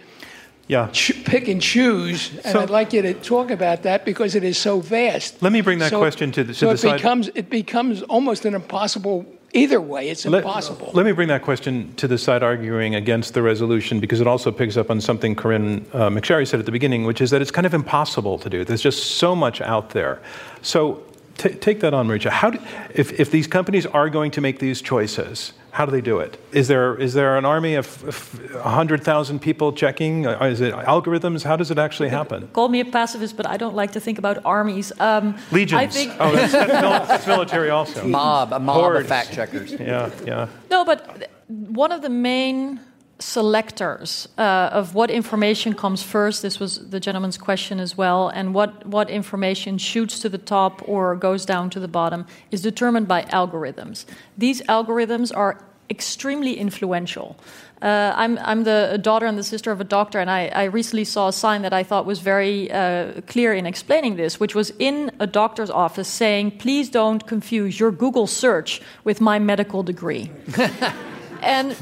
yeah. 0.67 0.89
Ch- 0.93 1.25
pick 1.25 1.49
and 1.49 1.61
choose. 1.61 2.31
And 2.45 2.53
so, 2.53 2.61
I'd 2.61 2.71
like 2.71 2.93
you 2.93 3.03
to 3.03 3.15
talk 3.15 3.51
about 3.51 3.83
that 3.83 4.05
because 4.05 4.37
it 4.37 4.45
is 4.45 4.57
so 4.57 4.79
vast. 4.79 5.43
Let 5.43 5.51
me 5.51 5.63
bring 5.63 5.81
that 5.81 5.91
so, 5.91 5.99
question 5.99 6.31
to 6.31 6.45
the, 6.45 6.53
to 6.53 6.59
so 6.59 6.67
the 6.69 6.75
it 6.75 6.79
side. 6.79 6.97
Becomes, 6.99 7.29
it 7.35 7.51
becomes 7.51 8.03
almost 8.03 8.45
an 8.45 8.55
impossible 8.55 9.27
Either 9.53 9.81
way, 9.81 10.09
it's 10.09 10.25
let, 10.27 10.39
impossible. 10.39 10.91
Let 10.95 11.07
me 11.07 11.13
bring 11.13 11.29
that 11.29 11.43
question 11.43 11.93
to 11.97 12.07
the 12.07 12.19
side 12.19 12.43
arguing 12.43 12.95
against 12.95 13.35
the 13.35 13.43
resolution 13.43 13.99
because 13.99 14.21
it 14.21 14.27
also 14.27 14.53
picks 14.53 14.77
up 14.77 14.91
on 14.91 15.01
something 15.01 15.35
Corynne 15.35 15.85
uh, 15.93 16.09
McSherry 16.09 16.47
said 16.47 16.61
at 16.61 16.67
the 16.67 16.73
beginning, 16.73 17.05
which 17.05 17.21
is 17.21 17.31
that 17.31 17.43
it's 17.43 17.51
kind 17.51 17.67
of 17.67 17.75
impossible 17.75 18.39
to 18.39 18.49
do. 18.49 18.65
There's 18.65 18.83
just 18.83 19.17
so 19.17 19.35
much 19.35 19.61
out 19.61 19.91
there. 19.91 20.21
So 20.63 21.03
t- 21.41 21.55
take 21.55 21.81
that 21.81 21.95
on, 21.95 22.07
Marietje. 22.07 22.31
How 22.31 22.51
do, 22.51 22.59
if, 22.95 23.19
if 23.19 23.31
these 23.31 23.47
companies 23.47 23.87
are 23.87 24.11
going 24.11 24.31
to 24.33 24.41
make 24.41 24.59
these 24.59 24.83
choices, 24.83 25.53
how 25.73 25.87
do 25.87 25.93
they 25.93 26.01
do 26.01 26.19
it? 26.19 26.39
Is 26.53 26.69
there, 26.69 26.97
is 26.97 27.15
there 27.15 27.39
an 27.39 27.45
army 27.45 27.75
of, 27.75 28.05
of 28.05 28.55
100,000 28.55 29.41
people 29.41 29.73
checking? 29.73 30.27
Uh, 30.27 30.45
is 30.45 30.61
it 30.61 30.75
algorithms? 30.75 31.43
How 31.45 31.57
does 31.57 31.71
it 31.71 31.79
actually 31.79 32.11
happen? 32.11 32.49
Call 32.49 32.69
me 32.69 32.81
a 32.81 32.85
pacifist, 32.85 33.37
but 33.37 33.47
I 33.47 33.57
don't 33.57 33.75
like 33.75 33.93
to 33.93 34.01
think 34.01 34.19
about 34.19 34.45
armies. 34.45 34.93
Um, 35.01 35.37
Legions. 35.51 35.81
I 35.81 35.87
think 35.87 36.13
oh, 36.21 36.33
that's, 36.33 36.53
that's, 36.53 36.73
that's, 37.09 37.27
military 37.27 37.71
also. 37.71 38.07
Mob, 38.07 38.53
a 38.53 38.61
mob 38.61 38.77
Hordes. 38.77 39.03
of 39.03 39.09
fact 39.09 39.33
checkers. 39.33 39.73
Yeah, 39.73 40.11
yeah. 40.27 40.49
No, 40.71 40.85
but 40.85 41.31
one 41.49 41.93
of 41.93 42.03
the 42.03 42.11
main 42.11 42.81
selectors 43.21 44.29
uh, 44.39 44.71
of 44.73 44.95
what 44.95 45.11
information 45.11 45.75
comes 45.75 46.03
first. 46.03 46.43
This 46.43 46.59
was 46.59 46.91
the 46.91 46.99
gentleman's 46.99 47.39
question 47.39 47.79
as 47.79 47.97
well, 47.97 48.29
and 48.29 48.55
what 48.55 48.87
what 48.87 49.11
information 49.11 49.79
shoots 49.79 50.19
to 50.21 50.29
the 50.29 50.39
top 50.39 50.83
or 50.89 51.15
goes 51.15 51.45
down 51.45 51.71
to 51.71 51.81
the 51.81 51.89
bottom 51.89 52.27
is 52.51 52.63
determined 52.63 53.07
by 53.07 53.23
algorithms. 53.25 54.07
These 54.37 54.63
algorithms 54.63 55.31
are 55.37 55.63
extremely 55.91 56.57
influential. 56.57 57.37
Uh, 57.83 58.13
I'm, 58.15 58.39
I'm 58.39 58.65
the 58.65 58.99
daughter 59.03 59.27
and 59.27 59.37
the 59.37 59.43
sister 59.43 59.73
of 59.73 59.81
a 59.81 59.85
doctor, 59.85 60.21
and 60.21 60.31
I, 60.31 60.47
I 60.49 60.65
recently 60.65 61.05
saw 61.05 61.29
a 61.29 61.33
sign 61.33 61.63
that 61.63 61.73
I 61.73 61.83
thought 61.83 62.07
was 62.07 62.21
very 62.21 62.71
uh, 62.71 63.23
clear 63.27 63.53
in 63.53 63.67
explaining 63.67 64.17
this, 64.17 64.39
which 64.39 64.55
was 64.55 64.71
in 64.79 65.11
a 65.19 65.27
doctor's 65.27 65.71
office 65.71 66.09
saying, 66.09 66.59
Please 66.59 66.89
don't 66.91 67.27
confuse 67.27 67.81
your 67.81 67.91
Google 67.91 68.27
search 68.27 68.81
with 69.03 69.21
my 69.21 69.39
medical 69.39 69.83
degree. 69.83 70.31
And 71.43 71.77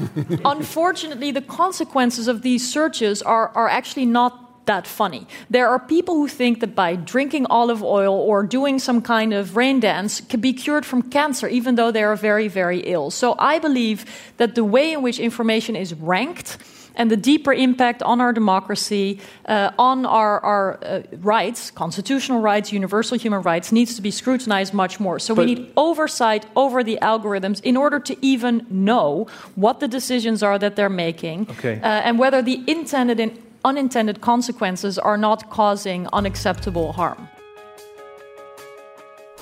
unfortunately, 0.45 1.31
the 1.31 1.41
consequences 1.41 2.27
of 2.27 2.41
these 2.41 2.71
searches 2.71 3.21
are, 3.21 3.49
are 3.49 3.69
actually 3.69 4.05
not 4.05 4.65
that 4.65 4.85
funny. 4.85 5.25
There 5.49 5.67
are 5.67 5.79
people 5.79 6.13
who 6.15 6.27
think 6.27 6.59
that 6.59 6.75
by 6.75 6.95
drinking 6.95 7.47
olive 7.47 7.81
oil 7.81 8.13
or 8.13 8.43
doing 8.43 8.77
some 8.77 9.01
kind 9.01 9.33
of 9.33 9.55
rain 9.55 9.79
dance 9.79 10.21
can 10.21 10.41
be 10.41 10.53
cured 10.53 10.85
from 10.85 11.01
cancer, 11.01 11.47
even 11.47 11.73
though 11.73 11.91
they 11.91 12.03
are 12.03 12.15
very, 12.15 12.47
very 12.47 12.81
ill. 12.81 13.09
So 13.09 13.35
I 13.39 13.57
believe 13.57 14.05
that 14.37 14.53
the 14.53 14.63
way 14.63 14.93
in 14.93 15.01
which 15.01 15.19
information 15.19 15.75
is 15.75 15.95
ranked 15.95 16.57
and 16.99 17.09
the 17.09 17.17
deeper 17.17 17.53
impact 17.53 18.03
on 18.03 18.21
our 18.21 18.33
democracy, 18.33 19.19
uh, 19.45 19.71
on 19.79 20.05
our, 20.05 20.39
our 20.41 20.83
uh, 20.83 21.01
rights, 21.21 21.71
constitutional 21.71 22.41
rights, 22.41 22.71
universal 22.73 23.17
human 23.17 23.41
rights, 23.41 23.71
needs 23.71 23.95
to 23.95 24.01
be 24.01 24.11
scrutinized 24.11 24.73
much 24.73 24.99
more. 24.99 25.17
So 25.17 25.33
but 25.33 25.45
we 25.45 25.55
need 25.55 25.71
oversight 25.77 26.45
over 26.55 26.83
the 26.83 26.99
algorithms 27.01 27.61
in 27.63 27.77
order 27.77 27.99
to 28.01 28.17
even 28.23 28.67
know 28.69 29.27
what 29.55 29.79
the 29.79 29.87
decisions 29.87 30.43
are 30.43 30.59
that 30.59 30.75
they're 30.75 30.89
making 30.89 31.47
okay. 31.51 31.79
uh, 31.81 31.85
and 31.87 32.19
whether 32.19 32.41
the 32.41 32.63
intended 32.67 33.19
and 33.19 33.41
unintended 33.63 34.21
consequences 34.21 34.99
are 34.99 35.17
not 35.17 35.49
causing 35.49 36.07
unacceptable 36.13 36.93
harm. 36.93 37.27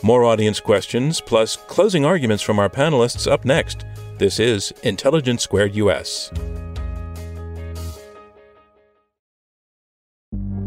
More 0.03 0.23
audience 0.23 0.59
questions, 0.59 1.21
plus 1.21 1.55
closing 1.55 2.05
arguments 2.05 2.43
from 2.43 2.59
our 2.59 2.69
panelists 2.69 3.29
up 3.29 3.45
next. 3.45 3.83
This 4.19 4.39
is 4.39 4.71
Intelligence 4.83 5.43
Squared 5.43 5.75
US. 5.75 6.31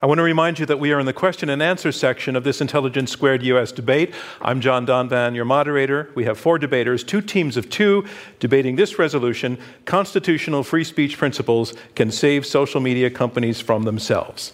I 0.00 0.06
want 0.06 0.18
to 0.18 0.22
remind 0.22 0.60
you 0.60 0.66
that 0.66 0.78
we 0.78 0.92
are 0.92 1.00
in 1.00 1.06
the 1.06 1.12
question 1.12 1.50
and 1.50 1.60
answer 1.60 1.90
section 1.90 2.36
of 2.36 2.44
this 2.44 2.60
Intelligence 2.60 3.10
Squared 3.10 3.42
US 3.42 3.72
debate. 3.72 4.14
I'm 4.40 4.60
John 4.60 4.86
Donvan, 4.86 5.34
your 5.34 5.44
moderator. 5.44 6.12
We 6.14 6.24
have 6.24 6.38
four 6.38 6.56
debaters, 6.56 7.02
two 7.02 7.20
teams 7.20 7.56
of 7.56 7.68
two, 7.68 8.06
debating 8.38 8.76
this 8.76 8.96
resolution 8.96 9.58
Constitutional 9.86 10.62
free 10.62 10.84
speech 10.84 11.18
principles 11.18 11.74
can 11.96 12.12
save 12.12 12.46
social 12.46 12.80
media 12.80 13.10
companies 13.10 13.60
from 13.60 13.82
themselves. 13.82 14.52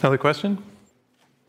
Another 0.00 0.16
question? 0.16 0.64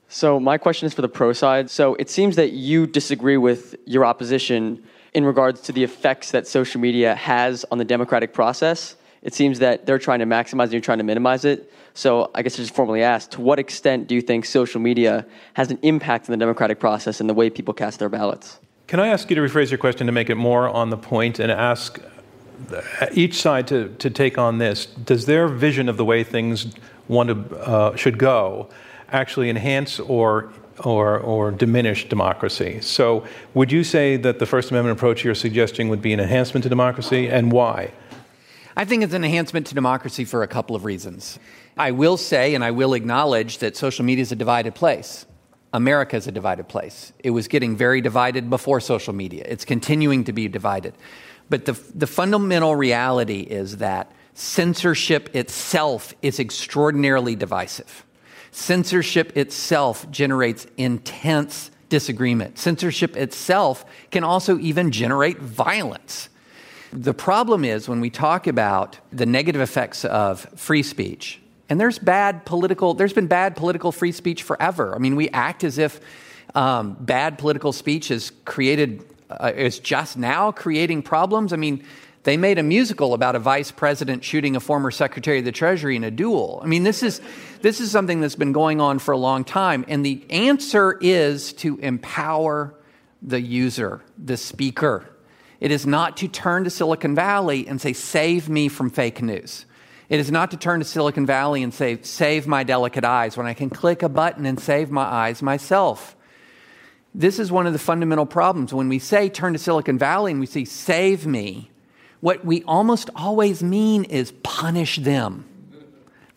So, 0.09 0.37
my 0.37 0.57
question 0.57 0.87
is 0.87 0.93
for 0.93 1.01
the 1.01 1.07
pro 1.07 1.31
side. 1.31 1.69
So, 1.69 1.95
it 1.95 2.09
seems 2.09 2.35
that 2.35 2.51
you 2.51 2.85
disagree 2.85 3.37
with 3.37 3.77
your 3.85 4.03
opposition 4.03 4.83
in 5.13 5.23
regards 5.23 5.61
to 5.61 5.71
the 5.71 5.85
effects 5.85 6.31
that 6.31 6.47
social 6.47 6.81
media 6.81 7.15
has 7.15 7.63
on 7.71 7.77
the 7.77 7.85
democratic 7.85 8.33
process. 8.33 8.97
It 9.21 9.33
seems 9.33 9.59
that 9.59 9.85
they're 9.85 9.99
trying 9.99 10.19
to 10.19 10.25
maximize 10.25 10.63
and 10.63 10.73
you're 10.73 10.81
trying 10.81 10.97
to 10.97 11.05
minimize 11.05 11.45
it. 11.45 11.71
So 11.93 12.31
I 12.33 12.41
guess 12.41 12.55
I 12.55 12.57
just 12.57 12.73
formally 12.73 13.03
ask, 13.03 13.31
to 13.31 13.41
what 13.41 13.59
extent 13.59 14.07
do 14.07 14.15
you 14.15 14.21
think 14.21 14.45
social 14.45 14.79
media 14.79 15.25
has 15.53 15.71
an 15.71 15.79
impact 15.81 16.29
on 16.29 16.31
the 16.31 16.37
democratic 16.37 16.79
process 16.79 17.19
and 17.19 17.29
the 17.29 17.33
way 17.33 17.49
people 17.49 17.73
cast 17.73 17.99
their 17.99 18.09
ballots? 18.09 18.59
Can 18.87 18.99
I 18.99 19.07
ask 19.07 19.29
you 19.29 19.35
to 19.35 19.41
rephrase 19.41 19.71
your 19.71 19.77
question 19.77 20.07
to 20.07 20.13
make 20.13 20.29
it 20.29 20.35
more 20.35 20.67
on 20.69 20.89
the 20.89 20.97
point 20.97 21.39
and 21.39 21.51
ask 21.51 21.99
each 23.13 23.41
side 23.41 23.67
to, 23.67 23.89
to 23.99 24.09
take 24.09 24.37
on 24.37 24.57
this? 24.57 24.85
Does 24.85 25.25
their 25.25 25.47
vision 25.47 25.89
of 25.89 25.97
the 25.97 26.05
way 26.05 26.23
things 26.23 26.73
want 27.07 27.29
to, 27.29 27.57
uh, 27.57 27.95
should 27.95 28.17
go 28.17 28.69
actually 29.09 29.49
enhance 29.49 29.99
or 29.99 30.51
or, 30.85 31.19
or 31.19 31.51
diminish 31.51 32.09
democracy. 32.09 32.79
So, 32.81 33.25
would 33.53 33.71
you 33.71 33.83
say 33.83 34.17
that 34.17 34.39
the 34.39 34.45
First 34.45 34.71
Amendment 34.71 34.97
approach 34.97 35.23
you're 35.23 35.35
suggesting 35.35 35.89
would 35.89 36.01
be 36.01 36.13
an 36.13 36.19
enhancement 36.19 36.63
to 36.63 36.69
democracy, 36.69 37.29
and 37.29 37.51
why? 37.51 37.91
I 38.75 38.85
think 38.85 39.03
it's 39.03 39.13
an 39.13 39.23
enhancement 39.23 39.67
to 39.67 39.75
democracy 39.75 40.25
for 40.25 40.43
a 40.43 40.47
couple 40.47 40.75
of 40.75 40.85
reasons. 40.85 41.39
I 41.77 41.91
will 41.91 42.17
say 42.17 42.55
and 42.55 42.63
I 42.63 42.71
will 42.71 42.93
acknowledge 42.93 43.59
that 43.59 43.77
social 43.77 44.05
media 44.05 44.23
is 44.23 44.31
a 44.31 44.35
divided 44.35 44.75
place. 44.75 45.25
America 45.73 46.17
is 46.17 46.27
a 46.27 46.31
divided 46.31 46.67
place. 46.67 47.13
It 47.19 47.29
was 47.31 47.47
getting 47.47 47.77
very 47.77 48.01
divided 48.01 48.49
before 48.49 48.81
social 48.81 49.13
media. 49.13 49.45
It's 49.47 49.63
continuing 49.63 50.25
to 50.25 50.33
be 50.33 50.47
divided. 50.47 50.93
But 51.49 51.65
the, 51.65 51.73
the 51.95 52.07
fundamental 52.07 52.75
reality 52.75 53.41
is 53.41 53.77
that 53.77 54.11
censorship 54.33 55.33
itself 55.35 56.13
is 56.21 56.39
extraordinarily 56.39 57.35
divisive. 57.35 58.05
Censorship 58.51 59.35
itself 59.37 60.09
generates 60.11 60.67
intense 60.77 61.71
disagreement. 61.87 62.57
Censorship 62.57 63.15
itself 63.15 63.85
can 64.11 64.23
also 64.23 64.57
even 64.59 64.91
generate 64.91 65.39
violence. 65.39 66.29
The 66.91 67.13
problem 67.13 67.63
is 67.63 67.87
when 67.87 68.01
we 68.01 68.09
talk 68.09 68.47
about 68.47 68.97
the 69.11 69.25
negative 69.25 69.61
effects 69.61 70.03
of 70.03 70.41
free 70.57 70.83
speech, 70.83 71.41
and 71.71 71.79
there's 71.79 71.99
bad 71.99 72.43
political, 72.43 72.93
there's 72.93 73.13
been 73.13 73.27
bad 73.27 73.55
political 73.55 73.93
free 73.93 74.11
speech 74.11 74.43
forever. 74.43 74.93
I 74.93 74.97
mean, 74.97 75.15
we 75.15 75.29
act 75.29 75.63
as 75.63 75.77
if 75.77 76.01
um, 76.53 76.97
bad 76.99 77.37
political 77.37 77.71
speech 77.71 78.11
is 78.11 78.33
created, 78.43 79.05
uh, 79.29 79.53
is 79.55 79.79
just 79.79 80.17
now 80.17 80.51
creating 80.51 81.01
problems. 81.01 81.53
I 81.53 81.55
mean, 81.55 81.85
They 82.23 82.37
made 82.37 82.59
a 82.59 82.63
musical 82.63 83.13
about 83.13 83.35
a 83.35 83.39
vice 83.39 83.71
president 83.71 84.23
shooting 84.23 84.55
a 84.55 84.59
former 84.59 84.91
secretary 84.91 85.39
of 85.39 85.45
the 85.45 85.51
Treasury 85.51 85.95
in 85.95 86.03
a 86.03 86.11
duel. 86.11 86.61
I 86.63 86.67
mean, 86.67 86.83
this 86.83 87.01
is, 87.01 87.19
this 87.61 87.81
is 87.81 87.89
something 87.89 88.21
that's 88.21 88.35
been 88.35 88.51
going 88.51 88.79
on 88.79 88.99
for 88.99 89.11
a 89.11 89.17
long 89.17 89.43
time. 89.43 89.85
And 89.87 90.05
the 90.05 90.23
answer 90.29 90.97
is 91.01 91.53
to 91.53 91.77
empower 91.79 92.75
the 93.23 93.41
user, 93.41 94.01
the 94.23 94.37
speaker. 94.37 95.09
It 95.59 95.71
is 95.71 95.87
not 95.87 96.17
to 96.17 96.27
turn 96.27 96.63
to 96.65 96.69
Silicon 96.69 97.15
Valley 97.15 97.67
and 97.67 97.81
say, 97.81 97.93
save 97.93 98.49
me 98.49 98.67
from 98.67 98.89
fake 98.91 99.21
news. 99.21 99.65
It 100.11 100.19
is 100.19 100.29
not 100.29 100.51
to 100.51 100.57
turn 100.57 100.79
to 100.81 100.85
Silicon 100.85 101.25
Valley 101.25 101.63
and 101.63 101.73
say, 101.73 101.97
save 102.01 102.45
my 102.45 102.63
delicate 102.63 103.05
eyes, 103.05 103.37
when 103.37 103.47
I 103.47 103.53
can 103.53 103.69
click 103.69 104.03
a 104.03 104.09
button 104.09 104.45
and 104.45 104.59
save 104.59 104.91
my 104.91 105.03
eyes 105.03 105.41
myself. 105.41 106.17
This 107.15 107.39
is 107.39 107.49
one 107.49 107.65
of 107.65 107.71
the 107.71 107.79
fundamental 107.79 108.25
problems. 108.25 108.73
When 108.73 108.89
we 108.89 108.99
say 108.99 109.29
turn 109.29 109.53
to 109.53 109.59
Silicon 109.59 109.97
Valley 109.97 110.31
and 110.31 110.41
we 110.41 110.47
say, 110.47 110.65
save 110.65 111.25
me, 111.25 111.71
what 112.19 112.43
we 112.43 112.61
almost 112.63 113.09
always 113.15 113.63
mean 113.63 114.03
is 114.03 114.33
punish 114.43 114.97
them. 114.97 115.45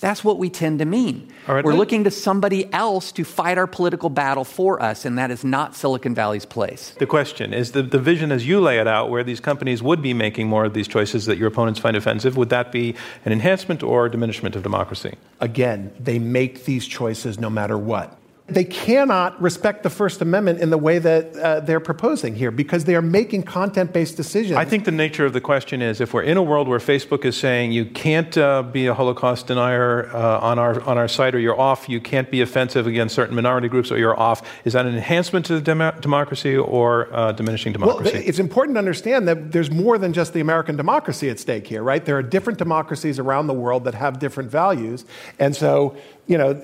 That's 0.04 0.22
what 0.22 0.36
we 0.36 0.50
tend 0.50 0.80
to 0.80 0.84
mean. 0.84 1.32
Right, 1.48 1.64
We're 1.64 1.72
looking 1.72 2.04
to 2.04 2.10
somebody 2.10 2.70
else 2.74 3.10
to 3.12 3.24
fight 3.24 3.56
our 3.56 3.66
political 3.66 4.10
battle 4.10 4.44
for 4.44 4.82
us, 4.82 5.06
and 5.06 5.16
that 5.16 5.30
is 5.30 5.44
not 5.44 5.74
Silicon 5.74 6.14
Valley's 6.14 6.44
place. 6.44 6.90
The 6.98 7.06
question 7.06 7.54
is 7.54 7.72
the, 7.72 7.82
the 7.82 7.98
vision 7.98 8.30
as 8.30 8.46
you 8.46 8.60
lay 8.60 8.78
it 8.78 8.86
out, 8.86 9.08
where 9.08 9.24
these 9.24 9.40
companies 9.40 9.82
would 9.82 10.02
be 10.02 10.12
making 10.12 10.46
more 10.46 10.66
of 10.66 10.74
these 10.74 10.88
choices 10.88 11.24
that 11.24 11.38
your 11.38 11.48
opponents 11.48 11.80
find 11.80 11.96
offensive, 11.96 12.36
would 12.36 12.50
that 12.50 12.70
be 12.70 12.94
an 13.24 13.32
enhancement 13.32 13.82
or 13.82 14.04
a 14.04 14.10
diminishment 14.10 14.54
of 14.54 14.62
democracy? 14.62 15.14
Again, 15.40 15.90
they 15.98 16.18
make 16.18 16.66
these 16.66 16.86
choices 16.86 17.38
no 17.38 17.48
matter 17.48 17.78
what. 17.78 18.14
They 18.46 18.64
cannot 18.64 19.40
respect 19.40 19.84
the 19.84 19.88
First 19.88 20.20
Amendment 20.20 20.60
in 20.60 20.68
the 20.68 20.76
way 20.76 20.98
that 20.98 21.34
uh, 21.34 21.60
they're 21.60 21.80
proposing 21.80 22.34
here 22.34 22.50
because 22.50 22.84
they 22.84 22.94
are 22.94 23.00
making 23.00 23.44
content 23.44 23.94
based 23.94 24.18
decisions. 24.18 24.58
I 24.58 24.66
think 24.66 24.84
the 24.84 24.92
nature 24.92 25.24
of 25.24 25.32
the 25.32 25.40
question 25.40 25.80
is 25.80 25.98
if 25.98 26.12
we're 26.12 26.24
in 26.24 26.36
a 26.36 26.42
world 26.42 26.68
where 26.68 26.78
Facebook 26.78 27.24
is 27.24 27.38
saying 27.38 27.72
you 27.72 27.86
can't 27.86 28.36
uh, 28.36 28.62
be 28.62 28.86
a 28.86 28.92
Holocaust 28.92 29.46
denier 29.46 30.14
uh, 30.14 30.40
on, 30.40 30.58
our, 30.58 30.78
on 30.82 30.98
our 30.98 31.08
site 31.08 31.34
or 31.34 31.38
you're 31.38 31.58
off, 31.58 31.88
you 31.88 32.02
can't 32.02 32.30
be 32.30 32.42
offensive 32.42 32.86
against 32.86 33.14
certain 33.14 33.34
minority 33.34 33.66
groups 33.66 33.90
or 33.90 33.96
you're 33.96 34.18
off, 34.20 34.42
is 34.66 34.74
that 34.74 34.84
an 34.84 34.94
enhancement 34.94 35.46
to 35.46 35.54
the 35.54 35.62
dem- 35.62 36.00
democracy 36.00 36.54
or 36.54 37.08
uh, 37.14 37.32
diminishing 37.32 37.72
democracy? 37.72 38.12
Well, 38.12 38.28
it's 38.28 38.38
important 38.38 38.74
to 38.74 38.78
understand 38.78 39.26
that 39.26 39.52
there's 39.52 39.70
more 39.70 39.96
than 39.96 40.12
just 40.12 40.34
the 40.34 40.40
American 40.40 40.76
democracy 40.76 41.30
at 41.30 41.40
stake 41.40 41.66
here, 41.66 41.82
right? 41.82 42.04
There 42.04 42.18
are 42.18 42.22
different 42.22 42.58
democracies 42.58 43.18
around 43.18 43.46
the 43.46 43.54
world 43.54 43.84
that 43.84 43.94
have 43.94 44.18
different 44.18 44.50
values. 44.50 45.06
And 45.38 45.56
so 45.56 45.96
you 46.26 46.38
know, 46.38 46.60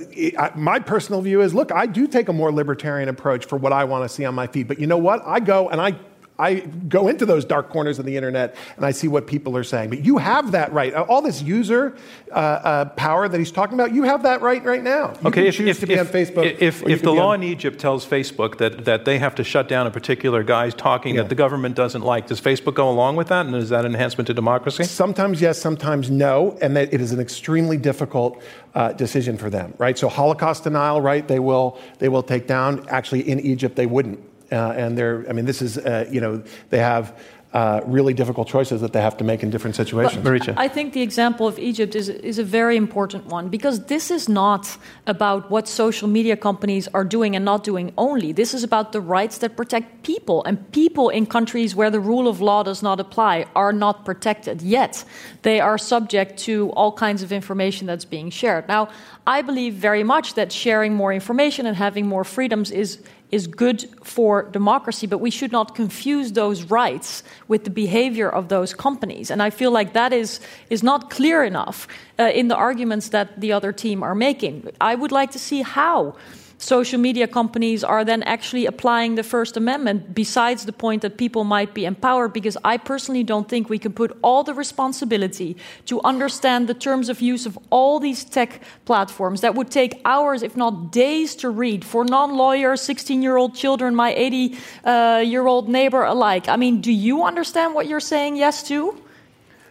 my 0.54 0.78
personal 0.78 1.20
view 1.20 1.42
is 1.42 1.52
look, 1.54 1.70
I 1.72 1.86
do 1.86 2.06
take 2.06 2.28
a 2.28 2.32
more 2.32 2.50
libertarian 2.50 3.08
approach 3.08 3.44
for 3.44 3.56
what 3.56 3.72
I 3.72 3.84
want 3.84 4.04
to 4.04 4.08
see 4.08 4.24
on 4.24 4.34
my 4.34 4.46
feed. 4.46 4.68
But 4.68 4.78
you 4.78 4.86
know 4.86 4.98
what? 4.98 5.22
I 5.26 5.40
go 5.40 5.68
and 5.68 5.80
I 5.80 5.98
I 6.40 6.60
go 6.60 7.08
into 7.08 7.26
those 7.26 7.44
dark 7.44 7.68
corners 7.68 7.98
of 7.98 8.06
the 8.06 8.16
internet 8.16 8.56
and 8.76 8.86
I 8.86 8.92
see 8.92 9.08
what 9.08 9.26
people 9.26 9.56
are 9.56 9.64
saying. 9.64 9.90
But 9.90 10.04
you 10.04 10.18
have 10.18 10.52
that 10.52 10.72
right. 10.72 10.94
All 10.94 11.20
this 11.20 11.42
user 11.42 11.96
uh, 12.32 12.34
uh, 12.34 12.84
power 12.90 13.28
that 13.28 13.38
he's 13.38 13.52
talking 13.52 13.74
about, 13.74 13.92
you 13.92 14.04
have 14.04 14.22
that 14.22 14.40
right 14.40 14.64
right 14.64 14.82
now. 14.82 15.12
You 15.22 15.28
okay, 15.28 15.48
if, 15.48 15.56
choose 15.56 15.68
if, 15.68 15.80
to 15.80 15.86
be 15.86 15.94
if, 15.94 16.00
on 16.00 16.06
Facebook. 16.06 16.56
If, 16.58 16.82
if 16.86 17.02
the 17.02 17.12
law 17.12 17.32
on... 17.32 17.42
in 17.42 17.48
Egypt 17.50 17.78
tells 17.78 18.06
Facebook 18.06 18.58
that, 18.58 18.86
that 18.86 19.04
they 19.04 19.18
have 19.18 19.34
to 19.34 19.44
shut 19.44 19.68
down 19.68 19.86
a 19.86 19.90
particular 19.90 20.42
guy 20.42 20.70
talking 20.70 21.14
yeah. 21.14 21.22
that 21.22 21.28
the 21.28 21.34
government 21.34 21.74
doesn't 21.74 22.02
like, 22.02 22.26
does 22.26 22.40
Facebook 22.40 22.74
go 22.74 22.88
along 22.88 23.16
with 23.16 23.28
that? 23.28 23.44
And 23.46 23.54
is 23.54 23.68
that 23.68 23.84
an 23.84 23.92
enhancement 23.92 24.26
to 24.28 24.34
democracy? 24.34 24.84
Sometimes 24.84 25.40
yes, 25.40 25.60
sometimes 25.60 26.10
no. 26.10 26.56
And 26.62 26.76
that 26.76 26.92
it 26.94 27.00
is 27.00 27.12
an 27.12 27.20
extremely 27.20 27.76
difficult 27.76 28.42
uh, 28.74 28.92
decision 28.92 29.36
for 29.36 29.50
them, 29.50 29.74
right? 29.78 29.98
So 29.98 30.08
Holocaust 30.08 30.64
denial, 30.64 31.00
right? 31.00 31.26
They 31.26 31.38
will, 31.38 31.78
they 31.98 32.08
will 32.08 32.22
take 32.22 32.46
down. 32.46 32.88
Actually, 32.88 33.28
in 33.28 33.40
Egypt, 33.40 33.76
they 33.76 33.86
wouldn't. 33.86 34.29
Uh, 34.52 34.72
and 34.76 34.98
they're, 34.98 35.24
I 35.28 35.32
mean, 35.32 35.44
this 35.44 35.62
is, 35.62 35.78
uh, 35.78 36.06
you 36.10 36.20
know, 36.20 36.42
they 36.70 36.78
have 36.78 37.16
uh, 37.52 37.80
really 37.84 38.14
difficult 38.14 38.46
choices 38.46 38.80
that 38.80 38.92
they 38.92 39.00
have 39.00 39.16
to 39.16 39.24
make 39.24 39.42
in 39.42 39.50
different 39.50 39.74
situations. 39.74 40.24
Marietje. 40.24 40.54
I 40.56 40.68
think 40.68 40.92
the 40.92 41.02
example 41.02 41.48
of 41.48 41.58
Egypt 41.58 41.96
is, 41.96 42.08
is 42.08 42.38
a 42.38 42.44
very 42.44 42.76
important 42.76 43.26
one 43.26 43.48
because 43.48 43.86
this 43.86 44.10
is 44.10 44.28
not 44.28 44.78
about 45.08 45.50
what 45.50 45.66
social 45.66 46.06
media 46.06 46.36
companies 46.36 46.86
are 46.94 47.04
doing 47.04 47.34
and 47.34 47.44
not 47.44 47.64
doing 47.64 47.92
only. 47.98 48.32
This 48.32 48.54
is 48.54 48.62
about 48.62 48.92
the 48.92 49.00
rights 49.00 49.38
that 49.38 49.56
protect 49.56 50.04
people. 50.04 50.44
And 50.44 50.70
people 50.70 51.08
in 51.08 51.26
countries 51.26 51.74
where 51.74 51.90
the 51.90 51.98
rule 51.98 52.28
of 52.28 52.40
law 52.40 52.62
does 52.62 52.84
not 52.84 53.00
apply 53.00 53.46
are 53.56 53.72
not 53.72 54.04
protected 54.04 54.62
yet. 54.62 55.04
They 55.42 55.58
are 55.58 55.76
subject 55.76 56.38
to 56.40 56.70
all 56.70 56.92
kinds 56.92 57.22
of 57.22 57.32
information 57.32 57.88
that's 57.88 58.04
being 58.04 58.30
shared. 58.30 58.68
Now, 58.68 58.90
I 59.26 59.42
believe 59.42 59.74
very 59.74 60.04
much 60.04 60.34
that 60.34 60.52
sharing 60.52 60.94
more 60.94 61.12
information 61.12 61.66
and 61.66 61.76
having 61.76 62.06
more 62.06 62.22
freedoms 62.24 62.70
is 62.70 63.02
is 63.30 63.46
good 63.46 63.88
for 64.02 64.42
democracy, 64.42 65.06
but 65.06 65.18
we 65.18 65.30
should 65.30 65.52
not 65.52 65.74
confuse 65.74 66.32
those 66.32 66.64
rights 66.64 67.22
with 67.48 67.64
the 67.64 67.70
behavior 67.70 68.28
of 68.28 68.48
those 68.48 68.74
companies. 68.74 69.30
And 69.30 69.42
I 69.42 69.50
feel 69.50 69.70
like 69.70 69.92
that 69.92 70.12
is, 70.12 70.40
is 70.68 70.82
not 70.82 71.10
clear 71.10 71.44
enough 71.44 71.86
uh, 72.18 72.24
in 72.24 72.48
the 72.48 72.56
arguments 72.56 73.10
that 73.10 73.40
the 73.40 73.52
other 73.52 73.72
team 73.72 74.02
are 74.02 74.14
making. 74.14 74.68
I 74.80 74.94
would 74.94 75.12
like 75.12 75.30
to 75.32 75.38
see 75.38 75.62
how 75.62 76.16
social 76.60 77.00
media 77.00 77.26
companies 77.26 77.82
are 77.82 78.04
then 78.04 78.22
actually 78.24 78.66
applying 78.66 79.14
the 79.14 79.22
First 79.22 79.56
Amendment, 79.56 80.14
besides 80.14 80.66
the 80.66 80.72
point 80.72 81.02
that 81.02 81.16
people 81.16 81.42
might 81.42 81.72
be 81.74 81.86
empowered, 81.86 82.32
because 82.32 82.56
I 82.62 82.76
personally 82.76 83.24
don't 83.24 83.48
think 83.48 83.68
we 83.68 83.78
can 83.78 83.92
put 83.92 84.16
all 84.22 84.44
the 84.44 84.54
responsibility 84.54 85.56
to 85.86 86.00
understand 86.02 86.68
the 86.68 86.74
terms 86.74 87.08
of 87.08 87.20
use 87.22 87.46
of 87.46 87.58
all 87.70 87.98
these 87.98 88.24
tech 88.24 88.62
platforms 88.84 89.40
that 89.40 89.54
would 89.54 89.70
take 89.70 90.00
hours, 90.04 90.42
if 90.42 90.56
not 90.56 90.92
days, 90.92 91.34
to 91.36 91.48
read 91.48 91.84
for 91.84 92.04
non 92.04 92.36
lawyers, 92.36 92.82
16 92.82 93.22
year 93.22 93.36
old 93.36 93.54
children, 93.54 93.94
my 93.94 94.12
80 94.14 94.58
uh, 94.84 95.22
year 95.24 95.46
old 95.46 95.68
neighbor 95.68 96.02
alike. 96.02 96.48
I 96.48 96.56
mean, 96.56 96.80
do 96.80 96.92
you 96.92 97.24
understand 97.24 97.74
what 97.74 97.86
you're 97.88 98.00
saying 98.00 98.36
yes 98.36 98.62
to? 98.68 99.00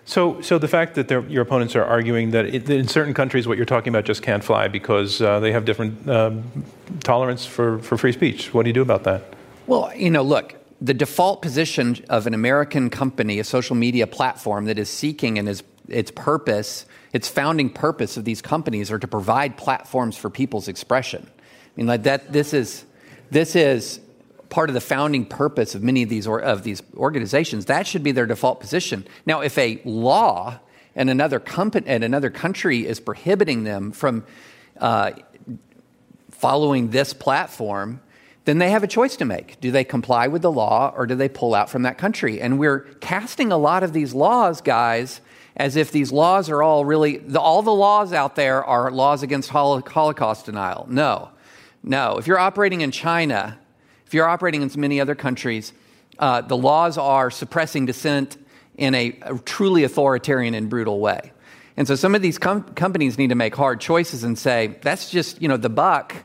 So, 0.09 0.41
so 0.41 0.57
the 0.57 0.67
fact 0.67 0.95
that 0.95 1.11
your 1.29 1.43
opponents 1.43 1.75
are 1.75 1.85
arguing 1.85 2.31
that, 2.31 2.47
it, 2.47 2.65
that, 2.65 2.75
in 2.75 2.87
certain 2.87 3.13
countries 3.13 3.47
what 3.47 3.57
you're 3.57 3.65
talking 3.67 3.93
about 3.93 4.05
just 4.05 4.23
can't 4.23 4.43
fly 4.43 4.67
because 4.67 5.21
uh, 5.21 5.39
they 5.39 5.51
have 5.51 5.65
different 5.65 6.09
um, 6.09 6.65
tolerance 7.03 7.45
for, 7.45 7.77
for 7.77 7.95
free 7.95 8.11
speech. 8.11 8.51
What 8.51 8.63
do 8.63 8.69
you 8.69 8.73
do 8.73 8.81
about 8.81 9.03
that? 9.03 9.21
Well, 9.67 9.95
you 9.95 10.09
know, 10.09 10.23
look, 10.23 10.55
the 10.81 10.95
default 10.95 11.43
position 11.43 12.03
of 12.09 12.25
an 12.25 12.33
American 12.33 12.89
company, 12.89 13.37
a 13.37 13.43
social 13.43 13.75
media 13.75 14.07
platform 14.07 14.65
that 14.65 14.79
is 14.79 14.89
seeking 14.89 15.37
and 15.37 15.47
is 15.47 15.61
its 15.87 16.09
purpose, 16.09 16.87
its 17.13 17.27
founding 17.27 17.69
purpose 17.69 18.17
of 18.17 18.25
these 18.25 18.41
companies 18.41 18.89
are 18.89 18.97
to 18.97 19.07
provide 19.07 19.57
platforms 19.57 20.17
for 20.17 20.31
people's 20.31 20.67
expression. 20.67 21.29
I 21.29 21.69
mean, 21.75 21.85
like 21.85 22.01
that. 22.03 22.33
This 22.33 22.55
is 22.55 22.83
this 23.29 23.55
is 23.55 23.99
part 24.49 24.69
of 24.69 24.73
the 24.73 24.81
founding 24.81 25.25
purpose 25.25 25.75
of 25.75 25.83
many 25.83 26.03
of 26.03 26.09
these, 26.09 26.27
or, 26.27 26.39
of 26.39 26.63
these 26.63 26.81
organizations. 26.95 27.65
That 27.65 27.87
should 27.87 28.03
be 28.03 28.11
their 28.11 28.25
default 28.25 28.59
position. 28.59 29.05
Now, 29.25 29.41
if 29.41 29.57
a 29.57 29.81
law 29.85 30.59
and 30.95 31.09
another 31.09 31.39
company 31.39 31.87
and 31.87 32.03
another 32.03 32.29
country 32.29 32.85
is 32.85 32.99
prohibiting 32.99 33.63
them 33.63 33.91
from 33.91 34.25
uh, 34.77 35.11
following 36.31 36.89
this 36.89 37.13
platform, 37.13 38.01
then 38.45 38.57
they 38.57 38.71
have 38.71 38.83
a 38.83 38.87
choice 38.87 39.15
to 39.17 39.25
make. 39.25 39.59
Do 39.59 39.71
they 39.71 39.83
comply 39.83 40.27
with 40.27 40.41
the 40.41 40.51
law 40.51 40.91
or 40.95 41.05
do 41.05 41.13
they 41.13 41.29
pull 41.29 41.53
out 41.53 41.69
from 41.69 41.83
that 41.83 41.97
country? 41.97 42.41
And 42.41 42.57
we're 42.57 42.79
casting 43.01 43.51
a 43.51 43.57
lot 43.57 43.83
of 43.83 43.93
these 43.93 44.13
laws, 44.13 44.61
guys, 44.61 45.21
as 45.55 45.75
if 45.75 45.91
these 45.91 46.11
laws 46.11 46.49
are 46.49 46.63
all 46.63 46.85
really, 46.85 47.17
the, 47.17 47.39
all 47.39 47.61
the 47.61 47.73
laws 47.73 48.13
out 48.13 48.35
there 48.35 48.63
are 48.63 48.89
laws 48.89 49.21
against 49.21 49.49
Holocaust 49.49 50.45
denial. 50.45 50.87
No. 50.89 51.29
No. 51.83 52.17
If 52.17 52.25
you're 52.25 52.39
operating 52.39 52.81
in 52.81 52.91
China, 52.91 53.59
if 54.09 54.15
you're 54.15 54.27
operating 54.27 54.63
in 54.63 54.71
many 54.75 54.99
other 54.99 55.13
countries, 55.13 55.71
uh, 56.17 56.41
the 56.41 56.57
laws 56.57 56.97
are 56.97 57.29
suppressing 57.29 57.85
dissent 57.85 58.43
in 58.75 58.95
a, 58.95 59.15
a, 59.21 59.37
truly 59.37 59.83
authoritarian 59.83 60.55
and 60.55 60.67
brutal 60.67 60.99
way. 60.99 61.31
And 61.77 61.87
so 61.87 61.93
some 61.93 62.15
of 62.15 62.23
these 62.23 62.39
com- 62.39 62.63
companies 62.73 63.19
need 63.19 63.27
to 63.27 63.35
make 63.35 63.55
hard 63.55 63.79
choices 63.79 64.23
and 64.23 64.35
say, 64.35 64.79
that's 64.81 65.11
just, 65.11 65.39
you 65.43 65.47
know, 65.47 65.57
the 65.57 65.69
buck 65.69 66.15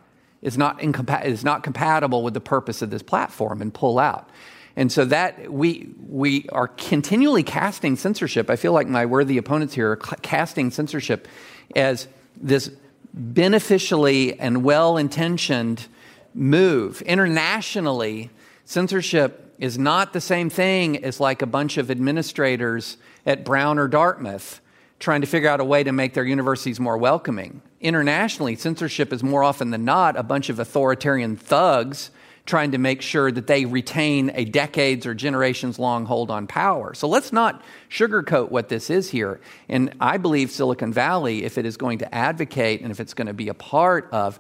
is 0.41 0.57
not, 0.57 0.79
incompa- 0.79 1.27
is 1.27 1.45
not 1.45 1.63
compatible 1.63 2.23
with 2.23 2.33
the 2.33 2.41
purpose 2.41 2.81
of 2.81 2.89
this 2.89 3.03
platform 3.03 3.61
and 3.61 3.75
pull 3.75 3.99
out. 3.99 4.31
And 4.77 4.91
so 4.91 5.05
that 5.05 5.53
we, 5.53 5.91
we 6.09 6.49
are 6.53 6.69
continually 6.69 7.43
casting 7.43 7.97
censorship. 7.97 8.49
I 8.49 8.57
feel 8.57 8.73
like 8.73 8.89
my 8.89 9.05
worthy 9.05 9.37
opponents 9.37 9.75
here 9.75 9.91
are 9.91 9.97
casting 9.97 10.71
censorship 10.71 11.29
as 11.77 12.09
this 12.35 12.71
beneficially 13.13 14.41
and 14.41 14.65
well 14.65 14.97
intentioned 14.97 15.87
move. 16.35 17.01
Internationally, 17.03 18.31
censorship 18.65 19.55
is 19.59 19.79
not 19.79 20.13
the 20.13 20.21
same 20.21 20.51
thing 20.51 21.05
as 21.05 21.21
like 21.21 21.43
a 21.43 21.47
bunch 21.47 21.79
of 21.79 21.91
administrators 21.91 22.97
at 23.25 23.45
Brown 23.45 23.79
or 23.79 23.89
Dartmouth 23.89 24.61
trying 24.99 25.21
to 25.21 25.27
figure 25.27 25.49
out 25.49 25.61
a 25.61 25.65
way 25.65 25.85
to 25.85 25.93
make 25.93 26.15
their 26.15 26.25
universities 26.25 26.81
more 26.81 26.97
welcoming. 26.97 27.61
Internationally, 27.81 28.57
censorship 28.57 29.13
is 29.13 29.23
more 29.23 29.43
often 29.43 29.71
than 29.71 29.85
not 29.85 30.17
a 30.17 30.23
bunch 30.23 30.49
of 30.49 30.59
authoritarian 30.59 31.37
thugs 31.37 32.11
trying 32.47 32.73
to 32.73 32.79
make 32.79 33.01
sure 33.01 33.33
that 33.33 33.47
they 33.47 33.65
retain 33.65 34.31
a 34.35 34.45
decades 34.45 35.07
or 35.07 35.15
generations 35.15 35.79
long 35.79 36.05
hold 36.05 36.31
on 36.31 36.47
power. 36.47 36.93
So 36.93 37.09
let's 37.09 37.33
not 37.33 37.63
sugarcoat 37.91 38.51
what 38.51 38.69
this 38.69 38.91
is 38.91 39.11
here. 39.11 39.41
And 39.69 39.95
I 39.99 40.19
believe 40.19 40.51
Silicon 40.51 40.93
Valley, 40.93 41.45
if 41.45 41.57
it 41.57 41.65
is 41.65 41.77
going 41.77 41.99
to 41.99 42.15
advocate 42.15 42.83
and 42.83 42.91
if 42.91 43.01
it's 43.01 43.15
going 43.15 43.29
to 43.29 43.35
be 43.35 43.49
a 43.49 43.55
part 43.55 44.09
of 44.13 44.39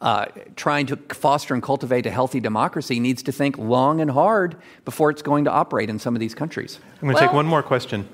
uh, 0.00 0.26
trying 0.56 0.86
to 0.86 0.96
foster 0.96 1.54
and 1.54 1.62
cultivate 1.62 2.06
a 2.06 2.10
healthy 2.10 2.40
democracy 2.40 2.98
needs 3.00 3.22
to 3.22 3.32
think 3.32 3.58
long 3.58 4.00
and 4.00 4.10
hard 4.10 4.56
before 4.84 5.10
it's 5.10 5.22
going 5.22 5.44
to 5.44 5.50
operate 5.50 5.90
in 5.90 5.98
some 5.98 6.16
of 6.16 6.20
these 6.20 6.34
countries. 6.34 6.78
I'm 6.94 7.00
going 7.00 7.16
to 7.16 7.20
well, 7.20 7.28
take 7.28 7.34
one 7.34 7.46
more 7.46 7.62
question. 7.62 8.08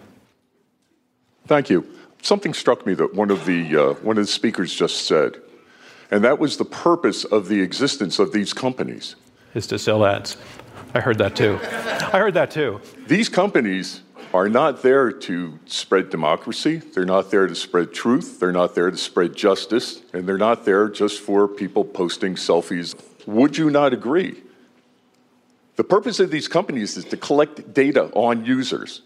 Thank 1.46 1.70
you. 1.70 1.86
Something 2.22 2.54
struck 2.54 2.86
me 2.86 2.94
that 2.94 3.14
one 3.14 3.30
of 3.30 3.46
the 3.46 3.76
uh, 3.76 3.92
one 4.02 4.18
of 4.18 4.24
the 4.24 4.32
speakers 4.32 4.74
just 4.74 5.06
said, 5.06 5.36
and 6.10 6.24
that 6.24 6.38
was 6.38 6.56
the 6.56 6.64
purpose 6.64 7.24
of 7.24 7.46
the 7.48 7.60
existence 7.60 8.18
of 8.18 8.32
these 8.32 8.52
companies 8.52 9.14
is 9.54 9.66
to 9.68 9.78
sell 9.78 10.04
ads. 10.04 10.36
I 10.94 11.00
heard 11.00 11.18
that 11.18 11.36
too. 11.36 11.58
I 11.62 12.18
heard 12.18 12.34
that 12.34 12.50
too. 12.50 12.80
These 13.06 13.28
companies 13.28 14.02
are 14.34 14.48
not 14.48 14.82
there 14.82 15.10
to 15.10 15.58
spread 15.66 16.10
democracy. 16.10 16.76
They're 16.76 17.04
not 17.04 17.30
there 17.30 17.46
to 17.46 17.54
spread 17.54 17.92
truth. 17.92 18.40
They're 18.40 18.52
not 18.52 18.74
there 18.74 18.90
to 18.90 18.96
spread 18.96 19.34
justice. 19.34 20.02
And 20.12 20.28
they're 20.28 20.38
not 20.38 20.64
there 20.64 20.88
just 20.88 21.20
for 21.20 21.48
people 21.48 21.84
posting 21.84 22.34
selfies. 22.34 22.94
Would 23.26 23.56
you 23.56 23.70
not 23.70 23.92
agree? 23.92 24.42
The 25.76 25.84
purpose 25.84 26.20
of 26.20 26.30
these 26.30 26.48
companies 26.48 26.96
is 26.96 27.04
to 27.06 27.16
collect 27.16 27.74
data 27.74 28.10
on 28.14 28.44
users, 28.44 29.02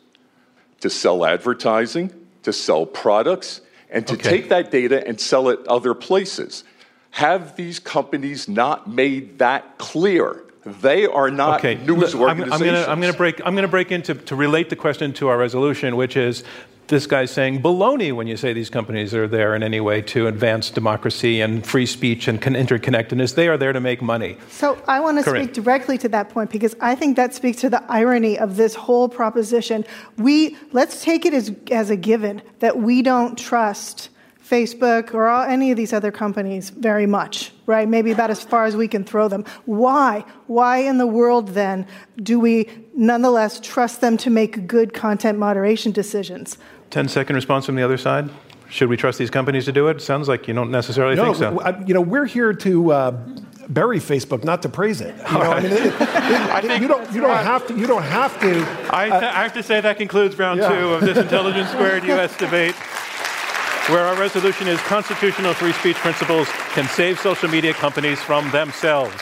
to 0.81 0.91
sell 0.91 1.25
advertising, 1.25 2.13
to 2.45 2.53
sell 2.53 2.87
products, 2.87 3.61
and 3.91 4.07
to 4.07 4.15
okay. 4.15 4.31
take 4.31 4.49
that 4.51 4.71
data 4.71 5.07
and 5.07 5.21
sell 5.21 5.49
it 5.49 5.59
other 5.67 5.95
places. 5.95 6.65
Have 7.13 7.57
these 7.57 7.81
companies 7.81 8.49
not 8.49 8.89
made 8.89 9.41
that 9.41 9.79
clear? 9.79 10.45
They 10.65 11.07
are 11.07 11.31
not 11.31 11.61
okay. 11.61 11.77
news 11.77 12.15
I'm. 12.15 12.53
I'm 12.53 12.61
going 12.61 13.13
to 13.13 13.17
break. 13.17 13.41
I'm 13.45 13.55
going 13.55 13.63
to 13.63 13.69
break 13.69 13.91
into 13.91 14.15
to 14.15 14.37
relate 14.37 14.69
the 14.69 14.77
question 14.77 15.13
to 15.15 15.29
our 15.29 15.39
resolution, 15.39 15.97
which 15.97 16.17
is 16.17 16.45
this 16.89 17.07
guy's 17.07 17.31
saying 17.31 17.63
baloney 17.63 18.13
when 18.13 18.27
you 18.27 18.37
say 18.37 18.53
these 18.53 18.69
companies 18.69 19.15
are 19.15 19.27
there 19.27 19.55
in 19.55 19.63
any 19.63 19.81
way 19.81 20.03
to 20.03 20.27
advance 20.27 20.71
democracy 20.71 21.41
and 21.41 21.65
free 21.65 21.87
speech 21.87 22.29
and 22.29 22.41
interconnectedness. 22.43 23.37
They 23.37 23.49
are 23.49 23.57
there 23.57 23.73
to 23.73 23.81
make 23.81 24.03
money. 24.03 24.37
So 24.51 24.83
I 24.87 25.01
want 25.01 25.19
to 25.19 25.25
Corynne. 25.25 25.45
speak 25.45 25.55
directly 25.55 25.97
to 25.99 26.09
that 26.11 26.29
point 26.29 26.51
because 26.51 26.77
I 26.81 26.95
think 26.95 27.17
that 27.17 27.33
speaks 27.33 27.61
to 27.61 27.71
the 27.71 27.83
irony 27.89 28.39
of 28.39 28.57
this 28.57 28.75
whole 28.75 29.09
proposition. 29.09 29.87
We 30.19 30.57
let's 30.73 31.03
take 31.03 31.25
it 31.25 31.33
as 31.33 31.53
as 31.71 31.89
a 31.89 31.97
given 31.97 32.43
that 32.59 32.77
we 32.79 33.01
don't 33.01 33.39
trust 33.39 34.11
Facebook 34.51 35.15
or 35.15 35.29
any 35.29 35.71
of 35.71 35.77
these 35.77 35.93
other 35.93 36.11
companies 36.11 36.71
very 36.71 37.07
much, 37.07 37.53
right? 37.67 37.89
Maybe 37.89 38.11
about 38.11 38.31
as 38.31 38.43
far 38.43 38.65
as 38.65 38.77
we 38.77 38.89
can 38.89 39.05
throw 39.05 39.29
them. 39.29 39.45
Why? 39.65 40.25
Why 40.49 40.79
in 40.79 40.99
the 40.99 41.07
world 41.07 41.49
then 41.49 41.87
do 42.21 42.41
we 42.41 42.69
nonetheless 42.97 43.61
trust 43.61 44.01
them 44.01 44.17
to 44.19 44.31
make 44.31 44.67
good 44.67 44.93
content 44.93 45.39
moderation 45.39 45.93
decisions? 45.93 46.59
10 46.91 47.09
second 47.09 47.37
response 47.37 47.65
from 47.65 47.77
the 47.77 47.83
other 47.83 47.97
side. 47.97 48.29
Should 48.69 48.89
we 48.89 48.97
trust 48.97 49.19
these 49.19 49.31
companies 49.31 49.65
to 49.67 49.73
do 49.73 49.89
it? 49.89 50.01
Sounds 50.01 50.29
like 50.29 50.49
you 50.49 50.55
don't 50.55 50.71
necessarily 50.71 51.17
no, 51.17 51.33
think 51.33 51.37
so. 51.37 51.85
You 51.87 51.95
know, 51.95 52.01
we're 52.01 52.27
here 52.27 52.53
to 52.53 52.93
uh, 52.93 53.11
bury 53.69 53.99
Facebook, 53.99 54.45
not 54.45 54.63
to 54.63 54.69
praise 54.69 55.01
it. 55.01 55.15
You 55.17 55.39
know, 55.39 55.53
I 55.53 55.61
mean, 55.61 55.73
it, 55.73 55.87
it, 55.87 56.01
I 56.01 56.61
think 56.61 56.81
you 56.81 56.87
don't 56.87 57.13
you 57.13 57.21
don't 57.21 57.31
have 57.31 57.67
to 57.67 57.77
you 57.77 57.89
don't 57.89 58.05
have 58.05 58.39
to. 58.41 58.61
I, 58.95 59.11
uh, 59.11 59.19
I 59.19 59.43
have 59.43 59.55
to 59.55 59.63
say 59.65 59.81
that 59.81 59.97
concludes 59.97 60.39
round 60.39 60.61
yeah. 60.61 60.69
two 60.69 60.89
of 60.91 61.01
this 61.01 61.19
Intelligence 61.27 61.71
Squared 61.71 62.05
U.S. 62.05 62.37
debate 62.37 62.77
where 63.89 64.05
our 64.05 64.17
resolution 64.19 64.69
is 64.69 64.81
constitutional 64.81 65.55
free 65.55 65.73
speech 65.73 65.97
principles 65.97 66.49
can 66.75 66.87
save 66.89 67.19
social 67.19 67.49
media 67.49 67.73
companies 67.75 68.21
from 68.21 68.51
themselves. 68.51 69.15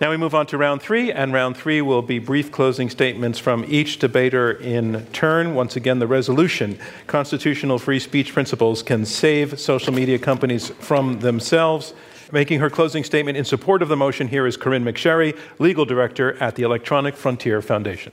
Now 0.00 0.10
we 0.10 0.16
move 0.16 0.34
on 0.34 0.46
to 0.48 0.58
round 0.58 0.82
three, 0.82 1.12
and 1.12 1.32
round 1.32 1.56
three 1.56 1.80
will 1.80 2.02
be 2.02 2.18
brief 2.18 2.50
closing 2.50 2.90
statements 2.90 3.38
from 3.38 3.64
each 3.68 3.98
debater 3.98 4.50
in 4.50 5.06
turn. 5.12 5.54
Once 5.54 5.76
again, 5.76 6.00
the 6.00 6.06
resolution 6.06 6.78
constitutional 7.06 7.78
free 7.78 8.00
speech 8.00 8.32
principles 8.32 8.82
can 8.82 9.06
save 9.06 9.58
social 9.58 9.92
media 9.92 10.18
companies 10.18 10.68
from 10.68 11.20
themselves. 11.20 11.94
Making 12.32 12.58
her 12.58 12.70
closing 12.70 13.04
statement 13.04 13.38
in 13.38 13.44
support 13.44 13.82
of 13.82 13.88
the 13.88 13.96
motion 13.96 14.26
here 14.26 14.46
is 14.46 14.56
Corynne 14.56 14.82
McSherry, 14.82 15.38
legal 15.58 15.84
director 15.84 16.36
at 16.42 16.56
the 16.56 16.64
Electronic 16.64 17.16
Frontier 17.16 17.62
Foundation. 17.62 18.12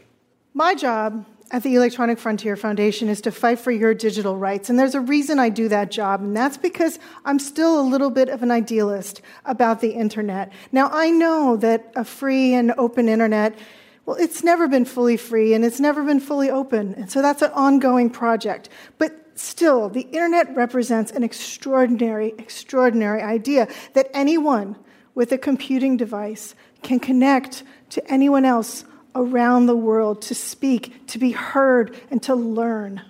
My 0.53 0.75
job 0.75 1.25
at 1.51 1.63
the 1.63 1.75
Electronic 1.75 2.17
Frontier 2.17 2.55
Foundation 2.55 3.09
is 3.09 3.19
to 3.21 3.31
fight 3.31 3.59
for 3.59 3.71
your 3.71 3.93
digital 3.93 4.37
rights. 4.37 4.69
And 4.69 4.79
there's 4.79 4.95
a 4.95 5.01
reason 5.01 5.37
I 5.37 5.49
do 5.49 5.67
that 5.67 5.91
job, 5.91 6.21
and 6.21 6.35
that's 6.35 6.57
because 6.57 6.97
I'm 7.25 7.39
still 7.39 7.79
a 7.79 7.83
little 7.83 8.09
bit 8.09 8.29
of 8.29 8.41
an 8.41 8.51
idealist 8.51 9.21
about 9.45 9.81
the 9.81 9.91
internet. 9.91 10.51
Now, 10.71 10.89
I 10.91 11.09
know 11.09 11.57
that 11.57 11.91
a 11.95 12.05
free 12.05 12.53
and 12.53 12.73
open 12.77 13.09
internet, 13.09 13.57
well, 14.05 14.15
it's 14.15 14.43
never 14.43 14.69
been 14.69 14.85
fully 14.85 15.17
free 15.17 15.53
and 15.53 15.65
it's 15.65 15.79
never 15.79 16.03
been 16.03 16.21
fully 16.21 16.49
open. 16.49 16.95
And 16.95 17.11
so 17.11 17.21
that's 17.21 17.41
an 17.41 17.51
ongoing 17.51 18.09
project. 18.09 18.69
But 18.97 19.31
still, 19.35 19.89
the 19.89 20.01
internet 20.01 20.55
represents 20.55 21.11
an 21.11 21.23
extraordinary, 21.23 22.33
extraordinary 22.37 23.21
idea 23.21 23.67
that 23.93 24.09
anyone 24.13 24.77
with 25.15 25.33
a 25.33 25.37
computing 25.37 25.97
device 25.97 26.55
can 26.81 26.99
connect 26.99 27.63
to 27.89 28.11
anyone 28.11 28.45
else 28.45 28.85
around 29.15 29.65
the 29.65 29.75
world 29.75 30.21
to 30.23 30.35
speak, 30.35 31.07
to 31.07 31.19
be 31.19 31.31
heard, 31.31 31.95
and 32.09 32.21
to 32.23 32.35
learn. 32.35 33.01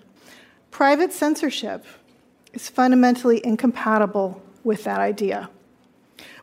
Private 0.72 1.14
censorship 1.14 1.86
is 2.54 2.70
fundamentally 2.70 3.42
incompatible 3.46 4.42
with 4.64 4.84
that 4.84 5.00
idea. 5.00 5.50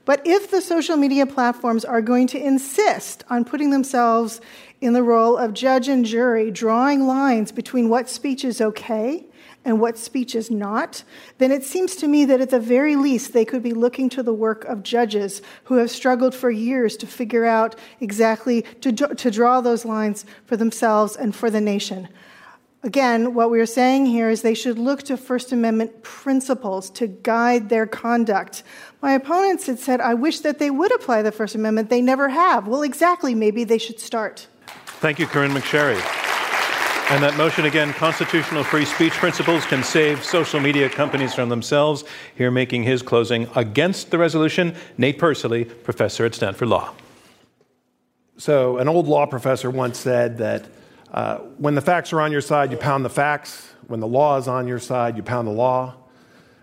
But 0.04 0.22
if 0.24 0.50
the 0.50 0.62
social 0.62 0.96
media 0.96 1.26
platforms 1.26 1.84
are 1.84 2.00
going 2.00 2.28
to 2.28 2.42
insist 2.42 3.24
on 3.28 3.44
putting 3.44 3.70
themselves 3.70 4.40
in 4.80 4.94
the 4.94 5.02
role 5.02 5.36
of 5.36 5.52
judge 5.52 5.88
and 5.88 6.04
jury, 6.04 6.50
drawing 6.50 7.06
lines 7.06 7.52
between 7.52 7.88
what 7.88 8.08
speech 8.08 8.44
is 8.44 8.60
okay 8.60 9.26
and 9.68 9.78
what 9.78 9.98
speech 9.98 10.34
is 10.34 10.50
not, 10.50 11.04
then 11.36 11.52
it 11.52 11.62
seems 11.62 11.94
to 11.96 12.08
me 12.08 12.24
that 12.24 12.40
at 12.40 12.48
the 12.48 12.58
very 12.58 12.96
least 12.96 13.34
they 13.34 13.44
could 13.44 13.62
be 13.62 13.74
looking 13.74 14.08
to 14.08 14.22
the 14.22 14.32
work 14.32 14.64
of 14.64 14.82
judges 14.82 15.42
who 15.64 15.74
have 15.74 15.90
struggled 15.90 16.34
for 16.34 16.50
years 16.50 16.96
to 16.96 17.06
figure 17.06 17.44
out 17.44 17.78
exactly, 18.00 18.62
to, 18.80 18.90
to 18.92 19.30
draw 19.30 19.60
those 19.60 19.84
lines 19.84 20.24
for 20.46 20.56
themselves 20.56 21.16
and 21.16 21.36
for 21.36 21.50
the 21.50 21.60
nation. 21.60 22.08
Again, 22.82 23.34
what 23.34 23.50
we're 23.50 23.66
saying 23.66 24.06
here 24.06 24.30
is 24.30 24.40
they 24.40 24.54
should 24.54 24.78
look 24.78 25.02
to 25.02 25.18
First 25.18 25.52
Amendment 25.52 26.02
principles 26.02 26.88
to 26.90 27.06
guide 27.06 27.68
their 27.68 27.86
conduct. 27.86 28.62
My 29.02 29.12
opponents 29.12 29.66
had 29.66 29.78
said, 29.78 30.00
I 30.00 30.14
wish 30.14 30.40
that 30.40 30.58
they 30.58 30.70
would 30.70 30.94
apply 30.94 31.20
the 31.20 31.32
First 31.32 31.54
Amendment. 31.54 31.90
They 31.90 32.00
never 32.00 32.30
have. 32.30 32.66
Well, 32.66 32.82
exactly, 32.82 33.34
maybe 33.34 33.64
they 33.64 33.78
should 33.78 34.00
start. 34.00 34.46
Thank 35.00 35.18
you, 35.18 35.26
Corynne 35.26 35.50
McSherry. 35.50 36.27
And 37.10 37.22
that 37.22 37.38
motion 37.38 37.64
again 37.64 37.94
constitutional 37.94 38.62
free 38.62 38.84
speech 38.84 39.14
principles 39.14 39.64
can 39.64 39.82
save 39.82 40.22
social 40.22 40.60
media 40.60 40.90
companies 40.90 41.32
from 41.32 41.48
themselves. 41.48 42.04
Here 42.34 42.50
making 42.50 42.82
his 42.82 43.00
closing 43.00 43.48
against 43.56 44.10
the 44.10 44.18
resolution, 44.18 44.74
Nate 44.98 45.18
Persily, 45.18 45.64
professor 45.64 46.26
at 46.26 46.34
Stanford 46.34 46.68
Law. 46.68 46.92
So, 48.36 48.76
an 48.76 48.88
old 48.88 49.08
law 49.08 49.24
professor 49.24 49.70
once 49.70 49.98
said 49.98 50.36
that 50.36 50.66
uh, 51.10 51.38
when 51.56 51.74
the 51.74 51.80
facts 51.80 52.12
are 52.12 52.20
on 52.20 52.30
your 52.30 52.42
side, 52.42 52.70
you 52.70 52.76
pound 52.76 53.06
the 53.06 53.10
facts. 53.10 53.72
When 53.86 54.00
the 54.00 54.06
law 54.06 54.36
is 54.36 54.46
on 54.46 54.68
your 54.68 54.78
side, 54.78 55.16
you 55.16 55.22
pound 55.22 55.48
the 55.48 55.52
law. 55.52 55.94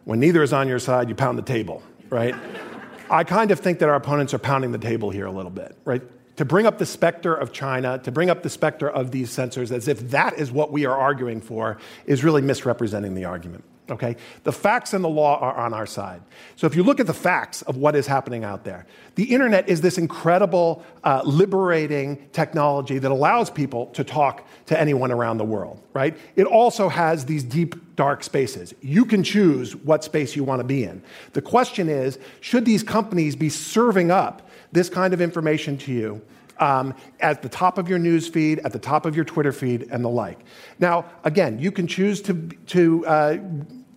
When 0.03 0.19
neither 0.19 0.43
is 0.43 0.53
on 0.53 0.67
your 0.67 0.77
side, 0.77 1.09
you 1.09 1.15
pound 1.15 1.39
the 1.39 1.43
table, 1.43 1.81
right? 2.09 2.35
I 3.09 3.23
kind 3.23 3.49
of 3.49 3.59
think 3.59 3.79
that 3.79 3.89
our 3.89 3.95
opponents 3.95 4.31
are 4.35 4.39
pounding 4.39 4.71
the 4.71 4.77
table 4.77 5.09
here 5.09 5.25
a 5.25 5.31
little 5.31 5.49
bit, 5.51 5.75
right? 5.85 6.03
To 6.35 6.45
bring 6.45 6.65
up 6.65 6.77
the 6.77 6.85
specter 6.85 7.33
of 7.33 7.53
China, 7.53 7.99
to 7.99 8.11
bring 8.11 8.29
up 8.29 8.43
the 8.43 8.49
specter 8.49 8.89
of 8.89 9.11
these 9.11 9.31
censors 9.31 9.71
as 9.71 9.87
if 9.87 10.11
that 10.11 10.37
is 10.37 10.51
what 10.51 10.71
we 10.71 10.85
are 10.85 10.97
arguing 10.97 11.41
for, 11.41 11.77
is 12.05 12.23
really 12.23 12.41
misrepresenting 12.41 13.15
the 13.15 13.25
argument. 13.25 13.63
Okay? 13.89 14.15
The 14.43 14.51
facts 14.51 14.93
and 14.93 15.03
the 15.03 15.09
law 15.09 15.37
are 15.39 15.55
on 15.55 15.73
our 15.73 15.85
side. 15.85 16.21
So 16.55 16.65
if 16.65 16.75
you 16.75 16.83
look 16.83 16.99
at 16.99 17.05
the 17.05 17.13
facts 17.13 17.61
of 17.63 17.77
what 17.77 17.95
is 17.95 18.07
happening 18.07 18.43
out 18.43 18.63
there, 18.63 18.87
the 19.13 19.25
internet 19.25 19.69
is 19.69 19.81
this 19.81 19.97
incredible, 19.97 20.83
uh, 21.03 21.21
liberating 21.23 22.27
technology 22.33 22.97
that 22.97 23.11
allows 23.11 23.49
people 23.49 23.87
to 23.87 24.03
talk 24.03 24.47
to 24.67 24.79
anyone 24.79 25.11
around 25.11 25.37
the 25.37 25.45
world, 25.45 25.81
right? 25.93 26.17
It 26.35 26.45
also 26.45 26.89
has 26.89 27.25
these 27.25 27.43
deep, 27.43 27.95
dark 27.95 28.23
spaces. 28.23 28.73
You 28.81 29.05
can 29.05 29.23
choose 29.23 29.75
what 29.75 30.03
space 30.03 30.35
you 30.35 30.43
want 30.43 30.61
to 30.61 30.65
be 30.65 30.83
in. 30.83 31.03
The 31.33 31.41
question 31.41 31.87
is 31.87 32.17
should 32.41 32.65
these 32.65 32.81
companies 32.81 33.35
be 33.35 33.49
serving 33.49 34.09
up 34.09 34.49
this 34.75 34.89
kind 34.89 35.13
of 35.13 35.21
information 35.21 35.77
to 35.79 35.91
you 35.91 36.21
um, 36.59 36.93
at 37.19 37.41
the 37.41 37.49
top 37.49 37.77
of 37.77 37.89
your 37.89 37.97
news 37.97 38.27
feed, 38.27 38.59
at 38.59 38.73
the 38.73 38.79
top 38.79 39.05
of 39.05 39.15
your 39.15 39.25
Twitter 39.25 39.51
feed, 39.51 39.87
and 39.89 40.03
the 40.03 40.09
like. 40.09 40.39
Now, 40.79 41.05
again, 41.23 41.57
you 41.57 41.71
can 41.71 41.87
choose 41.87 42.21
to, 42.23 42.33
to 42.67 43.05
uh, 43.07 43.37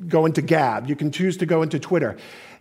go 0.07 0.25
into 0.25 0.41
Gab, 0.41 0.89
you 0.89 0.97
can 0.97 1.11
choose 1.11 1.37
to 1.39 1.47
go 1.47 1.63
into 1.63 1.79
Twitter. 1.79 2.17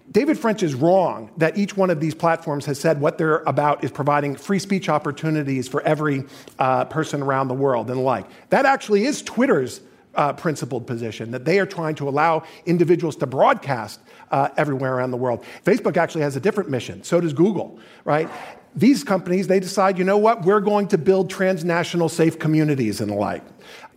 David 0.10 0.40
French 0.40 0.64
is 0.64 0.74
wrong 0.74 1.30
that 1.38 1.58
each 1.58 1.76
one 1.76 1.90
of 1.90 2.00
these 2.00 2.16
platforms 2.16 2.66
has 2.66 2.80
said 2.80 3.02
what 3.02 3.18
they're 3.18 3.40
about 3.40 3.84
is 3.84 3.92
providing 3.92 4.36
free 4.36 4.60
speech 4.60 4.88
opportunities 4.88 5.68
for 5.68 5.82
every 5.82 6.24
uh, 6.60 6.86
person 6.86 7.22
around 7.22 7.50
the 7.50 7.54
world 7.54 7.90
and 7.90 8.00
the 8.00 8.04
like. 8.04 8.26
That 8.50 8.66
actually 8.66 9.06
is 9.06 9.22
Twitter's 9.22 9.82
uh, 10.16 10.34
principled 10.34 10.88
position, 10.88 11.32
that 11.32 11.46
they 11.46 11.60
are 11.60 11.66
trying 11.66 11.96
to 11.96 12.10
allow 12.10 12.44
individuals 12.66 13.16
to 13.18 13.28
broadcast 13.28 14.00
uh, 14.32 14.50
everywhere 14.58 14.96
around 14.96 15.12
the 15.12 15.18
world. 15.18 15.44
Facebook 15.66 15.98
actually 15.98 16.22
has 16.22 16.36
a 16.36 16.40
different 16.40 16.70
mission. 16.70 17.04
So 17.04 17.20
does 17.22 17.34
Google, 17.34 17.80
right? 18.06 18.30
These 18.76 19.04
companies, 19.04 19.48
they 19.48 19.60
decide, 19.60 19.98
you 19.98 20.04
know 20.04 20.18
what, 20.18 20.44
we're 20.44 20.60
going 20.60 20.88
to 20.90 20.98
build 20.98 21.30
transnational 21.30 22.10
safe 22.10 22.38
communities 22.38 23.02
and 23.02 23.12
the 23.12 23.16
like. 23.16 23.44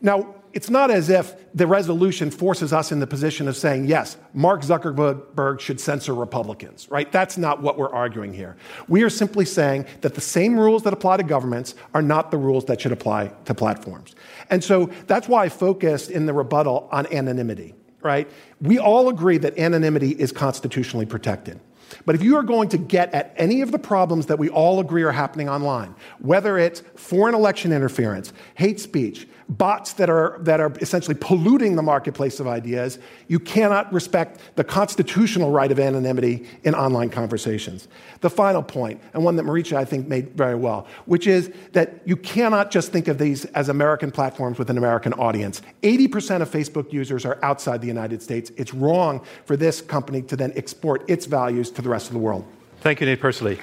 Now, 0.01 0.35
it's 0.53 0.71
not 0.71 0.91
as 0.91 1.11
if 1.11 1.35
the 1.55 1.67
resolution 1.67 2.31
forces 2.31 2.73
us 2.73 2.91
in 2.91 2.99
the 2.99 3.07
position 3.07 3.47
of 3.47 3.57
saying, 3.57 3.87
yes, 3.87 4.17
Mark 4.35 4.63
Zuckerberg 4.63 5.61
should 5.61 5.81
censor 5.81 6.15
Republicans, 6.15 6.89
right? 6.91 7.11
That's 7.13 7.39
not 7.39 7.63
what 7.63 7.79
we're 7.79 7.93
arguing 7.93 8.33
here. 8.33 8.57
We 8.89 9.03
are 9.03 9.11
simply 9.11 9.45
saying 9.45 9.87
that 10.01 10.15
the 10.15 10.21
same 10.21 10.59
rules 10.59 10.83
that 10.85 10.93
apply 10.93 11.19
to 11.19 11.23
governments 11.23 11.75
are 11.95 12.03
not 12.03 12.31
the 12.31 12.37
rules 12.37 12.65
that 12.65 12.81
should 12.81 12.93
apply 12.93 13.29
to 13.45 13.55
platforms. 13.55 14.15
And 14.49 14.65
so 14.65 14.91
that's 15.07 15.29
why 15.29 15.45
I 15.45 15.49
focused 15.49 16.11
in 16.11 16.27
the 16.27 16.33
rebuttal 16.33 16.89
on 16.91 17.07
anonymity, 17.13 17.75
right? 18.03 18.31
We 18.61 18.79
all 18.79 19.09
agree 19.09 19.39
that 19.39 19.59
anonymity 19.59 20.11
is 20.11 20.33
constitutionally 20.33 21.07
protected. 21.07 21.61
But 22.07 22.15
if 22.15 22.23
you 22.23 22.37
are 22.37 22.43
going 22.43 22.69
to 22.71 22.79
get 22.79 23.13
at 23.13 23.35
any 23.37 23.63
of 23.63 23.73
the 23.73 23.79
problems 23.79 24.27
that 24.27 24.39
we 24.39 24.49
all 24.49 24.81
agree 24.81 25.03
are 25.03 25.13
happening 25.13 25.49
online, 25.49 25.95
whether 26.21 26.57
it's 26.57 26.83
foreign 26.95 27.35
election 27.35 27.73
interference, 27.73 28.33
hate 28.55 28.81
speech, 28.81 29.27
bots 29.51 29.95
that 29.95 30.09
are, 30.09 30.39
that 30.41 30.61
are 30.61 30.73
essentially 30.81 31.17
polluting 31.21 31.75
the 31.75 31.83
marketplace 31.83 32.39
of 32.39 32.47
ideas, 32.47 32.99
you 33.27 33.41
cannot 33.41 33.93
respect 33.93 34.41
the 34.55 34.63
constitutional 34.63 35.51
right 35.51 35.73
of 35.73 35.81
anonymity 35.81 36.47
in 36.63 36.75
online 36.75 37.11
conversations. 37.11 37.89
The 38.21 38.31
final 38.31 38.63
point, 38.63 39.03
and 39.13 39.25
one 39.25 39.35
that 39.37 39.45
Marietje, 39.45 39.77
I 39.77 39.85
think, 39.85 40.07
made 40.07 40.37
very 40.37 40.55
well, 40.55 40.87
which 41.07 41.27
is 41.27 41.51
that 41.73 42.01
you 42.05 42.17
cannot 42.17 42.71
just 42.71 42.93
think 42.93 43.09
of 43.09 43.19
these 43.19 43.45
as 43.47 43.69
American 43.69 44.13
platforms 44.13 44.57
with 44.57 44.71
an 44.71 44.79
American 44.79 45.13
audience. 45.15 45.63
80% 45.83 46.43
of 46.43 46.51
Facebook 46.51 46.93
users 46.93 47.25
are 47.25 47.39
outside 47.43 47.81
the 47.81 47.89
United 47.89 48.23
States. 48.23 48.53
It's 48.57 48.73
wrong 48.73 49.25
for 49.47 49.57
this 49.57 49.81
company 49.81 50.23
to 50.23 50.37
then 50.37 50.53
export 50.55 51.09
its 51.11 51.27
values 51.27 51.73
to 51.73 51.83
the 51.83 51.89
rest 51.89 52.07
of 52.07 52.13
the 52.13 52.21
world. 52.21 52.47
Thank 52.83 53.01
you, 53.01 53.07
Nate 53.07 53.21
Persily. 53.21 53.59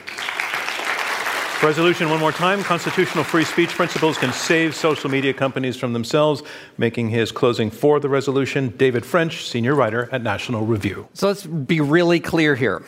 Resolution 1.63 2.09
one 2.09 2.19
more 2.19 2.31
time. 2.31 2.63
Constitutional 2.63 3.23
free 3.23 3.43
speech 3.43 3.69
principles 3.69 4.17
can 4.17 4.31
save 4.31 4.75
social 4.75 5.09
media 5.09 5.33
companies 5.33 5.75
from 5.75 5.91
themselves. 5.91 6.43
Making 6.77 7.09
his 7.09 7.31
closing 7.31 7.71
for 7.71 7.99
the 7.99 8.07
resolution, 8.07 8.69
David 8.77 9.03
French, 9.03 9.43
senior 9.47 9.73
writer 9.73 10.07
at 10.11 10.21
National 10.21 10.65
Review. 10.65 11.07
So 11.13 11.27
let's 11.27 11.47
be 11.47 11.81
really 11.81 12.19
clear 12.19 12.55
here. 12.55 12.83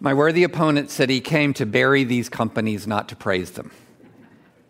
My 0.00 0.12
worthy 0.12 0.44
opponent 0.44 0.90
said 0.90 1.08
he 1.08 1.22
came 1.22 1.54
to 1.54 1.64
bury 1.64 2.04
these 2.04 2.28
companies, 2.28 2.86
not 2.86 3.08
to 3.08 3.16
praise 3.16 3.52
them. 3.52 3.70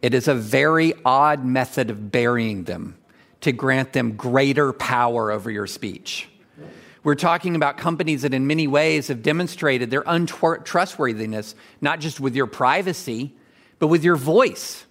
It 0.00 0.14
is 0.14 0.28
a 0.28 0.34
very 0.34 0.94
odd 1.04 1.44
method 1.44 1.90
of 1.90 2.12
burying 2.12 2.64
them 2.64 2.96
to 3.40 3.50
grant 3.50 3.94
them 3.94 4.12
greater 4.16 4.72
power 4.72 5.32
over 5.32 5.50
your 5.50 5.66
speech. 5.66 6.28
We're 7.04 7.14
talking 7.14 7.54
about 7.54 7.76
companies 7.76 8.22
that, 8.22 8.32
in 8.32 8.46
many 8.46 8.66
ways, 8.66 9.08
have 9.08 9.22
demonstrated 9.22 9.90
their 9.90 10.02
untrustworthiness, 10.06 11.54
not 11.82 12.00
just 12.00 12.18
with 12.18 12.34
your 12.34 12.46
privacy, 12.46 13.34
but 13.78 13.88
with 13.88 14.02
your 14.02 14.16
voice. 14.16 14.86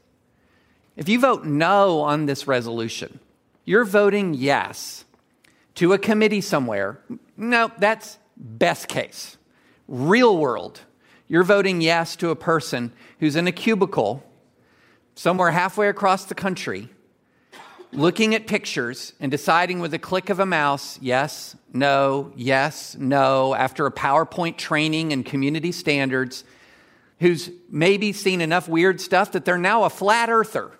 If 0.95 1.09
you 1.09 1.20
vote 1.20 1.43
no 1.43 2.01
on 2.01 2.28
this 2.28 2.47
resolution, 2.47 3.20
you're 3.66 3.84
voting 3.84 4.36
yes 4.36 5.05
to 5.76 5.93
a 5.93 5.97
committee 5.97 6.41
somewhere. 6.41 6.99
No, 7.36 7.72
that's 7.80 8.20
best 8.38 8.88
case. 8.88 9.38
Real 9.88 10.38
world, 10.38 10.82
you're 11.28 11.43
voting 11.43 11.82
yes 11.82 12.16
to 12.18 12.30
a 12.30 12.36
person 12.36 12.91
who's 13.20 13.36
in 13.36 13.47
a 13.47 13.51
cubicle 13.51 14.24
somewhere 15.16 15.49
halfway 15.49 15.88
across 15.88 16.26
the 16.26 16.36
country 16.36 16.89
looking 17.95 18.35
at 18.35 18.47
pictures 18.47 19.13
and 19.19 19.31
deciding 19.31 19.79
with 19.79 19.93
a 19.93 19.99
click 19.99 20.29
of 20.29 20.39
a 20.39 20.45
mouse, 20.45 20.97
yes, 21.01 21.55
no, 21.71 22.31
yes, 22.35 22.95
no, 22.97 23.53
after 23.53 23.85
a 23.85 23.91
PowerPoint 23.91 24.57
training 24.57 25.13
and 25.13 25.25
community 25.25 25.71
standards, 25.71 26.43
who's 27.19 27.49
maybe 27.69 28.11
seen 28.11 28.41
enough 28.41 28.67
weird 28.67 28.99
stuff 28.99 29.31
that 29.31 29.45
they're 29.45 29.57
now 29.57 29.83
a 29.83 29.89
flat 29.89 30.29
earther. 30.29 30.71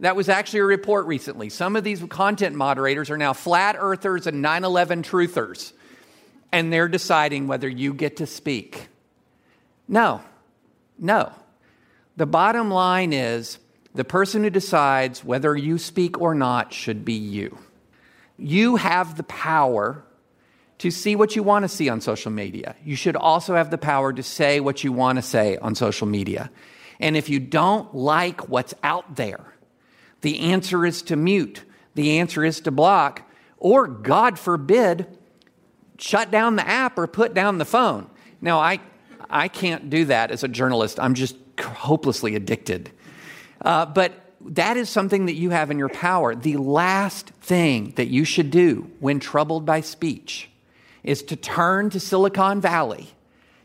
That 0.00 0.16
was 0.16 0.28
actually 0.28 0.60
a 0.60 0.64
report 0.64 1.06
recently. 1.06 1.48
Some 1.48 1.74
of 1.74 1.84
these 1.84 2.02
content 2.08 2.54
moderators 2.54 3.10
are 3.10 3.16
now 3.16 3.32
flat 3.32 3.76
earthers 3.78 4.26
and 4.26 4.42
9 4.42 4.64
11 4.64 5.02
truthers, 5.02 5.72
and 6.52 6.72
they're 6.72 6.88
deciding 6.88 7.46
whether 7.46 7.68
you 7.68 7.94
get 7.94 8.18
to 8.18 8.26
speak. 8.26 8.88
No, 9.88 10.20
no. 10.98 11.32
The 12.16 12.26
bottom 12.26 12.70
line 12.70 13.12
is 13.12 13.58
the 13.96 14.04
person 14.04 14.44
who 14.44 14.50
decides 14.50 15.24
whether 15.24 15.56
you 15.56 15.78
speak 15.78 16.20
or 16.20 16.34
not 16.34 16.72
should 16.72 17.02
be 17.02 17.14
you. 17.14 17.58
You 18.36 18.76
have 18.76 19.16
the 19.16 19.22
power 19.22 20.04
to 20.78 20.90
see 20.90 21.16
what 21.16 21.34
you 21.34 21.42
want 21.42 21.62
to 21.62 21.68
see 21.68 21.88
on 21.88 22.02
social 22.02 22.30
media. 22.30 22.76
You 22.84 22.94
should 22.94 23.16
also 23.16 23.54
have 23.54 23.70
the 23.70 23.78
power 23.78 24.12
to 24.12 24.22
say 24.22 24.60
what 24.60 24.84
you 24.84 24.92
want 24.92 25.16
to 25.16 25.22
say 25.22 25.56
on 25.56 25.74
social 25.74 26.06
media. 26.06 26.50
And 27.00 27.16
if 27.16 27.30
you 27.30 27.40
don't 27.40 27.94
like 27.94 28.50
what's 28.50 28.74
out 28.82 29.16
there, 29.16 29.54
the 30.20 30.40
answer 30.40 30.84
is 30.84 31.00
to 31.02 31.16
mute, 31.16 31.64
the 31.94 32.18
answer 32.18 32.44
is 32.44 32.60
to 32.60 32.70
block, 32.70 33.22
or 33.56 33.86
God 33.86 34.38
forbid, 34.38 35.06
shut 35.96 36.30
down 36.30 36.56
the 36.56 36.68
app 36.68 36.98
or 36.98 37.06
put 37.06 37.32
down 37.32 37.56
the 37.56 37.64
phone. 37.64 38.10
Now, 38.42 38.58
I, 38.58 38.80
I 39.30 39.48
can't 39.48 39.88
do 39.88 40.04
that 40.04 40.30
as 40.30 40.44
a 40.44 40.48
journalist. 40.48 41.00
I'm 41.00 41.14
just 41.14 41.36
hopelessly 41.58 42.34
addicted 42.34 42.90
uh, 43.62 43.86
but 43.86 44.12
that 44.40 44.76
is 44.76 44.88
something 44.88 45.26
that 45.26 45.34
you 45.34 45.50
have 45.50 45.70
in 45.70 45.78
your 45.78 45.88
power. 45.88 46.34
The 46.34 46.56
last 46.56 47.30
thing 47.40 47.92
that 47.96 48.08
you 48.08 48.24
should 48.24 48.50
do 48.50 48.90
when 49.00 49.20
troubled 49.20 49.64
by 49.64 49.80
speech 49.80 50.50
is 51.02 51.22
to 51.24 51.36
turn 51.36 51.90
to 51.90 52.00
Silicon 52.00 52.60
Valley 52.60 53.08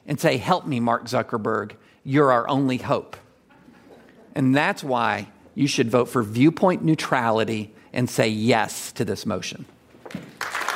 and 0.05 0.19
say, 0.19 0.37
Help 0.37 0.65
me, 0.65 0.79
Mark 0.79 1.05
Zuckerberg. 1.05 1.73
You're 2.03 2.31
our 2.31 2.47
only 2.47 2.77
hope. 2.77 3.17
And 4.33 4.55
that's 4.55 4.83
why 4.83 5.27
you 5.55 5.67
should 5.67 5.91
vote 5.91 6.05
for 6.05 6.23
viewpoint 6.23 6.83
neutrality 6.83 7.73
and 7.93 8.09
say 8.09 8.29
yes 8.29 8.91
to 8.93 9.05
this 9.05 9.25
motion. 9.25 9.65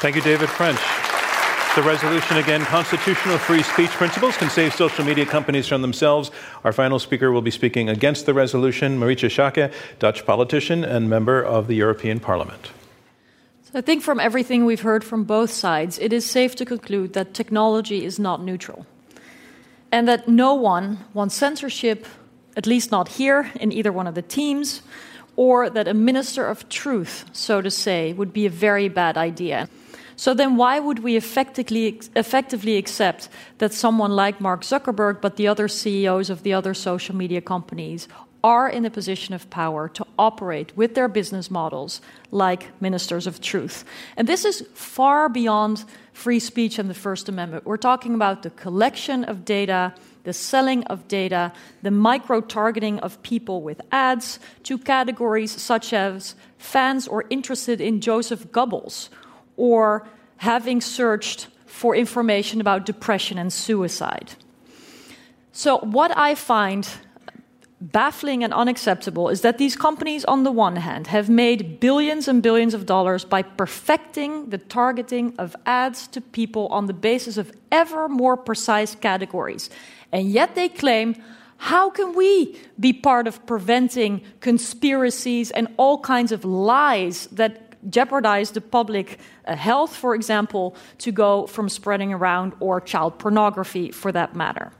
Thank 0.01 0.15
you, 0.15 0.21
David 0.21 0.49
French. 0.49 0.79
The 1.75 1.83
resolution 1.83 2.37
again 2.37 2.61
constitutional 2.61 3.37
free 3.37 3.61
speech 3.61 3.89
principles 3.89 4.37
can 4.37 4.49
save 4.49 4.73
social 4.73 5.03
media 5.03 5.25
companies 5.25 5.67
from 5.67 5.81
themselves. 5.81 6.31
Our 6.63 6.71
final 6.71 6.99
speaker 6.99 7.33
will 7.33 7.41
be 7.41 7.51
speaking 7.51 7.89
against 7.89 8.25
the 8.25 8.33
resolution, 8.33 8.97
Marietje 8.97 9.27
Schaake, 9.27 9.73
Dutch 9.99 10.25
politician 10.25 10.85
and 10.85 11.09
member 11.09 11.43
of 11.43 11.67
the 11.67 11.75
European 11.75 12.21
Parliament. 12.21 12.71
So 13.63 13.71
I 13.79 13.81
think 13.81 14.03
from 14.03 14.21
everything 14.21 14.63
we've 14.63 14.83
heard 14.83 15.03
from 15.03 15.25
both 15.25 15.51
sides, 15.51 15.99
it 15.99 16.13
is 16.13 16.25
safe 16.25 16.55
to 16.55 16.65
conclude 16.65 17.11
that 17.11 17.33
technology 17.33 18.05
is 18.05 18.17
not 18.19 18.41
neutral. 18.41 18.85
And 19.91 20.07
that 20.07 20.29
no 20.29 20.53
one 20.53 20.99
wants 21.13 21.35
censorship, 21.35 22.05
at 22.55 22.65
least 22.65 22.89
not 22.89 23.09
here 23.09 23.51
in 23.59 23.73
either 23.73 23.91
one 23.91 24.07
of 24.07 24.15
the 24.15 24.21
teams, 24.21 24.81
or 25.35 25.69
that 25.69 25.89
a 25.89 25.93
minister 25.93 26.47
of 26.47 26.69
truth, 26.69 27.25
so 27.33 27.59
to 27.59 27.69
say, 27.69 28.13
would 28.13 28.31
be 28.31 28.45
a 28.45 28.49
very 28.49 28.87
bad 28.87 29.17
idea. 29.17 29.67
So 30.15 30.33
then, 30.33 30.55
why 30.55 30.79
would 30.79 30.99
we 30.99 31.15
effectively, 31.15 31.99
effectively 32.15 32.77
accept 32.77 33.29
that 33.57 33.73
someone 33.73 34.11
like 34.11 34.39
Mark 34.39 34.61
Zuckerberg, 34.61 35.21
but 35.21 35.35
the 35.35 35.47
other 35.47 35.67
CEOs 35.67 36.29
of 36.29 36.43
the 36.43 36.53
other 36.53 36.73
social 36.73 37.15
media 37.15 37.41
companies, 37.41 38.07
are 38.43 38.69
in 38.69 38.85
a 38.85 38.91
position 38.91 39.33
of 39.33 39.49
power 39.49 39.89
to 39.89 40.05
operate 40.19 40.77
with 40.77 40.93
their 40.93 41.07
business 41.07 41.49
models 41.49 41.99
like 42.29 42.79
ministers 42.79 43.25
of 43.25 43.41
truth? 43.41 43.83
And 44.15 44.27
this 44.27 44.45
is 44.45 44.63
far 44.75 45.29
beyond 45.29 45.83
free 46.13 46.39
speech 46.39 46.77
and 46.77 46.89
the 46.89 46.93
First 46.93 47.27
Amendment. 47.27 47.65
We're 47.65 47.77
talking 47.77 48.13
about 48.13 48.43
the 48.43 48.51
collection 48.51 49.23
of 49.23 49.45
data 49.45 49.93
the 50.25 50.33
selling 50.33 50.83
of 50.85 51.07
data, 51.07 51.53
the 51.81 51.91
micro 51.91 52.41
targeting 52.41 52.99
of 52.99 53.21
people 53.23 53.61
with 53.61 53.79
ads 53.91 54.39
to 54.63 54.77
categories 54.77 55.51
such 55.51 55.93
as 55.93 56.35
fans 56.57 57.07
or 57.07 57.25
interested 57.29 57.79
in 57.79 58.01
Joseph 58.01 58.47
Goebbels 58.51 59.09
or 59.57 60.07
having 60.37 60.81
searched 60.81 61.47
for 61.65 61.95
information 61.95 62.61
about 62.61 62.85
depression 62.85 63.37
and 63.37 63.51
suicide. 63.51 64.33
So, 65.51 65.79
what 65.79 66.15
I 66.17 66.35
find 66.35 66.87
baffling 67.81 68.43
and 68.43 68.53
unacceptable 68.53 69.29
is 69.29 69.41
that 69.41 69.57
these 69.57 69.75
companies, 69.75 70.25
on 70.25 70.43
the 70.43 70.51
one 70.51 70.77
hand, 70.77 71.07
have 71.07 71.29
made 71.29 71.79
billions 71.79 72.27
and 72.27 72.41
billions 72.41 72.73
of 72.73 72.85
dollars 72.85 73.25
by 73.25 73.41
perfecting 73.41 74.49
the 74.49 74.57
targeting 74.57 75.35
of 75.37 75.55
ads 75.65 76.07
to 76.07 76.21
people 76.21 76.67
on 76.67 76.87
the 76.87 76.93
basis 76.93 77.37
of 77.37 77.51
ever 77.71 78.07
more 78.07 78.37
precise 78.37 78.95
categories. 78.95 79.69
And 80.11 80.29
yet 80.31 80.55
they 80.55 80.69
claim, 80.69 81.15
how 81.57 81.89
can 81.89 82.15
we 82.15 82.57
be 82.79 82.93
part 82.93 83.27
of 83.27 83.45
preventing 83.45 84.21
conspiracies 84.39 85.51
and 85.51 85.67
all 85.77 85.99
kinds 85.99 86.31
of 86.31 86.43
lies 86.45 87.27
that 87.27 87.64
jeopardize 87.89 88.51
the 88.51 88.61
public 88.61 89.19
uh, 89.45 89.55
health, 89.55 89.95
for 89.95 90.15
example, 90.15 90.75
to 90.99 91.11
go 91.11 91.47
from 91.47 91.69
spreading 91.69 92.13
around 92.13 92.53
or 92.59 92.81
child 92.81 93.19
pornography 93.19 93.91
for 93.91 94.11
that 94.11 94.35
matter. 94.35 94.71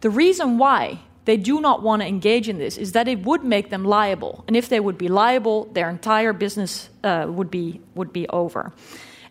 The 0.00 0.10
reason 0.10 0.58
why 0.58 1.00
they 1.24 1.36
do 1.36 1.60
not 1.60 1.82
want 1.82 2.02
to 2.02 2.08
engage 2.08 2.48
in 2.48 2.58
this 2.58 2.76
is 2.76 2.92
that 2.92 3.06
it 3.06 3.24
would 3.24 3.44
make 3.44 3.70
them 3.70 3.84
liable. 3.84 4.44
And 4.48 4.56
if 4.56 4.68
they 4.68 4.80
would 4.80 4.98
be 4.98 5.08
liable, 5.08 5.66
their 5.72 5.88
entire 5.88 6.32
business 6.32 6.88
uh, 7.04 7.26
would, 7.28 7.50
be, 7.50 7.80
would 7.94 8.12
be 8.12 8.28
over. 8.28 8.72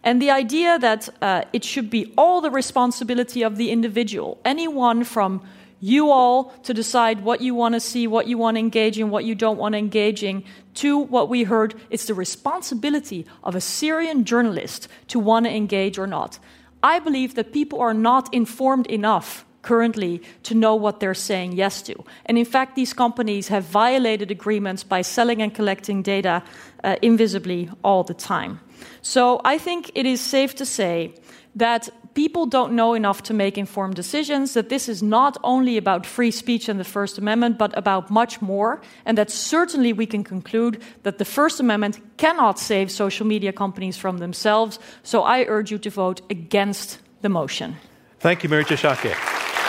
And 0.03 0.21
the 0.21 0.31
idea 0.31 0.79
that 0.79 1.09
uh, 1.21 1.43
it 1.53 1.63
should 1.63 1.89
be 1.89 2.13
all 2.17 2.41
the 2.41 2.49
responsibility 2.49 3.43
of 3.43 3.57
the 3.57 3.69
individual, 3.69 4.39
anyone 4.45 5.03
from 5.03 5.41
you 5.81 6.11
all 6.11 6.53
to 6.63 6.73
decide 6.73 7.23
what 7.23 7.41
you 7.41 7.55
want 7.55 7.73
to 7.73 7.79
see, 7.79 8.07
what 8.07 8.27
you 8.27 8.37
want 8.37 8.55
to 8.55 8.59
engage 8.59 8.99
in, 8.99 9.09
what 9.09 9.25
you 9.25 9.35
don't 9.35 9.57
want 9.57 9.73
to 9.73 9.79
engage 9.79 10.23
in, 10.23 10.43
to 10.75 10.97
what 10.97 11.27
we 11.27 11.43
heard 11.43 11.73
it's 11.89 12.05
the 12.05 12.13
responsibility 12.13 13.25
of 13.43 13.55
a 13.55 13.61
Syrian 13.61 14.23
journalist 14.23 14.87
to 15.07 15.19
want 15.19 15.45
to 15.45 15.51
engage 15.51 15.97
or 15.97 16.07
not. 16.07 16.39
I 16.83 16.99
believe 16.99 17.35
that 17.35 17.51
people 17.51 17.81
are 17.81 17.93
not 17.93 18.33
informed 18.33 18.87
enough 18.87 19.43
currently 19.63 20.21
to 20.43 20.55
know 20.55 20.75
what 20.75 20.99
they're 20.99 21.13
saying 21.13 21.53
yes 21.53 21.81
to. 21.83 22.03
And 22.25 22.37
in 22.37 22.45
fact, 22.45 22.75
these 22.75 22.93
companies 22.93 23.49
have 23.49 23.63
violated 23.63 24.31
agreements 24.31 24.83
by 24.83 25.01
selling 25.01 25.41
and 25.41 25.53
collecting 25.53 26.01
data 26.01 26.43
uh, 26.83 26.95
invisibly 27.01 27.69
all 27.83 28.03
the 28.03 28.13
time. 28.13 28.59
So 29.01 29.41
I 29.43 29.57
think 29.57 29.91
it 29.95 30.05
is 30.05 30.21
safe 30.21 30.55
to 30.55 30.65
say 30.65 31.13
that 31.55 31.89
people 32.13 32.45
don't 32.45 32.73
know 32.73 32.93
enough 32.93 33.23
to 33.23 33.33
make 33.33 33.57
informed 33.57 33.95
decisions, 33.95 34.53
that 34.53 34.69
this 34.69 34.89
is 34.89 35.01
not 35.01 35.37
only 35.43 35.77
about 35.77 36.05
free 36.05 36.31
speech 36.31 36.69
and 36.69 36.79
the 36.79 36.83
First 36.83 37.17
Amendment, 37.17 37.57
but 37.57 37.77
about 37.77 38.09
much 38.09 38.41
more, 38.41 38.81
and 39.05 39.17
that 39.17 39.29
certainly 39.29 39.93
we 39.93 40.05
can 40.05 40.23
conclude 40.23 40.81
that 41.03 41.17
the 41.17 41.25
First 41.25 41.59
Amendment 41.59 41.99
cannot 42.17 42.59
save 42.59 42.91
social 42.91 43.25
media 43.25 43.51
companies 43.51 43.97
from 43.97 44.17
themselves. 44.17 44.79
So 45.03 45.23
I 45.23 45.45
urge 45.45 45.71
you 45.71 45.77
to 45.79 45.89
vote 45.89 46.21
against 46.29 46.99
the 47.21 47.29
motion. 47.29 47.77
Thank 48.19 48.43
you, 48.43 48.49
Marietje 48.49 48.77
Schaake. 48.77 49.15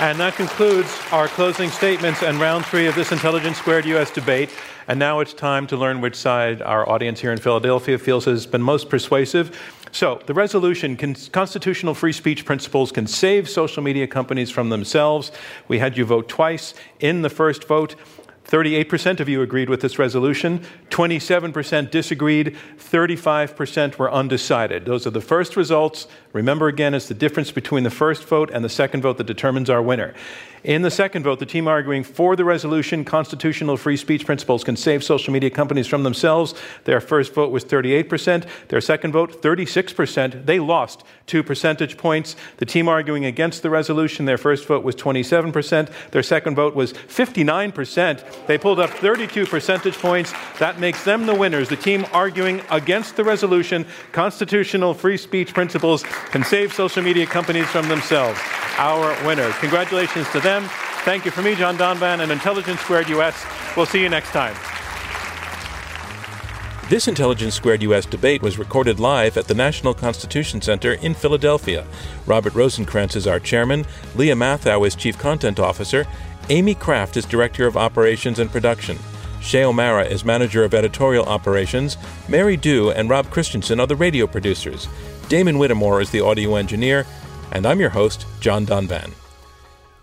And 0.01 0.18
that 0.18 0.34
concludes 0.34 0.99
our 1.12 1.28
closing 1.28 1.70
statements 1.70 2.22
and 2.22 2.40
round 2.40 2.66
three 2.66 2.86
of 2.86 2.95
this 2.95 3.12
Intelligence 3.12 3.59
Squared 3.59 3.84
US 3.86 4.11
debate. 4.11 4.51
And 4.88 4.99
now 4.99 5.20
it's 5.20 5.32
time 5.32 5.66
to 5.68 5.76
learn 5.76 6.01
which 6.01 6.16
side 6.16 6.61
our 6.61 6.88
audience 6.88 7.20
here 7.20 7.30
in 7.30 7.38
Philadelphia 7.38 7.99
feels 7.99 8.24
has 8.24 8.47
been 8.47 8.62
most 8.62 8.90
persuasive. 8.90 9.57
So, 9.95 10.22
the 10.24 10.32
resolution 10.32 10.97
constitutional 10.97 11.93
free 11.93 12.12
speech 12.12 12.47
principles 12.47 12.90
can 12.90 13.07
save 13.07 13.47
social 13.47 13.82
media 13.82 14.07
companies 14.07 14.51
from 14.51 14.70
themselves. 14.70 15.30
We 15.68 15.80
had 15.80 15.99
you 15.99 16.07
vote 16.07 16.30
twice. 16.30 16.72
In 16.99 17.20
the 17.20 17.28
first 17.28 17.64
vote, 17.64 17.95
38% 18.45 19.20
of 19.20 19.28
you 19.28 19.40
agreed 19.43 19.70
with 19.70 19.80
this 19.80 19.99
resolution, 19.99 20.61
27% 20.90 21.90
disagreed, 21.90 22.57
35% 22.78 23.99
were 23.99 24.12
undecided. 24.12 24.84
Those 24.84 25.07
are 25.07 25.11
the 25.11 25.20
first 25.20 25.57
results. 25.57 26.07
Remember 26.32 26.68
again, 26.68 26.93
it's 26.95 27.09
the 27.09 27.14
difference 27.14 27.51
between 27.51 27.84
the 27.84 27.90
first 27.90 28.24
vote 28.24 28.51
and 28.53 28.64
the 28.64 28.68
second 28.68 29.03
vote 29.03 29.18
that 29.18 29.26
determines 29.26 29.70
our 29.70 29.80
winner. 29.80 30.14
In 30.64 30.82
the 30.82 30.93
second 30.93 31.24
vote, 31.24 31.40
the 31.40 31.47
team 31.47 31.66
arguing 31.66 32.05
for 32.05 32.36
the 32.36 32.45
resolution, 32.45 33.05
constitutional 33.05 33.76
free 33.76 33.97
speech 33.97 34.24
principles 34.24 34.62
can 34.62 34.76
save 34.76 35.03
social 35.03 35.32
media 35.32 35.51
companies 35.51 35.88
from 35.88 36.05
themselves. 36.05 36.55
Their 36.84 37.01
first 37.01 37.34
vote 37.34 37.51
was 37.51 37.64
38%. 37.64 38.47
Their 38.68 38.80
second 38.80 39.11
vote, 39.11 39.43
36%. 39.43 40.47
They 40.47 40.61
lost 40.61 41.03
two 41.26 41.43
percentage 41.43 41.97
points. 41.97 42.36
The 42.59 42.66
team 42.66 42.88
arguing 42.88 43.24
against 43.24 43.62
the 43.62 43.70
resolution, 43.70 44.24
their 44.24 44.38
first 44.38 44.64
vote 44.66 44.84
was 44.84 44.95
27%. 44.95 45.90
Their 46.12 46.22
second 46.22 46.55
vote 46.55 46.76
was 46.76 46.93
59%. 46.93 48.22
They 48.47 48.59
pulled 48.59 48.80
up 48.80 48.91
32 48.91 49.47
percentage 49.47 49.97
points. 49.99 50.33
That 50.59 50.80
makes 50.80 51.05
them 51.05 51.26
the 51.26 51.35
winners. 51.35 51.68
The 51.68 51.76
team 51.76 52.07
arguing 52.12 52.62
against 52.70 53.16
the 53.16 53.24
resolution, 53.24 53.87
constitutional 54.12 54.95
free 54.95 55.16
speech 55.16 55.55
principles 55.55 56.03
can 56.03 56.45
save 56.45 56.72
social 56.72 57.03
media 57.03 57.26
companies 57.26 57.66
from 57.66 57.89
themselves. 57.89 58.39
Our 58.78 59.14
winners. 59.26 59.55
Congratulations 59.57 60.28
to 60.33 60.41
them. 60.41 60.68
Thank 61.05 61.24
you 61.24 61.30
from 61.30 61.45
me, 61.45 61.55
John 61.55 61.76
Donvan, 61.76 62.20
and 62.20 62.30
Intelligence 62.30 62.80
Squared 62.80 63.09
US. 63.09 63.45
We'll 63.76 63.87
see 63.87 64.01
you 64.01 64.09
next 64.09 64.30
time. 64.30 64.55
This 66.89 67.09
Intelligence 67.09 67.55
Squared 67.55 67.83
US 67.85 68.05
debate 68.05 68.43
was 68.43 68.59
recorded 68.59 69.01
live 69.01 69.39
at 69.39 69.47
the 69.47 69.55
National 69.55 69.95
Constitution 69.95 70.61
Center 70.61 70.93
in 70.93 71.14
Philadelphia. 71.14 71.87
Robert 72.26 72.53
Rosenkranz 72.53 73.16
is 73.16 73.26
our 73.26 73.41
chairman, 73.41 73.87
Leah 74.14 74.35
Mathau 74.35 74.87
is 74.87 74.95
chief 74.95 75.16
content 75.16 75.59
officer, 75.59 76.07
Amy 76.53 76.74
Kraft 76.74 77.16
is 77.16 77.24
director 77.24 77.66
of 77.66 77.78
operations 77.78 78.38
and 78.38 78.50
production. 78.50 78.98
Shay 79.40 79.64
O'Mara 79.64 80.05
is 80.05 80.22
manager 80.22 80.64
of 80.64 80.74
editorial 80.74 81.24
operations. 81.24 81.96
Mary 82.28 82.59
Dew 82.59 82.90
and 82.90 83.09
Rob 83.09 83.30
Christensen 83.30 83.80
are 83.80 83.86
the 83.86 83.96
radio 83.96 84.26
producers. 84.26 84.86
Damon 85.30 85.57
Whittemore 85.57 86.03
is 86.03 86.11
the 86.11 86.20
audio 86.20 86.57
engineer. 86.57 87.07
And 87.53 87.64
I'm 87.64 87.80
your 87.80 87.88
host, 87.88 88.26
John 88.38 88.66
Donvan. 88.66 89.12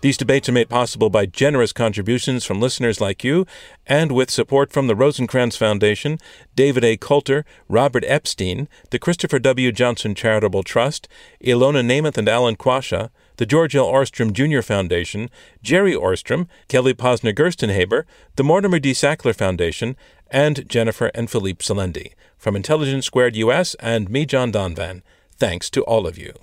These 0.00 0.16
debates 0.16 0.48
are 0.48 0.52
made 0.52 0.68
possible 0.68 1.08
by 1.08 1.24
generous 1.26 1.72
contributions 1.72 2.44
from 2.44 2.60
listeners 2.60 3.00
like 3.00 3.22
you 3.22 3.46
and 3.86 4.10
with 4.10 4.28
support 4.28 4.72
from 4.72 4.88
the 4.88 4.96
Rosenkranz 4.96 5.56
Foundation, 5.56 6.18
David 6.56 6.82
A. 6.82 6.96
Coulter, 6.96 7.44
Robert 7.68 8.02
Epstein, 8.08 8.68
the 8.90 8.98
Christopher 8.98 9.38
W. 9.38 9.70
Johnson 9.70 10.16
Charitable 10.16 10.64
Trust, 10.64 11.06
Ilona 11.44 11.84
Nemeth 11.84 12.18
and 12.18 12.28
Alan 12.28 12.56
Quasha, 12.56 13.10
the 13.40 13.46
George 13.46 13.74
L. 13.74 13.86
Ohrstrom 13.86 14.34
Jr. 14.34 14.60
Foundation, 14.60 15.30
Jerry 15.62 15.94
Ohrstrom, 15.94 16.46
Kelly 16.68 16.92
Posner 16.92 17.34
Gerstenhaber, 17.34 18.04
the 18.36 18.44
Mortimer 18.44 18.78
D. 18.78 18.92
Sackler 18.92 19.34
Foundation, 19.34 19.96
and 20.30 20.68
Jennifer 20.68 21.10
and 21.14 21.30
Philippe 21.30 21.64
Salendi. 21.64 22.12
From 22.36 22.54
Intelligence 22.54 23.06
Squared 23.06 23.36
US 23.36 23.74
and 23.76 24.10
me, 24.10 24.26
John 24.26 24.52
Donvan, 24.52 25.00
thanks 25.38 25.70
to 25.70 25.82
all 25.84 26.06
of 26.06 26.18
you. 26.18 26.34